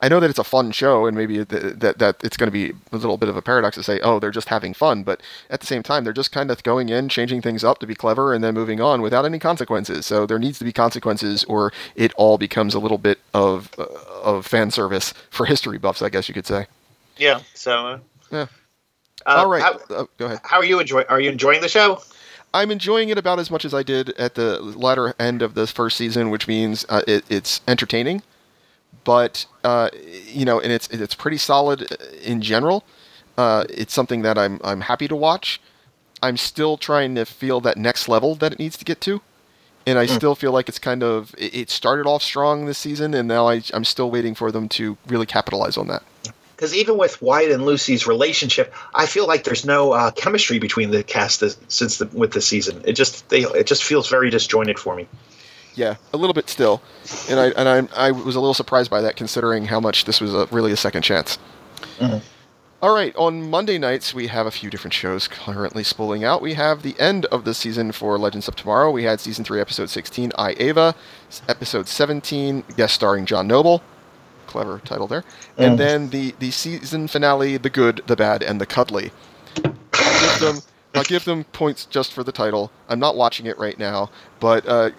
I 0.00 0.08
know 0.08 0.20
that 0.20 0.30
it's 0.30 0.38
a 0.38 0.44
fun 0.44 0.72
show, 0.72 1.06
and 1.06 1.16
maybe 1.16 1.44
th- 1.44 1.74
that 1.78 1.98
that 1.98 2.16
it's 2.22 2.36
going 2.36 2.48
to 2.48 2.52
be 2.52 2.72
a 2.92 2.96
little 2.96 3.16
bit 3.16 3.28
of 3.28 3.36
a 3.36 3.42
paradox 3.42 3.76
to 3.76 3.82
say, 3.82 4.00
oh, 4.00 4.18
they're 4.18 4.30
just 4.30 4.48
having 4.48 4.74
fun, 4.74 5.02
but 5.02 5.20
at 5.50 5.60
the 5.60 5.66
same 5.66 5.82
time, 5.82 6.04
they're 6.04 6.12
just 6.12 6.32
kind 6.32 6.50
of 6.50 6.62
going 6.62 6.88
in, 6.88 7.08
changing 7.08 7.42
things 7.42 7.64
up 7.64 7.78
to 7.78 7.86
be 7.86 7.94
clever, 7.94 8.34
and 8.34 8.44
then 8.44 8.54
moving 8.54 8.80
on 8.80 9.00
without 9.00 9.24
any 9.24 9.38
consequences. 9.38 10.06
So 10.06 10.26
there 10.26 10.38
needs 10.38 10.58
to 10.58 10.64
be 10.64 10.72
consequences, 10.72 11.44
or 11.44 11.72
it 11.94 12.12
all 12.16 12.38
becomes 12.38 12.74
a 12.74 12.78
little 12.78 12.98
bit 12.98 13.20
of 13.32 13.70
uh, 13.78 13.84
of 14.22 14.46
fan 14.46 14.70
service 14.70 15.14
for 15.30 15.46
history 15.46 15.78
buffs, 15.78 16.02
I 16.02 16.08
guess 16.10 16.28
you 16.28 16.34
could 16.34 16.46
say. 16.46 16.66
Yeah. 17.18 17.40
So. 17.54 17.86
Uh, 17.86 17.98
Yeah. 18.30 18.46
uh, 19.26 19.30
all 19.36 19.48
right, 19.48 19.62
How, 19.62 19.72
uh, 19.94 20.04
go 20.18 20.26
ahead. 20.26 20.40
how 20.44 20.58
are 20.58 20.64
you 20.64 20.80
enjoying? 20.80 21.06
Are 21.08 21.20
you 21.20 21.30
enjoying 21.30 21.60
the 21.60 21.68
show? 21.68 22.00
I'm 22.54 22.70
enjoying 22.70 23.08
it 23.10 23.18
about 23.18 23.38
as 23.38 23.50
much 23.50 23.64
as 23.64 23.74
I 23.74 23.82
did 23.82 24.10
at 24.10 24.34
the 24.34 24.60
latter 24.60 25.14
end 25.18 25.42
of 25.42 25.54
this 25.54 25.70
first 25.70 25.96
season, 25.96 26.30
which 26.30 26.48
means 26.48 26.86
uh, 26.88 27.02
it, 27.06 27.24
it's 27.28 27.60
entertaining, 27.68 28.22
but 29.04 29.46
uh, 29.64 29.90
you 30.26 30.44
know, 30.44 30.60
and 30.60 30.72
it's 30.72 30.88
it's 30.88 31.14
pretty 31.14 31.36
solid 31.36 31.82
in 32.22 32.40
general. 32.40 32.84
Uh, 33.36 33.64
it's 33.68 33.92
something 33.92 34.22
that 34.22 34.38
I'm 34.38 34.60
I'm 34.64 34.82
happy 34.82 35.06
to 35.08 35.16
watch. 35.16 35.60
I'm 36.22 36.38
still 36.38 36.78
trying 36.78 37.14
to 37.16 37.26
feel 37.26 37.60
that 37.60 37.76
next 37.76 38.08
level 38.08 38.34
that 38.36 38.52
it 38.52 38.58
needs 38.58 38.78
to 38.78 38.84
get 38.86 39.02
to, 39.02 39.20
and 39.86 39.98
I 39.98 40.06
still 40.06 40.34
feel 40.34 40.52
like 40.52 40.68
it's 40.68 40.78
kind 40.78 41.02
of 41.02 41.34
it 41.36 41.54
it 41.54 41.70
started 41.70 42.06
off 42.06 42.22
strong 42.22 42.64
this 42.64 42.78
season, 42.78 43.12
and 43.12 43.28
now 43.28 43.48
I, 43.48 43.60
I'm 43.74 43.84
still 43.84 44.10
waiting 44.10 44.34
for 44.34 44.50
them 44.50 44.66
to 44.70 44.96
really 45.06 45.26
capitalize 45.26 45.76
on 45.76 45.88
that. 45.88 46.02
Because 46.56 46.74
even 46.74 46.96
with 46.96 47.20
Wyatt 47.20 47.52
and 47.52 47.66
Lucy's 47.66 48.06
relationship, 48.06 48.72
I 48.94 49.04
feel 49.06 49.26
like 49.26 49.44
there's 49.44 49.64
no 49.66 49.92
uh, 49.92 50.10
chemistry 50.12 50.58
between 50.58 50.90
the 50.90 51.02
cast 51.04 51.40
this, 51.40 51.58
since 51.68 51.98
the, 51.98 52.06
with 52.06 52.32
the 52.32 52.40
season. 52.40 52.80
It 52.84 52.94
just 52.94 53.28
they 53.28 53.42
it 53.42 53.66
just 53.66 53.84
feels 53.84 54.08
very 54.08 54.30
disjointed 54.30 54.78
for 54.78 54.96
me. 54.96 55.06
Yeah, 55.74 55.96
a 56.14 56.16
little 56.16 56.32
bit 56.32 56.48
still, 56.48 56.80
and 57.28 57.38
I 57.38 57.46
and 57.50 57.68
I, 57.94 58.08
I 58.08 58.10
was 58.10 58.34
a 58.34 58.40
little 58.40 58.54
surprised 58.54 58.90
by 58.90 59.02
that, 59.02 59.16
considering 59.16 59.66
how 59.66 59.78
much 59.78 60.06
this 60.06 60.20
was 60.20 60.32
a, 60.34 60.46
really 60.46 60.72
a 60.72 60.76
second 60.76 61.02
chance. 61.02 61.38
Mhm. 61.98 62.22
All 62.82 62.94
right, 62.94 63.14
on 63.16 63.50
Monday 63.50 63.78
nights 63.78 64.14
we 64.14 64.26
have 64.28 64.46
a 64.46 64.50
few 64.50 64.70
different 64.70 64.94
shows 64.94 65.28
currently 65.28 65.82
spooling 65.82 66.24
out. 66.24 66.42
We 66.42 66.54
have 66.54 66.82
the 66.82 66.94
end 66.98 67.24
of 67.26 67.44
the 67.44 67.54
season 67.54 67.90
for 67.92 68.18
Legends 68.18 68.48
of 68.48 68.56
Tomorrow. 68.56 68.90
We 68.90 69.04
had 69.04 69.20
season 69.20 69.44
three, 69.44 69.60
episode 69.60 69.90
sixteen, 69.90 70.32
I 70.38 70.54
Ava, 70.58 70.94
episode 71.48 71.88
seventeen, 71.88 72.64
guest 72.76 72.94
starring 72.94 73.26
John 73.26 73.46
Noble. 73.46 73.82
Clever 74.56 74.80
title 74.86 75.06
there. 75.06 75.22
And 75.58 75.74
Mm. 75.74 75.76
then 75.76 76.08
the 76.08 76.34
the 76.38 76.50
season 76.50 77.08
finale, 77.08 77.58
the 77.58 77.68
good, 77.68 78.00
the 78.06 78.16
bad, 78.16 78.42
and 78.42 78.58
the 78.58 78.64
cuddly. 78.64 79.10
I'll 79.62 80.20
give 80.20 80.40
them. 80.40 80.62
I'll 80.94 81.04
give 81.04 81.26
them 81.26 81.44
points 81.44 81.84
just 81.84 82.10
for 82.14 82.24
the 82.24 82.32
title. 82.32 82.70
I'm 82.88 82.98
not 82.98 83.16
watching 83.16 83.44
it 83.44 83.58
right 83.58 83.78
now, 83.78 84.08
but 84.40 84.66
uh, 84.66 84.92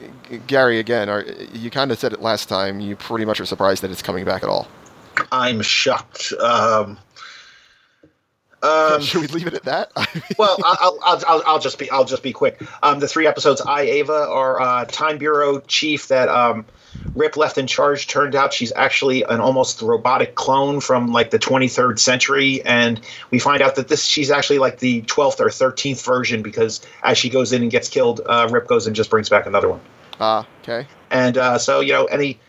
Gary, 0.46 0.78
again, 0.78 1.10
are, 1.10 1.26
you 1.52 1.72
kind 1.72 1.92
of 1.92 1.98
said 1.98 2.14
it 2.14 2.22
last 2.22 2.48
time. 2.48 2.80
You 2.80 2.96
pretty 2.96 3.26
much 3.26 3.42
are 3.42 3.48
surprised 3.48 3.82
that 3.82 3.90
it's 3.90 4.04
coming 4.04 4.24
back 4.24 4.44
at 4.44 4.50
all. 4.50 4.68
I'm 5.32 5.64
shocked. 5.64 6.34
Um, 6.40 7.00
um, 8.62 9.02
Should 9.02 9.22
we 9.22 9.28
leave 9.30 9.48
it 9.48 9.56
at 9.56 9.64
that? 9.64 9.92
well, 10.38 10.56
I'll, 10.64 11.00
I'll, 11.04 11.24
I'll, 11.28 11.44
I'll 11.48 11.60
just 11.60 11.80
be 11.80 11.90
I'll 11.90 12.06
just 12.06 12.22
be 12.22 12.32
quick. 12.32 12.62
Um, 12.84 13.00
the 13.00 13.08
three 13.08 13.26
episodes 13.26 13.60
I 13.62 13.82
Ava 13.82 14.28
are 14.30 14.62
uh, 14.62 14.86
time 14.86 15.18
bureau 15.18 15.62
chief 15.62 16.10
that 16.10 16.30
um, 16.30 16.64
Rip 17.16 17.36
left 17.36 17.58
in 17.58 17.68
charge. 17.68 18.08
Turned 18.08 18.36
out 18.36 18.54
she's 18.54 18.72
actually 18.76 19.24
an 19.24 19.40
almost 19.40 19.82
robotic 19.82 20.36
clone 20.36 20.80
from 20.80 21.12
like 21.12 21.32
the 21.32 21.40
23rd 21.40 22.00
century, 22.00 22.62
and 22.64 23.02
we 23.32 23.40
find 23.40 23.62
out 23.62 23.76
that 23.76 23.88
this 23.88 24.06
she's 24.06 24.30
actually 24.30 24.60
like 24.60 24.80
the 24.80 25.02
12th 25.04 25.40
or 25.40 25.48
13th 25.48 26.04
version 26.06 26.42
because 26.44 26.82
as 27.04 27.18
she 27.18 27.30
goes 27.30 27.54
in 27.54 27.64
and 27.64 27.72
gets 27.72 27.90
killed, 27.90 28.22
uh, 28.26 28.48
Rip 28.52 28.68
goes 28.68 28.88
and 28.88 28.96
just 28.96 29.10
brings 29.10 29.30
back 29.30 29.46
another 29.46 29.70
one. 29.70 29.82
Ah, 30.20 30.48
okay. 30.62 30.88
And 31.10 31.38
uh, 31.38 31.58
so 31.58 31.80
you 31.80 31.94
know, 31.94 32.06
any 32.06 32.40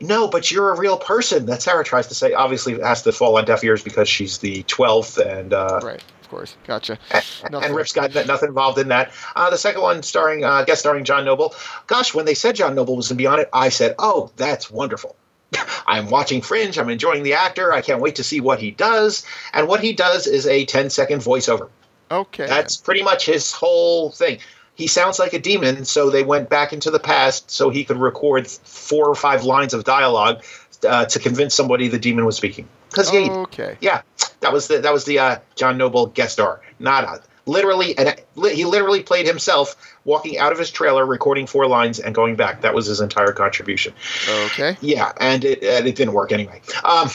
no, 0.00 0.28
but 0.28 0.50
you're 0.50 0.70
a 0.70 0.78
real 0.78 0.96
person. 0.96 1.46
That 1.46 1.62
Sarah 1.62 1.84
tries 1.84 2.06
to 2.08 2.14
say. 2.14 2.32
Obviously, 2.32 2.74
it 2.74 2.82
has 2.82 3.02
to 3.02 3.12
fall 3.12 3.36
on 3.36 3.44
deaf 3.44 3.64
ears 3.64 3.82
because 3.82 4.08
she's 4.08 4.38
the 4.38 4.62
12th, 4.64 5.18
and 5.18 5.52
uh, 5.52 5.80
Right, 5.82 6.02
of 6.28 6.30
course. 6.30 6.56
Gotcha. 6.66 6.98
and, 7.10 7.24
Nothing. 7.50 7.72
Rip's 7.72 7.92
got 7.92 8.14
nothing 8.26 8.50
involved 8.50 8.78
in 8.78 8.88
that. 8.88 9.12
Uh, 9.34 9.48
the 9.48 9.56
second 9.56 9.80
one, 9.80 10.02
starring 10.02 10.44
uh, 10.44 10.62
guest 10.64 10.80
starring 10.80 11.04
John 11.04 11.24
Noble. 11.24 11.54
Gosh, 11.86 12.14
when 12.14 12.26
they 12.26 12.34
said 12.34 12.54
John 12.54 12.74
Noble 12.74 12.96
was 12.96 13.08
going 13.08 13.16
to 13.16 13.22
be 13.22 13.26
on 13.26 13.40
it, 13.40 13.48
I 13.52 13.70
said, 13.70 13.94
"Oh, 13.98 14.30
that's 14.36 14.70
wonderful." 14.70 15.16
I'm 15.86 16.10
watching 16.10 16.42
Fringe. 16.42 16.78
I'm 16.78 16.90
enjoying 16.90 17.22
the 17.22 17.32
actor. 17.32 17.72
I 17.72 17.80
can't 17.80 18.02
wait 18.02 18.16
to 18.16 18.24
see 18.24 18.40
what 18.40 18.58
he 18.58 18.70
does. 18.70 19.24
And 19.54 19.68
what 19.68 19.80
he 19.80 19.94
does 19.94 20.26
is 20.26 20.46
a 20.46 20.66
10 20.66 20.90
second 20.90 21.22
voiceover. 21.22 21.70
Okay. 22.10 22.46
That's 22.46 22.76
pretty 22.76 23.02
much 23.02 23.24
his 23.24 23.52
whole 23.52 24.10
thing. 24.10 24.38
He 24.74 24.86
sounds 24.86 25.18
like 25.18 25.32
a 25.32 25.38
demon, 25.38 25.86
so 25.86 26.10
they 26.10 26.22
went 26.22 26.50
back 26.50 26.74
into 26.74 26.90
the 26.90 27.00
past 27.00 27.50
so 27.50 27.70
he 27.70 27.84
could 27.84 27.96
record 27.96 28.46
four 28.48 29.08
or 29.08 29.14
five 29.14 29.44
lines 29.44 29.72
of 29.72 29.84
dialogue 29.84 30.44
uh, 30.86 31.06
to 31.06 31.18
convince 31.18 31.54
somebody 31.54 31.88
the 31.88 31.98
demon 31.98 32.26
was 32.26 32.36
speaking. 32.36 32.68
Because 32.90 33.10
he, 33.10 33.30
okay. 33.30 33.76
yeah, 33.80 34.02
that 34.48 34.54
was 34.54 34.68
the 34.68 34.78
that 34.78 34.92
was 34.92 35.04
the 35.04 35.18
uh, 35.18 35.36
John 35.56 35.76
Noble 35.76 36.06
guest 36.06 36.32
star. 36.32 36.62
Not 36.78 37.04
a, 37.04 37.20
literally, 37.44 37.96
and 37.98 38.14
li- 38.34 38.54
he 38.54 38.64
literally 38.64 39.02
played 39.02 39.26
himself 39.26 39.76
walking 40.04 40.38
out 40.38 40.52
of 40.52 40.58
his 40.58 40.70
trailer, 40.70 41.04
recording 41.04 41.46
four 41.46 41.66
lines, 41.66 41.98
and 41.98 42.14
going 42.14 42.34
back. 42.34 42.62
That 42.62 42.72
was 42.72 42.86
his 42.86 43.00
entire 43.00 43.32
contribution. 43.32 43.92
Okay. 44.46 44.76
Yeah, 44.80 45.12
and 45.20 45.44
it 45.44 45.62
and 45.62 45.86
it 45.86 45.96
didn't 45.96 46.14
work 46.14 46.32
anyway. 46.32 46.62
Um, 46.82 47.10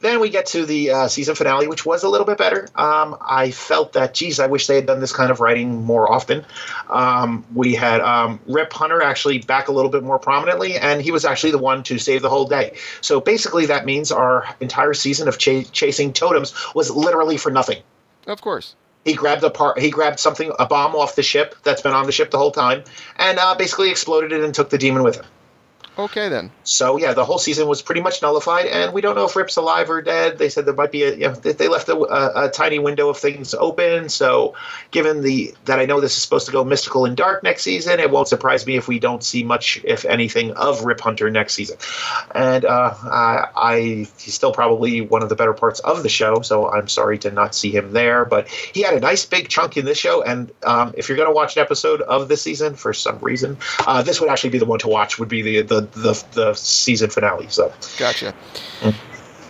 then 0.00 0.20
we 0.20 0.30
get 0.30 0.46
to 0.46 0.64
the 0.64 0.90
uh, 0.90 1.08
season 1.08 1.34
finale, 1.34 1.68
which 1.68 1.84
was 1.84 2.02
a 2.02 2.08
little 2.08 2.26
bit 2.26 2.38
better. 2.38 2.66
Um, 2.74 3.16
I 3.20 3.50
felt 3.50 3.92
that, 3.92 4.14
geez, 4.14 4.40
I 4.40 4.46
wish 4.46 4.66
they 4.66 4.76
had 4.76 4.86
done 4.86 5.00
this 5.00 5.12
kind 5.12 5.30
of 5.30 5.40
writing 5.40 5.84
more 5.84 6.10
often. 6.10 6.44
Um, 6.88 7.44
we 7.54 7.74
had 7.74 8.00
um, 8.00 8.40
Rip 8.46 8.72
Hunter 8.72 9.02
actually 9.02 9.38
back 9.38 9.68
a 9.68 9.72
little 9.72 9.90
bit 9.90 10.02
more 10.02 10.18
prominently, 10.18 10.76
and 10.76 11.02
he 11.02 11.10
was 11.10 11.24
actually 11.24 11.52
the 11.52 11.58
one 11.58 11.82
to 11.84 11.98
save 11.98 12.22
the 12.22 12.30
whole 12.30 12.46
day. 12.46 12.76
So 13.02 13.20
basically, 13.20 13.66
that 13.66 13.84
means 13.84 14.10
our 14.10 14.46
entire 14.60 14.94
season 14.94 15.28
of 15.28 15.38
ch- 15.38 15.70
chasing 15.70 16.12
totems 16.14 16.54
was 16.74 16.90
literally 16.90 17.36
for 17.36 17.50
nothing. 17.50 17.82
Of 18.26 18.40
course. 18.40 18.74
He 19.04 19.14
grabbed 19.14 19.42
a 19.44 19.50
part. 19.50 19.78
He 19.78 19.90
grabbed 19.90 20.20
something, 20.20 20.52
a 20.58 20.66
bomb 20.66 20.94
off 20.94 21.14
the 21.14 21.22
ship 21.22 21.54
that's 21.62 21.82
been 21.82 21.92
on 21.92 22.06
the 22.06 22.12
ship 22.12 22.30
the 22.30 22.38
whole 22.38 22.52
time, 22.52 22.84
and 23.16 23.38
uh, 23.38 23.54
basically 23.54 23.90
exploded 23.90 24.32
it 24.32 24.42
and 24.42 24.54
took 24.54 24.70
the 24.70 24.78
demon 24.78 25.02
with 25.02 25.16
him. 25.16 25.24
Okay 25.98 26.28
then. 26.28 26.50
So 26.64 26.98
yeah, 26.98 27.14
the 27.14 27.24
whole 27.24 27.38
season 27.38 27.68
was 27.68 27.82
pretty 27.82 28.00
much 28.00 28.22
nullified, 28.22 28.66
and 28.66 28.92
we 28.92 29.00
don't 29.00 29.16
know 29.16 29.24
if 29.24 29.34
Rip's 29.34 29.56
alive 29.56 29.90
or 29.90 30.00
dead. 30.00 30.38
They 30.38 30.48
said 30.48 30.64
there 30.64 30.74
might 30.74 30.92
be 30.92 31.02
a, 31.02 31.10
you 31.12 31.28
know, 31.28 31.34
they 31.34 31.68
left 31.68 31.88
a, 31.88 31.96
a, 31.96 32.46
a 32.46 32.50
tiny 32.50 32.78
window 32.78 33.08
of 33.08 33.18
things 33.18 33.54
open. 33.54 34.08
So, 34.08 34.54
given 34.92 35.22
the 35.22 35.52
that 35.64 35.80
I 35.80 35.86
know 35.86 36.00
this 36.00 36.16
is 36.16 36.22
supposed 36.22 36.46
to 36.46 36.52
go 36.52 36.64
mystical 36.64 37.04
and 37.04 37.16
dark 37.16 37.42
next 37.42 37.62
season, 37.64 37.98
it 37.98 38.10
won't 38.10 38.28
surprise 38.28 38.66
me 38.66 38.76
if 38.76 38.88
we 38.88 38.98
don't 38.98 39.22
see 39.22 39.42
much, 39.42 39.80
if 39.84 40.04
anything, 40.04 40.52
of 40.52 40.84
Rip 40.84 41.00
Hunter 41.00 41.28
next 41.28 41.54
season. 41.54 41.76
And 42.34 42.64
uh, 42.64 42.94
I, 43.02 43.48
I 43.54 43.80
he's 44.18 44.34
still 44.34 44.52
probably 44.52 45.00
one 45.00 45.22
of 45.22 45.28
the 45.28 45.36
better 45.36 45.54
parts 45.54 45.80
of 45.80 46.02
the 46.02 46.08
show. 46.08 46.40
So 46.42 46.70
I'm 46.70 46.88
sorry 46.88 47.18
to 47.18 47.30
not 47.30 47.54
see 47.54 47.72
him 47.72 47.92
there, 47.92 48.24
but 48.24 48.48
he 48.48 48.82
had 48.82 48.94
a 48.94 49.00
nice 49.00 49.26
big 49.26 49.48
chunk 49.48 49.76
in 49.76 49.84
this 49.84 49.98
show. 49.98 50.22
And 50.22 50.52
um, 50.62 50.94
if 50.96 51.08
you're 51.08 51.16
going 51.16 51.28
to 51.28 51.34
watch 51.34 51.56
an 51.56 51.62
episode 51.62 52.00
of 52.00 52.28
this 52.28 52.42
season 52.42 52.76
for 52.76 52.94
some 52.94 53.18
reason, 53.18 53.58
uh, 53.86 54.02
this 54.02 54.20
would 54.20 54.30
actually 54.30 54.50
be 54.50 54.58
the 54.58 54.66
one 54.66 54.78
to 54.78 54.88
watch. 54.88 55.18
Would 55.18 55.28
be 55.28 55.42
the 55.42 55.62
the 55.62 55.79
the, 55.80 56.24
the 56.32 56.54
season 56.54 57.10
finale. 57.10 57.46
So 57.48 57.72
Gotcha. 57.98 58.34
Mm. 58.80 58.94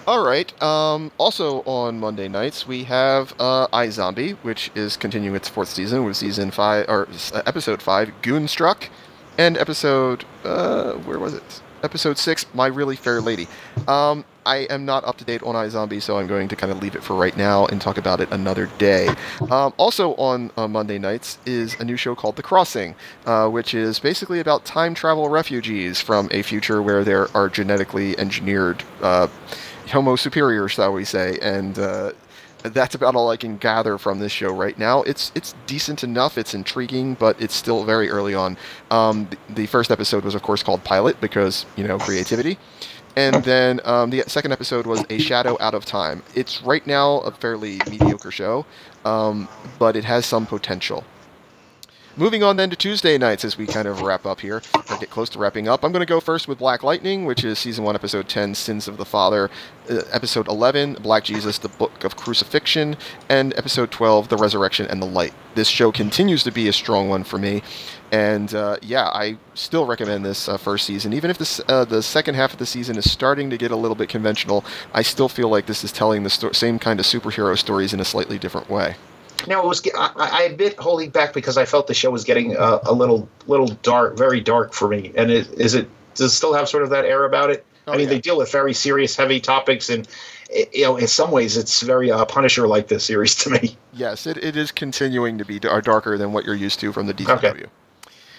All 0.06 0.24
right. 0.24 0.60
Um, 0.62 1.12
also 1.18 1.62
on 1.62 2.00
Monday 2.00 2.28
nights 2.28 2.66
we 2.66 2.84
have 2.84 3.34
uh, 3.38 3.68
iZombie, 3.68 4.36
which 4.42 4.70
is 4.74 4.96
continuing 4.96 5.36
its 5.36 5.48
fourth 5.48 5.68
season 5.68 6.04
with 6.04 6.16
season 6.16 6.50
five 6.50 6.86
or 6.88 7.08
uh, 7.32 7.42
episode 7.46 7.80
five, 7.82 8.10
Goonstruck, 8.22 8.88
and 9.38 9.56
episode 9.56 10.24
uh, 10.44 10.94
where 10.94 11.18
was 11.18 11.34
it? 11.34 11.62
Episode 11.82 12.18
six, 12.18 12.44
My 12.54 12.66
Really 12.66 12.96
Fair 12.96 13.20
Lady. 13.20 13.48
Um, 13.88 14.24
I 14.46 14.58
am 14.70 14.84
not 14.84 15.04
up 15.04 15.16
to 15.18 15.24
date 15.24 15.42
on 15.42 15.54
iZombie, 15.54 16.02
so 16.02 16.18
I'm 16.18 16.26
going 16.26 16.48
to 16.48 16.56
kind 16.56 16.72
of 16.72 16.80
leave 16.82 16.94
it 16.94 17.02
for 17.02 17.14
right 17.14 17.36
now 17.36 17.66
and 17.66 17.80
talk 17.80 17.98
about 17.98 18.20
it 18.20 18.30
another 18.32 18.66
day. 18.78 19.08
Um, 19.50 19.72
also 19.76 20.14
on 20.14 20.50
uh, 20.56 20.68
Monday 20.68 20.98
nights 20.98 21.38
is 21.46 21.78
a 21.80 21.84
new 21.84 21.96
show 21.96 22.14
called 22.14 22.36
The 22.36 22.42
Crossing, 22.42 22.94
uh, 23.26 23.48
which 23.48 23.74
is 23.74 23.98
basically 23.98 24.40
about 24.40 24.64
time 24.64 24.94
travel 24.94 25.28
refugees 25.28 26.00
from 26.00 26.28
a 26.32 26.42
future 26.42 26.82
where 26.82 27.04
there 27.04 27.34
are 27.36 27.48
genetically 27.48 28.18
engineered 28.18 28.82
uh, 29.02 29.28
Homo 29.88 30.16
superiors, 30.16 30.72
shall 30.72 30.92
we 30.92 31.04
say, 31.04 31.38
and 31.42 31.78
uh, 31.78 32.12
that's 32.62 32.94
about 32.94 33.14
all 33.14 33.30
I 33.30 33.36
can 33.36 33.56
gather 33.56 33.98
from 33.98 34.18
this 34.18 34.32
show 34.32 34.52
right 34.52 34.78
now. 34.78 35.02
It's 35.02 35.32
it's 35.34 35.54
decent 35.66 36.04
enough. 36.04 36.38
It's 36.38 36.54
intriguing, 36.54 37.14
but 37.14 37.40
it's 37.40 37.54
still 37.54 37.84
very 37.84 38.10
early 38.10 38.34
on. 38.34 38.56
Um, 38.90 39.28
the 39.48 39.66
first 39.66 39.90
episode 39.90 40.24
was, 40.24 40.34
of 40.34 40.42
course, 40.42 40.62
called 40.62 40.84
Pilot 40.84 41.20
because 41.20 41.66
you 41.76 41.86
know 41.86 41.98
creativity, 41.98 42.58
and 43.16 43.42
then 43.44 43.80
um, 43.84 44.10
the 44.10 44.22
second 44.26 44.52
episode 44.52 44.86
was 44.86 45.04
A 45.10 45.18
Shadow 45.18 45.56
Out 45.60 45.74
of 45.74 45.84
Time. 45.84 46.22
It's 46.34 46.62
right 46.62 46.86
now 46.86 47.18
a 47.18 47.30
fairly 47.30 47.80
mediocre 47.88 48.30
show, 48.30 48.66
um, 49.04 49.48
but 49.78 49.96
it 49.96 50.04
has 50.04 50.26
some 50.26 50.46
potential. 50.46 51.04
Moving 52.16 52.42
on 52.42 52.56
then 52.56 52.70
to 52.70 52.76
Tuesday 52.76 53.16
nights 53.18 53.44
as 53.44 53.56
we 53.56 53.66
kind 53.66 53.86
of 53.86 54.02
wrap 54.02 54.26
up 54.26 54.40
here, 54.40 54.62
or 54.74 54.98
get 54.98 55.10
close 55.10 55.28
to 55.30 55.38
wrapping 55.38 55.68
up. 55.68 55.84
I'm 55.84 55.92
going 55.92 56.00
to 56.00 56.06
go 56.06 56.18
first 56.18 56.48
with 56.48 56.58
Black 56.58 56.82
Lightning, 56.82 57.24
which 57.24 57.44
is 57.44 57.58
season 57.58 57.84
1, 57.84 57.94
episode 57.94 58.28
10, 58.28 58.56
Sins 58.56 58.88
of 58.88 58.96
the 58.96 59.04
Father, 59.04 59.48
uh, 59.88 60.02
episode 60.10 60.48
11, 60.48 60.94
Black 60.94 61.22
Jesus, 61.22 61.58
the 61.58 61.68
Book 61.68 62.02
of 62.02 62.16
Crucifixion, 62.16 62.96
and 63.28 63.56
episode 63.56 63.92
12, 63.92 64.28
The 64.28 64.36
Resurrection 64.36 64.86
and 64.86 65.00
the 65.00 65.06
Light. 65.06 65.32
This 65.54 65.68
show 65.68 65.92
continues 65.92 66.42
to 66.42 66.50
be 66.50 66.66
a 66.66 66.72
strong 66.72 67.08
one 67.08 67.22
for 67.22 67.38
me, 67.38 67.62
and 68.10 68.52
uh, 68.54 68.78
yeah, 68.82 69.06
I 69.06 69.38
still 69.54 69.86
recommend 69.86 70.24
this 70.24 70.48
uh, 70.48 70.56
first 70.56 70.86
season. 70.86 71.12
Even 71.12 71.30
if 71.30 71.38
this, 71.38 71.60
uh, 71.68 71.84
the 71.84 72.02
second 72.02 72.34
half 72.34 72.52
of 72.52 72.58
the 72.58 72.66
season 72.66 72.98
is 72.98 73.08
starting 73.08 73.50
to 73.50 73.56
get 73.56 73.70
a 73.70 73.76
little 73.76 73.94
bit 73.94 74.08
conventional, 74.08 74.64
I 74.92 75.02
still 75.02 75.28
feel 75.28 75.48
like 75.48 75.66
this 75.66 75.84
is 75.84 75.92
telling 75.92 76.24
the 76.24 76.30
sto- 76.30 76.52
same 76.52 76.80
kind 76.80 76.98
of 76.98 77.06
superhero 77.06 77.56
stories 77.56 77.92
in 77.94 78.00
a 78.00 78.04
slightly 78.04 78.38
different 78.38 78.68
way. 78.68 78.96
Now 79.46 79.62
it 79.62 79.66
was. 79.66 79.82
I, 79.96 80.12
I 80.16 80.42
admit 80.42 80.78
holding 80.78 81.10
back 81.10 81.32
because 81.32 81.56
I 81.56 81.64
felt 81.64 81.86
the 81.86 81.94
show 81.94 82.10
was 82.10 82.24
getting 82.24 82.56
uh, 82.56 82.80
a 82.84 82.92
little, 82.92 83.28
little 83.46 83.68
dark, 83.82 84.16
very 84.16 84.40
dark 84.40 84.72
for 84.72 84.88
me. 84.88 85.12
And 85.16 85.30
it, 85.30 85.48
is 85.52 85.74
it 85.74 85.88
does 86.14 86.32
it 86.32 86.36
still 86.36 86.52
have 86.54 86.68
sort 86.68 86.82
of 86.82 86.90
that 86.90 87.04
air 87.04 87.24
about 87.24 87.50
it? 87.50 87.64
Oh, 87.86 87.92
I 87.92 87.96
mean, 87.96 88.06
yeah. 88.08 88.14
they 88.14 88.20
deal 88.20 88.36
with 88.36 88.52
very 88.52 88.74
serious, 88.74 89.16
heavy 89.16 89.40
topics, 89.40 89.88
and 89.88 90.06
it, 90.50 90.74
you 90.74 90.84
know, 90.84 90.96
in 90.96 91.06
some 91.08 91.30
ways, 91.30 91.56
it's 91.56 91.80
very 91.80 92.10
uh, 92.10 92.24
Punisher 92.26 92.68
like 92.68 92.88
this 92.88 93.04
series 93.04 93.34
to 93.36 93.50
me. 93.50 93.76
Yes, 93.92 94.26
it, 94.26 94.36
it 94.44 94.56
is 94.56 94.70
continuing 94.70 95.38
to 95.38 95.44
be 95.44 95.58
dar- 95.58 95.80
darker 95.80 96.18
than 96.18 96.32
what 96.32 96.44
you're 96.44 96.54
used 96.54 96.78
to 96.80 96.92
from 96.92 97.06
the 97.06 97.14
DCW. 97.14 97.38
Okay. 97.38 97.64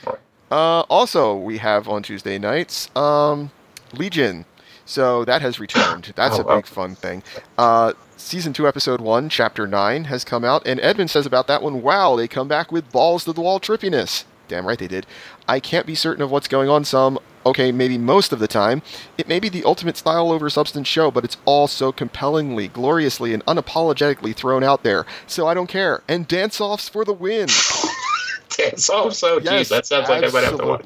Right. 0.06 0.20
Uh, 0.52 0.82
also, 0.82 1.36
we 1.36 1.58
have 1.58 1.90
on 1.90 2.04
Tuesday 2.04 2.38
nights 2.38 2.90
um, 2.96 3.52
Legion. 3.94 4.46
So 4.86 5.26
that 5.26 5.42
has 5.42 5.60
returned. 5.60 6.12
That's 6.16 6.38
Oh, 6.38 6.42
a 6.42 6.46
wow. 6.46 6.56
big 6.58 6.66
fun 6.68 6.96
thing. 6.96 7.24
Uh, 7.58 7.94
season 8.22 8.54
2, 8.54 8.68
episode 8.68 9.02
1, 9.02 9.30
chapter 9.30 9.68
9 9.68 10.06
has 10.06 10.24
come 10.24 10.44
out, 10.44 10.66
and 10.66 10.80
Edmund 10.80 11.10
says 11.10 11.26
about 11.26 11.48
that 11.48 11.62
one 11.62 11.82
wow, 11.82 12.16
they 12.16 12.28
come 12.28 12.48
back 12.48 12.72
with 12.72 12.92
balls 12.92 13.26
to 13.26 13.34
the 13.34 13.42
wall 13.42 13.60
trippiness. 13.60 14.26
Damn 14.48 14.68
right 14.68 14.78
they 14.78 14.88
did. 14.88 15.06
I 15.48 15.60
can't 15.60 15.86
be 15.86 15.96
certain 15.96 16.22
of 16.22 16.30
what's 16.30 16.48
going 16.48 16.70
on 16.70 16.84
some, 16.84 17.20
okay, 17.46 17.72
maybe 17.72 17.98
most 17.98 18.34
of 18.34 18.40
the 18.40 18.48
time. 18.48 18.82
It 19.18 19.28
may 19.28 19.40
be 19.40 19.50
the 19.50 19.64
ultimate 19.64 19.98
style 19.98 20.32
over 20.32 20.50
substance 20.50 20.88
show, 20.88 21.10
but 21.12 21.24
it's 21.24 21.38
all 21.46 21.68
so 21.68 21.92
compellingly, 21.92 22.68
gloriously, 22.68 23.34
and 23.34 23.46
unapologetically 23.46 24.36
thrown 24.36 24.64
out 24.64 24.84
there. 24.84 25.06
So 25.28 25.48
I 25.48 25.54
don't 25.54 25.68
care. 25.68 26.04
And 26.08 26.28
dance 26.28 26.60
offs 26.60 26.90
for 26.90 27.06
the 27.06 27.14
win. 27.14 27.48
Dance 28.58 28.90
off. 28.90 29.14
So, 29.14 29.36
oh, 29.36 29.40
geez, 29.40 29.70
that 29.70 29.86
sounds 29.86 30.10
like 30.10 30.24
I 30.24 30.28
might 30.28 30.44
have 30.44 30.58
to 30.58 30.66
watch. 30.66 30.86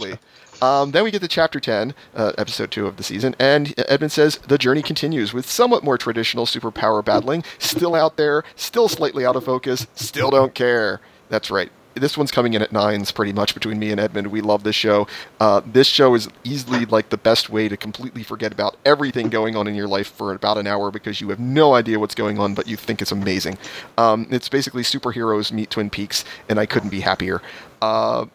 Um, 0.62 0.92
then 0.92 1.04
we 1.04 1.12
get 1.12 1.22
to 1.22 1.28
chapter 1.28 1.60
10, 1.60 1.94
uh, 2.16 2.34
episode 2.38 2.72
2 2.72 2.88
of 2.88 2.98
the 2.98 3.04
season, 3.04 3.36
and 3.40 3.74
Edmund 3.90 4.12
says 4.12 4.38
the 4.48 4.58
journey 4.58 4.82
continues 4.82 5.34
with 5.34 5.50
somewhat 5.50 5.84
more 5.84 5.98
traditional 5.98 6.46
superpower 6.46 7.04
battling, 7.04 7.44
still 7.60 7.96
out 7.96 8.18
there, 8.18 8.44
still 8.56 8.88
slightly 8.88 9.26
out 9.26 9.36
of 9.36 9.44
focus, 9.44 9.88
still 9.96 10.30
don't 10.32 10.54
care. 10.54 11.02
That's 11.30 11.52
right. 11.52 11.72
This 11.96 12.18
one's 12.18 12.32
coming 12.32 12.54
in 12.54 12.62
at 12.62 12.74
nines 12.74 13.14
pretty 13.14 13.32
much 13.32 13.54
between 13.54 13.80
me 13.80 13.90
and 13.90 14.02
Edmund. 14.02 14.28
We 14.28 14.42
love 14.42 14.64
this 14.64 14.76
show. 14.76 15.08
Uh, 15.40 15.62
this 15.66 15.88
show 15.88 16.14
is 16.14 16.28
easily 16.44 16.86
like 16.86 17.08
the 17.08 17.18
best 17.18 17.50
way 17.50 17.70
to 17.70 17.78
completely 17.78 18.22
forget 18.22 18.52
about 18.52 18.76
everything 18.86 19.30
going 19.30 19.56
on 19.56 19.66
in 19.66 19.76
your 19.76 19.88
life 19.88 20.08
for 20.08 20.34
about 20.34 20.58
an 20.58 20.68
hour 20.68 20.92
because 20.92 21.22
you 21.22 21.30
have 21.30 21.40
no 21.40 21.74
idea 21.74 21.98
what's 21.98 22.16
going 22.16 22.38
on, 22.38 22.54
but 22.54 22.68
you 22.68 22.76
think 22.76 23.02
it's 23.02 23.14
amazing. 23.14 23.58
Um, 23.98 24.28
it's 24.30 24.50
basically 24.50 24.84
superheroes 24.84 25.54
meet 25.54 25.70
Twin 25.70 25.90
Peaks, 25.90 26.26
and 26.50 26.60
I 26.60 26.66
couldn't 26.66 26.90
be 26.90 27.00
happier. 27.00 27.42
Uh, 27.82 28.26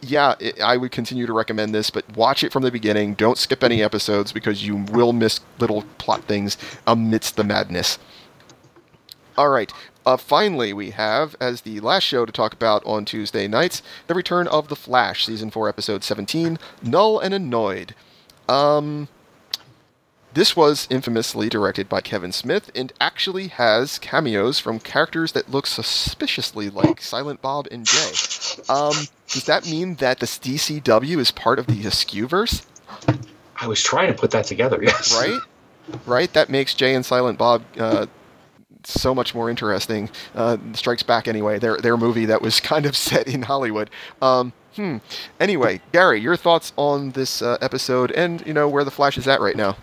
yeah, 0.00 0.34
it, 0.38 0.60
I 0.60 0.76
would 0.76 0.90
continue 0.90 1.26
to 1.26 1.32
recommend 1.32 1.74
this, 1.74 1.90
but 1.90 2.04
watch 2.16 2.44
it 2.44 2.52
from 2.52 2.62
the 2.62 2.70
beginning. 2.70 3.14
Don't 3.14 3.38
skip 3.38 3.62
any 3.64 3.82
episodes 3.82 4.32
because 4.32 4.66
you 4.66 4.76
will 4.76 5.12
miss 5.12 5.40
little 5.58 5.84
plot 5.98 6.24
things 6.24 6.56
amidst 6.86 7.36
the 7.36 7.44
madness. 7.44 7.98
All 9.36 9.48
right. 9.50 9.72
Uh, 10.04 10.16
finally, 10.16 10.72
we 10.72 10.90
have, 10.90 11.36
as 11.40 11.60
the 11.60 11.80
last 11.80 12.04
show 12.04 12.24
to 12.24 12.32
talk 12.32 12.52
about 12.52 12.82
on 12.86 13.04
Tuesday 13.04 13.46
nights, 13.46 13.82
the 14.06 14.14
return 14.14 14.48
of 14.48 14.68
The 14.68 14.76
Flash, 14.76 15.26
Season 15.26 15.50
4, 15.50 15.68
Episode 15.68 16.02
17, 16.02 16.58
Null 16.82 17.20
and 17.20 17.34
Annoyed. 17.34 17.94
Um, 18.48 19.08
this 20.34 20.56
was 20.56 20.86
infamously 20.90 21.48
directed 21.48 21.88
by 21.88 22.00
Kevin 22.00 22.32
Smith 22.32 22.70
and 22.74 22.92
actually 23.00 23.48
has 23.48 23.98
cameos 23.98 24.58
from 24.58 24.78
characters 24.78 25.32
that 25.32 25.50
look 25.50 25.66
suspiciously 25.66 26.70
like 26.70 27.02
Silent 27.02 27.42
Bob 27.42 27.66
and 27.70 27.86
Jay. 27.86 28.12
Um, 28.68 28.94
does 29.28 29.44
that 29.44 29.66
mean 29.66 29.96
that 29.96 30.20
the 30.20 30.26
DCW 30.26 31.18
is 31.18 31.30
part 31.30 31.58
of 31.58 31.66
the 31.66 31.82
Askewverse? 31.82 32.64
I 33.60 33.66
was 33.66 33.82
trying 33.82 34.08
to 34.08 34.18
put 34.18 34.30
that 34.30 34.46
together. 34.46 34.78
Yes. 34.82 35.14
Right? 35.14 35.40
Right? 36.06 36.32
That 36.32 36.48
makes 36.48 36.74
Jay 36.74 36.94
and 36.94 37.04
Silent 37.04 37.38
Bob 37.38 37.62
uh, 37.78 38.06
so 38.84 39.14
much 39.14 39.34
more 39.34 39.50
interesting. 39.50 40.08
Uh, 40.34 40.56
Strikes 40.72 41.02
Back, 41.02 41.28
anyway, 41.28 41.58
their, 41.58 41.76
their 41.78 41.96
movie 41.96 42.24
that 42.26 42.40
was 42.40 42.60
kind 42.60 42.86
of 42.86 42.96
set 42.96 43.26
in 43.26 43.42
Hollywood. 43.42 43.90
Um, 44.22 44.52
hmm. 44.76 44.98
Anyway, 45.38 45.80
Gary, 45.92 46.20
your 46.20 46.36
thoughts 46.36 46.72
on 46.76 47.10
this 47.10 47.42
uh, 47.42 47.58
episode 47.60 48.10
and, 48.12 48.46
you 48.46 48.54
know, 48.54 48.68
where 48.68 48.84
the 48.84 48.90
Flash 48.90 49.18
is 49.18 49.28
at 49.28 49.40
right 49.40 49.56
now? 49.56 49.76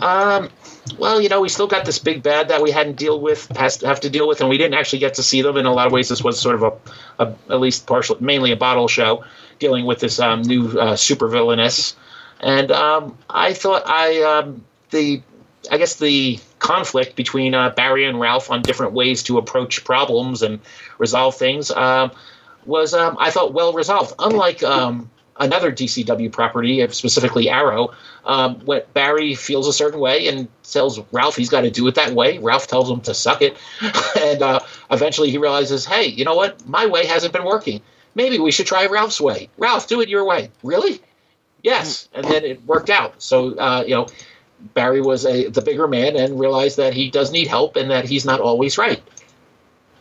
Um, 0.00 0.50
well, 0.98 1.20
you 1.20 1.28
know, 1.28 1.40
we 1.40 1.48
still 1.48 1.66
got 1.66 1.84
this 1.84 1.98
big 1.98 2.22
bad 2.22 2.48
that 2.48 2.62
we 2.62 2.70
hadn't 2.70 2.96
deal 2.96 3.20
with, 3.20 3.48
has 3.56 3.80
have 3.82 4.00
to 4.00 4.10
deal 4.10 4.28
with, 4.28 4.40
and 4.40 4.50
we 4.50 4.58
didn't 4.58 4.74
actually 4.74 4.98
get 4.98 5.14
to 5.14 5.22
see 5.22 5.42
them. 5.42 5.56
In 5.56 5.66
a 5.66 5.72
lot 5.72 5.86
of 5.86 5.92
ways, 5.92 6.08
this 6.08 6.22
was 6.22 6.38
sort 6.38 6.56
of 6.56 6.62
a, 6.62 7.24
a 7.24 7.34
at 7.50 7.60
least 7.60 7.86
partial, 7.86 8.16
mainly 8.20 8.52
a 8.52 8.56
bottle 8.56 8.88
show, 8.88 9.24
dealing 9.58 9.86
with 9.86 10.00
this 10.00 10.20
um, 10.20 10.42
new 10.42 10.78
uh, 10.78 10.96
super 10.96 11.28
villainess. 11.28 11.96
And 12.40 12.70
um, 12.70 13.16
I 13.30 13.54
thought 13.54 13.84
I 13.86 14.22
um, 14.22 14.64
the 14.90 15.22
I 15.70 15.78
guess 15.78 15.96
the 15.96 16.38
conflict 16.58 17.16
between 17.16 17.54
uh, 17.54 17.70
Barry 17.70 18.04
and 18.04 18.20
Ralph 18.20 18.50
on 18.50 18.62
different 18.62 18.92
ways 18.92 19.22
to 19.24 19.38
approach 19.38 19.84
problems 19.84 20.42
and 20.42 20.60
resolve 20.98 21.36
things 21.36 21.70
um, 21.70 22.10
was 22.66 22.92
um, 22.92 23.16
I 23.18 23.30
thought 23.30 23.54
well 23.54 23.72
resolved. 23.72 24.14
Unlike 24.18 24.62
um, 24.62 25.10
another 25.38 25.72
DCW 25.72 26.30
property, 26.30 26.82
uh, 26.82 26.88
specifically 26.88 27.48
Arrow, 27.48 27.92
um, 28.24 28.56
when 28.64 28.82
Barry 28.92 29.34
feels 29.34 29.66
a 29.66 29.72
certain 29.72 30.00
way 30.00 30.28
and 30.28 30.48
tells 30.62 31.00
Ralph 31.12 31.36
he's 31.36 31.48
got 31.48 31.62
to 31.62 31.70
do 31.70 31.86
it 31.88 31.94
that 31.96 32.12
way. 32.12 32.38
Ralph 32.38 32.66
tells 32.66 32.90
him 32.90 33.00
to 33.02 33.14
suck 33.14 33.42
it, 33.42 33.56
and 34.20 34.42
uh, 34.42 34.60
eventually 34.90 35.30
he 35.30 35.38
realizes, 35.38 35.84
hey, 35.84 36.06
you 36.06 36.24
know 36.24 36.36
what? 36.36 36.66
My 36.66 36.86
way 36.86 37.06
hasn't 37.06 37.32
been 37.32 37.44
working. 37.44 37.80
Maybe 38.14 38.38
we 38.38 38.52
should 38.52 38.66
try 38.66 38.86
Ralph's 38.86 39.20
way. 39.20 39.48
Ralph, 39.58 39.88
do 39.88 40.00
it 40.00 40.08
your 40.08 40.24
way. 40.24 40.50
Really? 40.62 41.00
Yes. 41.62 42.08
And 42.12 42.24
then 42.24 42.44
it 42.44 42.64
worked 42.64 42.90
out. 42.90 43.22
So 43.22 43.54
uh, 43.56 43.84
you 43.86 43.94
know. 43.94 44.06
Barry 44.72 45.02
was 45.02 45.26
a 45.26 45.48
the 45.50 45.60
bigger 45.60 45.86
man 45.86 46.16
and 46.16 46.40
realized 46.40 46.78
that 46.78 46.94
he 46.94 47.10
does 47.10 47.30
need 47.30 47.48
help 47.48 47.76
and 47.76 47.90
that 47.90 48.06
he's 48.06 48.24
not 48.24 48.40
always 48.40 48.78
right. 48.78 49.02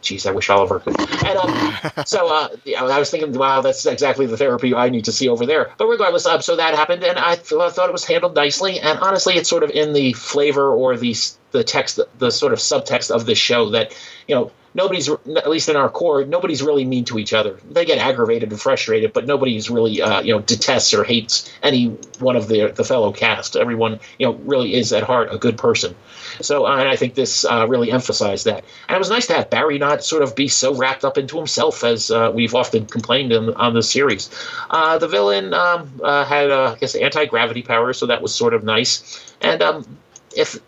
Jeez, 0.03 0.27
I 0.27 0.31
wish 0.31 0.49
Oliver 0.49 0.79
could. 0.79 0.99
And 0.99 1.37
um, 1.37 2.05
so 2.05 2.27
uh, 2.27 2.49
yeah, 2.65 2.83
I 2.83 2.99
was 2.99 3.09
thinking, 3.09 3.31
wow, 3.33 3.61
that's 3.61 3.85
exactly 3.85 4.25
the 4.25 4.37
therapy 4.37 4.75
I 4.75 4.89
need 4.89 5.05
to 5.05 5.11
see 5.11 5.29
over 5.29 5.45
there. 5.45 5.71
But 5.77 5.87
regardless, 5.87 6.25
um, 6.25 6.41
so 6.41 6.57
that 6.57 6.75
happened, 6.75 7.03
and 7.03 7.17
I, 7.17 7.35
th- 7.35 7.59
I 7.59 7.69
thought 7.69 7.89
it 7.89 7.93
was 7.93 8.05
handled 8.05 8.35
nicely. 8.35 8.79
And 8.79 8.99
honestly, 8.99 9.35
it's 9.35 9.49
sort 9.49 9.63
of 9.63 9.69
in 9.69 9.93
the 9.93 10.13
flavor 10.13 10.73
or 10.73 10.97
the 10.97 11.15
the 11.51 11.63
text, 11.63 11.99
the 12.17 12.31
sort 12.31 12.51
of 12.51 12.59
subtext 12.59 13.11
of 13.11 13.25
the 13.25 13.35
show 13.35 13.69
that 13.69 13.95
you 14.27 14.35
know 14.35 14.51
nobody's 14.73 15.09
at 15.09 15.49
least 15.49 15.69
in 15.69 15.75
our 15.75 15.89
core 15.89 16.25
nobody's 16.25 16.61
really 16.61 16.85
mean 16.85 17.05
to 17.05 17.19
each 17.19 17.33
other. 17.33 17.59
They 17.69 17.85
get 17.85 17.97
aggravated 17.97 18.51
and 18.51 18.59
frustrated 18.59 19.13
but 19.13 19.25
nobody's 19.25 19.69
really 19.69 20.01
uh, 20.01 20.21
you 20.21 20.33
know 20.33 20.41
detests 20.41 20.93
or 20.93 21.03
hates 21.03 21.51
any 21.61 21.87
one 22.19 22.35
of 22.35 22.47
the 22.47 22.67
the 22.67 22.83
fellow 22.83 23.11
cast. 23.11 23.55
Everyone 23.55 23.99
you 24.19 24.27
know 24.27 24.33
really 24.33 24.73
is 24.75 24.93
at 24.93 25.03
heart 25.03 25.29
a 25.31 25.37
good 25.37 25.57
person. 25.57 25.95
So 26.41 26.65
uh, 26.65 26.77
and 26.77 26.89
i 26.89 26.95
think 26.95 27.15
this 27.15 27.45
uh, 27.45 27.67
really 27.67 27.91
emphasized 27.91 28.45
that. 28.45 28.63
And 28.87 28.95
it 28.95 28.99
was 28.99 29.09
nice 29.09 29.27
to 29.27 29.33
have 29.33 29.49
barry 29.49 29.77
not 29.77 30.03
sort 30.03 30.23
of 30.23 30.35
be 30.35 30.47
so 30.47 30.75
wrapped 30.75 31.05
up 31.05 31.17
into 31.17 31.37
himself 31.37 31.83
as 31.83 32.11
uh, 32.11 32.31
we've 32.33 32.55
often 32.55 32.85
complained 32.85 33.31
in, 33.31 33.53
on 33.53 33.73
the 33.73 33.83
series. 33.83 34.29
Uh, 34.69 34.97
the 34.97 35.07
villain 35.07 35.53
um, 35.53 36.01
had 36.03 36.51
i 36.51 36.75
guess 36.75 36.95
anti-gravity 36.95 37.61
powers 37.61 37.97
so 37.97 38.07
that 38.07 38.21
was 38.21 38.33
sort 38.33 38.53
of 38.53 38.63
nice. 38.63 39.33
And 39.41 39.61
um, 39.61 39.97
if 40.35 40.59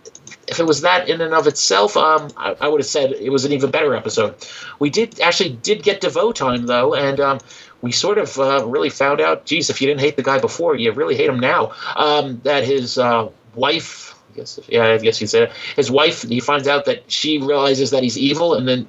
if 0.56 0.60
it 0.62 0.66
was 0.66 0.82
that 0.82 1.10
in 1.10 1.20
and 1.20 1.34
of 1.34 1.48
itself, 1.48 1.98
um, 1.98 2.30
I, 2.38 2.56
I 2.62 2.68
would 2.70 2.80
have 2.80 2.88
said 2.88 3.12
it 3.12 3.30
was 3.30 3.44
an 3.44 3.52
even 3.52 3.72
better 3.72 3.94
episode. 3.94 4.36
We 4.80 4.90
did 4.90 5.20
actually 5.20 5.50
did 5.50 5.84
get 5.84 6.00
DeVoe 6.00 6.32
time 6.32 6.66
though, 6.66 6.96
and 6.96 7.20
um, 7.20 7.40
we 7.82 7.92
sort 7.92 8.18
of 8.18 8.40
uh, 8.40 8.66
really 8.66 8.90
found 8.90 9.20
out. 9.20 9.46
Geez, 9.46 9.70
if 9.70 9.82
you 9.82 9.88
didn't 9.88 10.00
hate 10.00 10.16
the 10.16 10.24
guy 10.24 10.40
before, 10.40 10.76
you 10.78 10.94
really 10.94 11.18
hate 11.18 11.30
him 11.30 11.42
now. 11.42 11.74
Um, 11.98 12.40
that 12.44 12.64
his 12.64 12.98
uh, 12.98 13.28
wife, 13.54 14.16
I 14.32 14.38
guess, 14.38 14.60
yeah, 14.70 14.86
I 14.86 14.98
guess 14.98 15.20
you'd 15.20 15.28
say 15.30 15.44
it, 15.44 15.52
his 15.76 15.92
wife. 15.92 16.22
He 16.22 16.40
finds 16.40 16.70
out 16.70 16.86
that 16.86 17.12
she 17.12 17.38
realizes 17.38 17.92
that 17.92 18.02
he's 18.02 18.18
evil, 18.18 18.54
and 18.54 18.66
then 18.66 18.88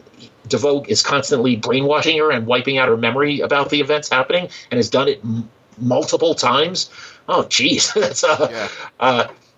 DeVoe 0.49 0.85
is 0.87 1.03
constantly 1.03 1.57
brainwashing 1.57 2.17
her 2.19 2.31
and 2.31 2.47
wiping 2.47 2.79
out 2.79 2.89
her 2.89 2.97
memory 2.97 3.41
about 3.41 3.71
the 3.71 3.81
events 3.81 4.09
happening, 4.09 4.49
and 4.71 4.79
has 4.79 4.89
done 4.89 5.09
it 5.09 5.19
m- 5.25 5.51
multiple 5.79 6.37
times. 6.37 6.91
Oh, 7.29 7.43
geez, 7.49 7.93
that's 8.03 8.23
uh, 8.23 8.47
Yeah. 8.53 8.69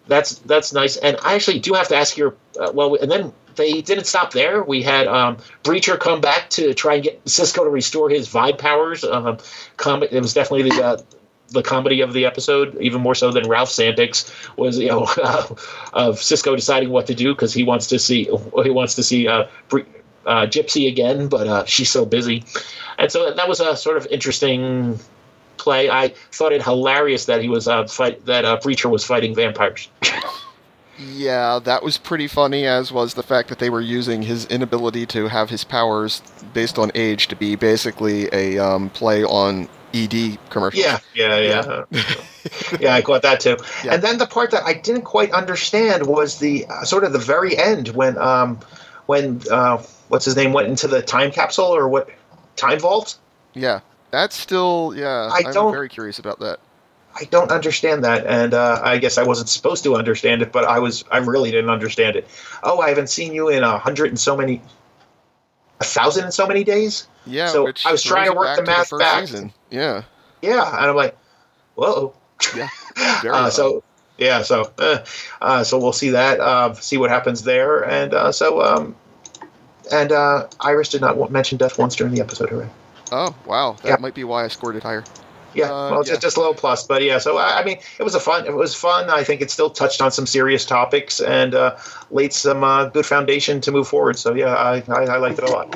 Uh, 0.09 0.15
that's 0.15 0.39
that's 0.41 0.73
nice. 0.73 0.97
And 0.97 1.17
I 1.25 1.35
actually 1.35 1.61
do 1.61 1.75
have 1.75 1.89
to 1.89 1.97
ask 1.97 2.17
your 2.17 2.35
uh, 2.59 2.73
well, 2.73 2.95
and 2.97 3.11
then 3.11 3.33
they 3.57 3.83
didn't 3.83 4.05
stop 4.07 4.33
there. 4.33 4.63
We 4.63 4.83
had 4.83 5.07
um, 5.07 5.39
Breacher 5.65 5.99
come 5.99 6.21
back 6.21 6.49
to 6.51 6.75
try 6.75 6.95
and 6.95 7.05
get 7.05 7.29
Cisco 7.29 7.65
to 7.65 7.71
restore 7.71 8.09
his 8.09 8.29
vibe 8.29 8.59
powers. 8.59 9.05
Um, 9.05 9.39
com- 9.77 10.03
it 10.03 10.21
was 10.21 10.33
definitely 10.33 10.71
the, 10.71 10.83
uh, 10.83 10.97
the 11.51 11.63
comedy 11.63 12.01
of 12.01 12.13
the 12.13 12.25
episode, 12.25 12.77
even 12.81 13.01
more 13.01 13.15
so 13.15 13.31
than 13.31 13.49
Ralph's 13.49 13.79
antics, 13.79 14.33
was 14.57 14.79
you 14.79 14.89
know 14.89 15.09
of 15.93 16.23
Cisco 16.23 16.57
deciding 16.57 16.91
what 16.91 17.07
to 17.09 17.15
do 17.15 17.35
because 17.35 17.53
he 17.53 17.65
wants 17.65 17.89
to 17.89 17.99
see 17.99 18.25
he 18.63 18.71
wants 18.71 18.95
to 18.95 19.03
see 19.03 19.29
uh, 19.29 19.47
uh, 19.73 20.47
Gypsy 20.47 20.89
again, 20.89 21.29
but 21.29 21.47
uh, 21.47 21.65
she's 21.65 21.91
so 21.91 22.05
busy, 22.05 22.45
and 22.99 23.11
so 23.11 23.33
that 23.33 23.49
was 23.49 23.61
a 23.61 23.77
sort 23.77 23.97
of 23.97 24.07
interesting 24.07 24.99
play. 25.59 25.91
I 25.91 26.09
thought 26.33 26.53
it 26.53 26.63
hilarious 26.63 27.27
that 27.27 27.43
he 27.43 27.49
was 27.49 27.69
uh, 27.69 27.87
fight 27.87 28.25
that 28.27 28.45
uh, 28.45 28.59
Breacher 28.59 28.91
was 28.91 29.05
fighting 29.05 29.35
vampires. 29.35 29.89
Yeah, 30.99 31.61
that 31.63 31.85
was 31.85 31.97
pretty 31.97 32.27
funny, 32.27 32.67
as 32.67 32.91
was 32.91 33.15
the 33.15 33.23
fact 33.23 33.49
that 33.51 33.61
they 33.61 33.71
were 33.71 33.81
using 33.81 34.23
his 34.23 34.47
inability 34.47 35.07
to 35.07 35.29
have 35.29 35.49
his 35.49 35.63
powers 35.63 36.23
based 36.53 36.77
on 36.77 36.91
age 36.95 37.29
to 37.29 37.37
be 37.37 37.55
basically 37.55 38.29
a 38.33 38.59
um, 38.59 38.91
play 38.91 39.23
on 39.23 39.69
ED 39.95 40.39
commercials. 40.51 40.85
Yeah, 40.85 40.99
yeah, 41.15 41.39
yeah. 41.39 41.85
yeah, 42.81 42.95
I 42.95 43.03
caught 43.03 43.23
that 43.23 43.41
too. 43.41 43.57
Yeah. 43.85 43.95
And 43.95 44.03
then 44.03 44.19
the 44.19 44.27
part 44.27 44.51
that 44.51 44.65
I 44.65 44.75
didn't 44.75 45.03
quite 45.03 45.31
understand 45.31 46.07
was 46.07 46.41
the 46.41 46.67
uh, 46.67 46.85
sort 46.85 47.05
of 47.05 47.13
the 47.13 47.19
very 47.19 47.57
end 47.57 47.89
when 47.89 48.19
um 48.19 48.59
when 49.07 49.41
uh 49.51 49.79
what's 50.09 50.25
his 50.25 50.37
name 50.37 50.53
went 50.53 50.69
into 50.69 50.89
the 50.89 51.01
time 51.01 51.31
capsule 51.31 51.67
or 51.67 51.89
what 51.89 52.11
time 52.57 52.81
vault. 52.81 53.19
Yeah, 53.55 53.81
that's 54.11 54.37
still 54.37 54.93
yeah. 54.97 55.31
I 55.33 55.43
I'm 55.47 55.53
don't- 55.53 55.73
very 55.73 55.89
curious 55.89 56.19
about 56.19 56.41
that. 56.41 56.61
I 57.21 57.25
don't 57.25 57.51
understand 57.51 58.05
that, 58.05 58.27
and 58.27 58.55
uh, 58.55 58.81
I 58.85 58.99
guess 58.99 59.19
I 59.19 59.25
wasn't 59.25 59.49
supposed 59.49 59.83
to 59.85 59.97
understand 59.97 60.41
it, 60.41 60.53
but 60.53 60.65
I 60.65 60.79
was. 60.79 61.05
I 61.11 61.19
really 61.19 61.51
didn't 61.51 61.71
understand 61.71 62.15
it. 62.15 62.29
Oh, 62.63 62.79
I 62.81 62.91
haven't 62.91 63.09
seen 63.11 63.33
you 63.35 63.49
in 63.49 63.65
a 63.65 63.77
hundred 63.77 64.09
and 64.09 64.21
so 64.21 64.37
many, 64.37 64.63
a 65.81 65.85
thousand 65.85 66.25
and 66.25 66.35
so 66.35 66.47
many 66.47 66.63
days. 66.63 67.09
Yeah, 67.27 67.49
So 67.49 67.73
I 67.85 67.91
was 67.93 68.03
trying 68.05 68.31
to 68.31 68.37
work 68.37 68.57
the 68.57 68.63
math 68.63 68.89
first 68.91 69.01
back. 69.01 69.27
Season. 69.27 69.53
Yeah, 69.71 70.03
Yeah, 70.43 70.65
and 70.77 70.87
I'm 70.87 70.95
like, 70.97 71.17
whoa. 71.75 72.15
yeah, 72.57 72.69
very 73.23 73.35
Uh, 73.35 73.51
so 73.51 73.83
yeah, 74.17 74.43
so 74.43 74.71
uh, 74.79 75.05
uh, 75.43 75.65
so 75.65 75.79
we'll 75.79 75.93
see 75.93 76.11
that, 76.11 76.39
uh, 76.41 76.73
see 76.75 76.99
what 76.99 77.11
happens 77.11 77.43
there, 77.43 77.85
and 77.85 78.15
uh, 78.15 78.31
so 78.31 78.63
um, 78.63 78.95
and 79.91 80.13
uh, 80.13 80.47
Iris 80.61 80.91
did 80.91 81.01
not 81.01 81.33
mention 81.33 81.59
death 81.59 81.79
once 81.79 81.97
during 81.97 82.15
the 82.15 82.21
episode. 82.21 82.49
Hooray! 82.51 82.69
Oh 83.13 83.35
wow, 83.47 83.73
that 83.83 83.89
Yeah. 83.89 83.97
might 83.99 84.15
be 84.15 84.25
why 84.25 84.45
I 84.45 84.49
scored 84.49 84.77
it 84.77 84.83
higher. 84.83 85.05
Yeah, 85.55 85.73
Uh, 85.73 85.91
well, 85.91 85.99
yeah. 86.05 86.11
just 86.11 86.21
just 86.21 86.37
a 86.37 86.41
little 86.41 86.55
plus, 86.55 86.87
but 86.87 87.03
yeah. 87.03 87.19
So 87.19 87.39
I, 87.39 87.61
I 87.61 87.65
mean, 87.65 87.79
it 87.99 88.03
was 88.03 88.15
a 88.15 88.21
fun. 88.21 88.47
It 88.47 88.55
was 88.55 88.75
fun. 88.75 89.09
I 89.11 89.25
think 89.25 89.41
it 89.41 89.51
still 89.51 89.71
touched 89.71 90.03
on 90.03 90.11
some 90.11 90.27
serious 90.27 90.65
topics 90.65 91.21
and 91.21 91.55
uh, 91.55 91.77
laid 92.11 92.33
some 92.33 92.63
uh, 92.63 92.85
good 92.87 93.07
foundation 93.07 93.61
to 93.63 93.73
move 93.73 93.89
forward. 93.89 94.19
So 94.19 94.35
yeah, 94.35 94.55
I, 94.55 94.83
I, 94.89 95.05
I 95.05 95.17
liked 95.17 95.39
it 95.39 95.45
a 95.45 95.51
lot. 95.51 95.75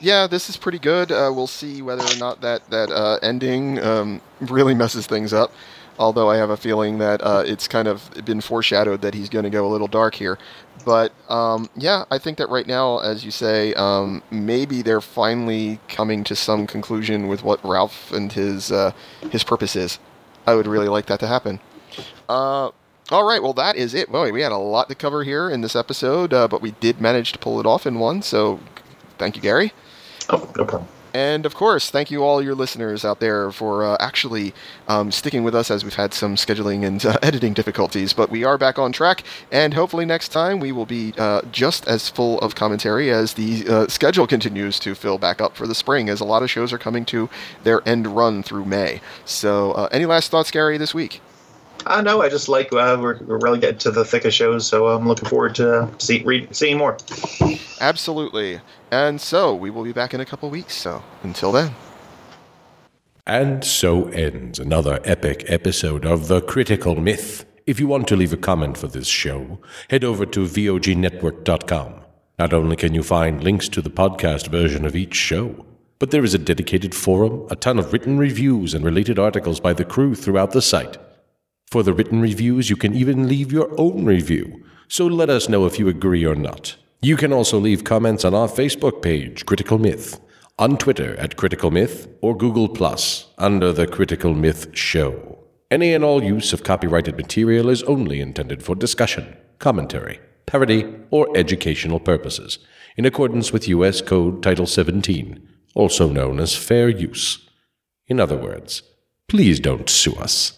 Yeah, 0.00 0.28
this 0.28 0.48
is 0.48 0.56
pretty 0.56 0.78
good. 0.78 1.10
Uh, 1.10 1.32
we'll 1.34 1.48
see 1.48 1.82
whether 1.82 2.04
or 2.04 2.16
not 2.16 2.40
that 2.42 2.68
that 2.70 2.90
uh, 2.90 3.18
ending 3.20 3.80
um, 3.80 4.20
really 4.40 4.74
messes 4.74 5.06
things 5.08 5.32
up. 5.32 5.52
Although 5.98 6.30
I 6.30 6.36
have 6.36 6.50
a 6.50 6.56
feeling 6.56 6.98
that 6.98 7.20
uh, 7.22 7.42
it's 7.44 7.66
kind 7.66 7.88
of 7.88 8.10
been 8.24 8.40
foreshadowed 8.40 9.00
that 9.02 9.14
he's 9.14 9.28
going 9.28 9.44
to 9.44 9.50
go 9.50 9.66
a 9.66 9.70
little 9.70 9.88
dark 9.88 10.14
here. 10.14 10.38
But 10.84 11.12
um, 11.28 11.68
yeah, 11.76 12.04
I 12.10 12.18
think 12.18 12.38
that 12.38 12.48
right 12.48 12.66
now, 12.66 12.98
as 12.98 13.24
you 13.24 13.30
say, 13.30 13.74
um, 13.74 14.22
maybe 14.30 14.82
they're 14.82 15.00
finally 15.00 15.80
coming 15.88 16.24
to 16.24 16.36
some 16.36 16.66
conclusion 16.66 17.26
with 17.28 17.42
what 17.42 17.62
Ralph 17.64 18.12
and 18.12 18.32
his 18.32 18.70
uh, 18.70 18.92
his 19.30 19.44
purpose 19.44 19.74
is. 19.76 19.98
I 20.46 20.54
would 20.54 20.66
really 20.66 20.88
like 20.88 21.06
that 21.06 21.20
to 21.20 21.26
happen. 21.26 21.60
Uh, 22.28 22.70
all 23.10 23.24
right, 23.24 23.42
well 23.42 23.54
that 23.54 23.76
is 23.76 23.94
it. 23.94 24.10
Boy, 24.10 24.32
we 24.32 24.42
had 24.42 24.52
a 24.52 24.56
lot 24.56 24.88
to 24.88 24.94
cover 24.94 25.24
here 25.24 25.50
in 25.50 25.62
this 25.62 25.74
episode, 25.74 26.32
uh, 26.32 26.46
but 26.46 26.62
we 26.62 26.72
did 26.72 27.00
manage 27.00 27.32
to 27.32 27.38
pull 27.38 27.58
it 27.58 27.66
off 27.66 27.86
in 27.86 27.98
one. 27.98 28.22
So, 28.22 28.60
thank 29.18 29.34
you, 29.36 29.42
Gary. 29.42 29.72
Oh, 30.30 30.50
no 30.56 30.64
problem. 30.64 30.88
And 31.18 31.44
of 31.44 31.52
course, 31.52 31.90
thank 31.90 32.12
you 32.12 32.22
all 32.22 32.40
your 32.40 32.54
listeners 32.54 33.04
out 33.04 33.18
there 33.18 33.50
for 33.50 33.84
uh, 33.84 33.96
actually 33.98 34.54
um, 34.86 35.10
sticking 35.10 35.42
with 35.42 35.52
us 35.52 35.68
as 35.68 35.82
we've 35.82 35.96
had 35.96 36.14
some 36.14 36.36
scheduling 36.36 36.86
and 36.86 37.04
uh, 37.04 37.18
editing 37.22 37.54
difficulties. 37.54 38.12
But 38.12 38.30
we 38.30 38.44
are 38.44 38.56
back 38.56 38.78
on 38.78 38.92
track, 38.92 39.24
and 39.50 39.74
hopefully 39.74 40.04
next 40.04 40.28
time 40.28 40.60
we 40.60 40.70
will 40.70 40.86
be 40.86 41.14
uh, 41.18 41.42
just 41.50 41.88
as 41.88 42.08
full 42.08 42.38
of 42.38 42.54
commentary 42.54 43.10
as 43.10 43.34
the 43.34 43.66
uh, 43.68 43.88
schedule 43.88 44.28
continues 44.28 44.78
to 44.78 44.94
fill 44.94 45.18
back 45.18 45.40
up 45.40 45.56
for 45.56 45.66
the 45.66 45.74
spring, 45.74 46.08
as 46.08 46.20
a 46.20 46.24
lot 46.24 46.44
of 46.44 46.50
shows 46.50 46.72
are 46.72 46.78
coming 46.78 47.04
to 47.06 47.28
their 47.64 47.82
end 47.84 48.06
run 48.06 48.44
through 48.44 48.66
May. 48.66 49.00
So, 49.24 49.72
uh, 49.72 49.88
any 49.90 50.06
last 50.06 50.30
thoughts, 50.30 50.52
Gary, 50.52 50.78
this 50.78 50.94
week? 50.94 51.20
Uh, 51.88 52.02
no, 52.02 52.20
I 52.20 52.28
just 52.28 52.50
like 52.50 52.70
uh, 52.70 52.98
we're, 53.00 53.18
we're 53.24 53.38
really 53.38 53.58
getting 53.58 53.78
to 53.78 53.90
the 53.90 54.04
thick 54.04 54.26
of 54.26 54.34
shows, 54.34 54.66
so 54.66 54.88
I'm 54.88 55.08
looking 55.08 55.26
forward 55.26 55.54
to 55.54 55.88
see, 55.96 56.22
read, 56.22 56.54
seeing 56.54 56.76
more. 56.76 56.98
Absolutely. 57.80 58.60
And 58.90 59.18
so 59.18 59.54
we 59.54 59.70
will 59.70 59.84
be 59.84 59.92
back 59.92 60.12
in 60.12 60.20
a 60.20 60.26
couple 60.26 60.50
weeks. 60.50 60.74
So 60.74 61.02
until 61.22 61.50
then. 61.50 61.74
And 63.26 63.64
so 63.64 64.08
ends 64.08 64.58
another 64.58 65.00
epic 65.04 65.44
episode 65.48 66.04
of 66.04 66.28
The 66.28 66.42
Critical 66.42 66.94
Myth. 66.94 67.46
If 67.66 67.80
you 67.80 67.86
want 67.86 68.06
to 68.08 68.16
leave 68.16 68.34
a 68.34 68.38
comment 68.38 68.76
for 68.76 68.88
this 68.88 69.08
show, 69.08 69.58
head 69.88 70.04
over 70.04 70.26
to 70.26 70.40
VOGnetwork.com. 70.40 72.00
Not 72.38 72.52
only 72.52 72.76
can 72.76 72.94
you 72.94 73.02
find 73.02 73.42
links 73.42 73.66
to 73.70 73.80
the 73.80 73.90
podcast 73.90 74.48
version 74.48 74.84
of 74.84 74.94
each 74.94 75.14
show, 75.14 75.64
but 75.98 76.10
there 76.10 76.24
is 76.24 76.34
a 76.34 76.38
dedicated 76.38 76.94
forum, 76.94 77.46
a 77.50 77.56
ton 77.56 77.78
of 77.78 77.94
written 77.94 78.18
reviews, 78.18 78.74
and 78.74 78.84
related 78.84 79.18
articles 79.18 79.58
by 79.58 79.72
the 79.72 79.86
crew 79.86 80.14
throughout 80.14 80.52
the 80.52 80.60
site. 80.60 80.98
For 81.70 81.82
the 81.82 81.92
written 81.92 82.22
reviews, 82.22 82.70
you 82.70 82.76
can 82.76 82.94
even 82.94 83.28
leave 83.28 83.52
your 83.52 83.68
own 83.78 84.06
review, 84.06 84.64
so 84.88 85.06
let 85.06 85.28
us 85.28 85.50
know 85.50 85.66
if 85.66 85.78
you 85.78 85.86
agree 85.86 86.24
or 86.24 86.34
not. 86.34 86.76
You 87.02 87.14
can 87.14 87.30
also 87.30 87.58
leave 87.58 87.84
comments 87.84 88.24
on 88.24 88.34
our 88.34 88.48
Facebook 88.48 89.02
page, 89.02 89.44
Critical 89.44 89.76
Myth, 89.76 90.18
on 90.58 90.78
Twitter 90.78 91.14
at 91.16 91.36
Critical 91.36 91.70
Myth, 91.70 92.08
or 92.22 92.34
Google 92.34 92.70
Plus 92.70 93.26
under 93.36 93.70
the 93.70 93.86
Critical 93.86 94.32
Myth 94.32 94.74
Show. 94.74 95.44
Any 95.70 95.92
and 95.92 96.02
all 96.02 96.24
use 96.24 96.54
of 96.54 96.64
copyrighted 96.64 97.18
material 97.18 97.68
is 97.68 97.82
only 97.82 98.22
intended 98.22 98.62
for 98.62 98.74
discussion, 98.74 99.36
commentary, 99.58 100.20
parody, 100.46 100.86
or 101.10 101.28
educational 101.36 102.00
purposes, 102.00 102.58
in 102.96 103.04
accordance 103.04 103.52
with 103.52 103.68
U.S. 103.68 104.00
Code 104.00 104.42
Title 104.42 104.64
17, 104.64 105.46
also 105.74 106.08
known 106.08 106.40
as 106.40 106.56
fair 106.56 106.88
use. 106.88 107.46
In 108.06 108.18
other 108.18 108.38
words, 108.38 108.82
please 109.28 109.60
don't 109.60 109.90
sue 109.90 110.14
us. 110.14 110.57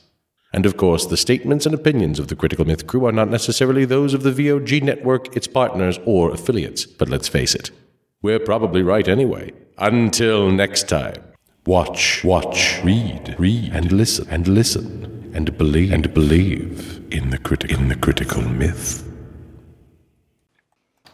And 0.52 0.66
of 0.66 0.76
course, 0.76 1.06
the 1.06 1.16
statements 1.16 1.64
and 1.64 1.74
opinions 1.74 2.18
of 2.18 2.28
the 2.28 2.36
Critical 2.36 2.64
Myth 2.64 2.86
crew 2.86 3.06
are 3.06 3.12
not 3.12 3.30
necessarily 3.30 3.84
those 3.84 4.14
of 4.14 4.22
the 4.22 4.32
VOG 4.32 4.82
network, 4.82 5.36
its 5.36 5.46
partners, 5.46 6.00
or 6.04 6.32
affiliates. 6.32 6.86
But 6.86 7.08
let's 7.08 7.28
face 7.28 7.54
it, 7.54 7.70
we're 8.22 8.40
probably 8.40 8.82
right 8.82 9.06
anyway. 9.06 9.52
Until 9.78 10.50
next 10.50 10.88
time, 10.88 11.22
watch, 11.66 12.24
watch, 12.24 12.80
read, 12.82 13.36
read, 13.38 13.72
and 13.72 13.92
listen, 13.92 14.26
and 14.28 14.48
listen, 14.48 15.30
and 15.34 15.56
believe, 15.56 15.92
and 15.92 16.12
believe 16.12 17.00
in 17.12 17.30
the, 17.30 17.66
in 17.68 17.88
the 17.88 17.96
critical 17.96 18.42
myth. 18.42 19.09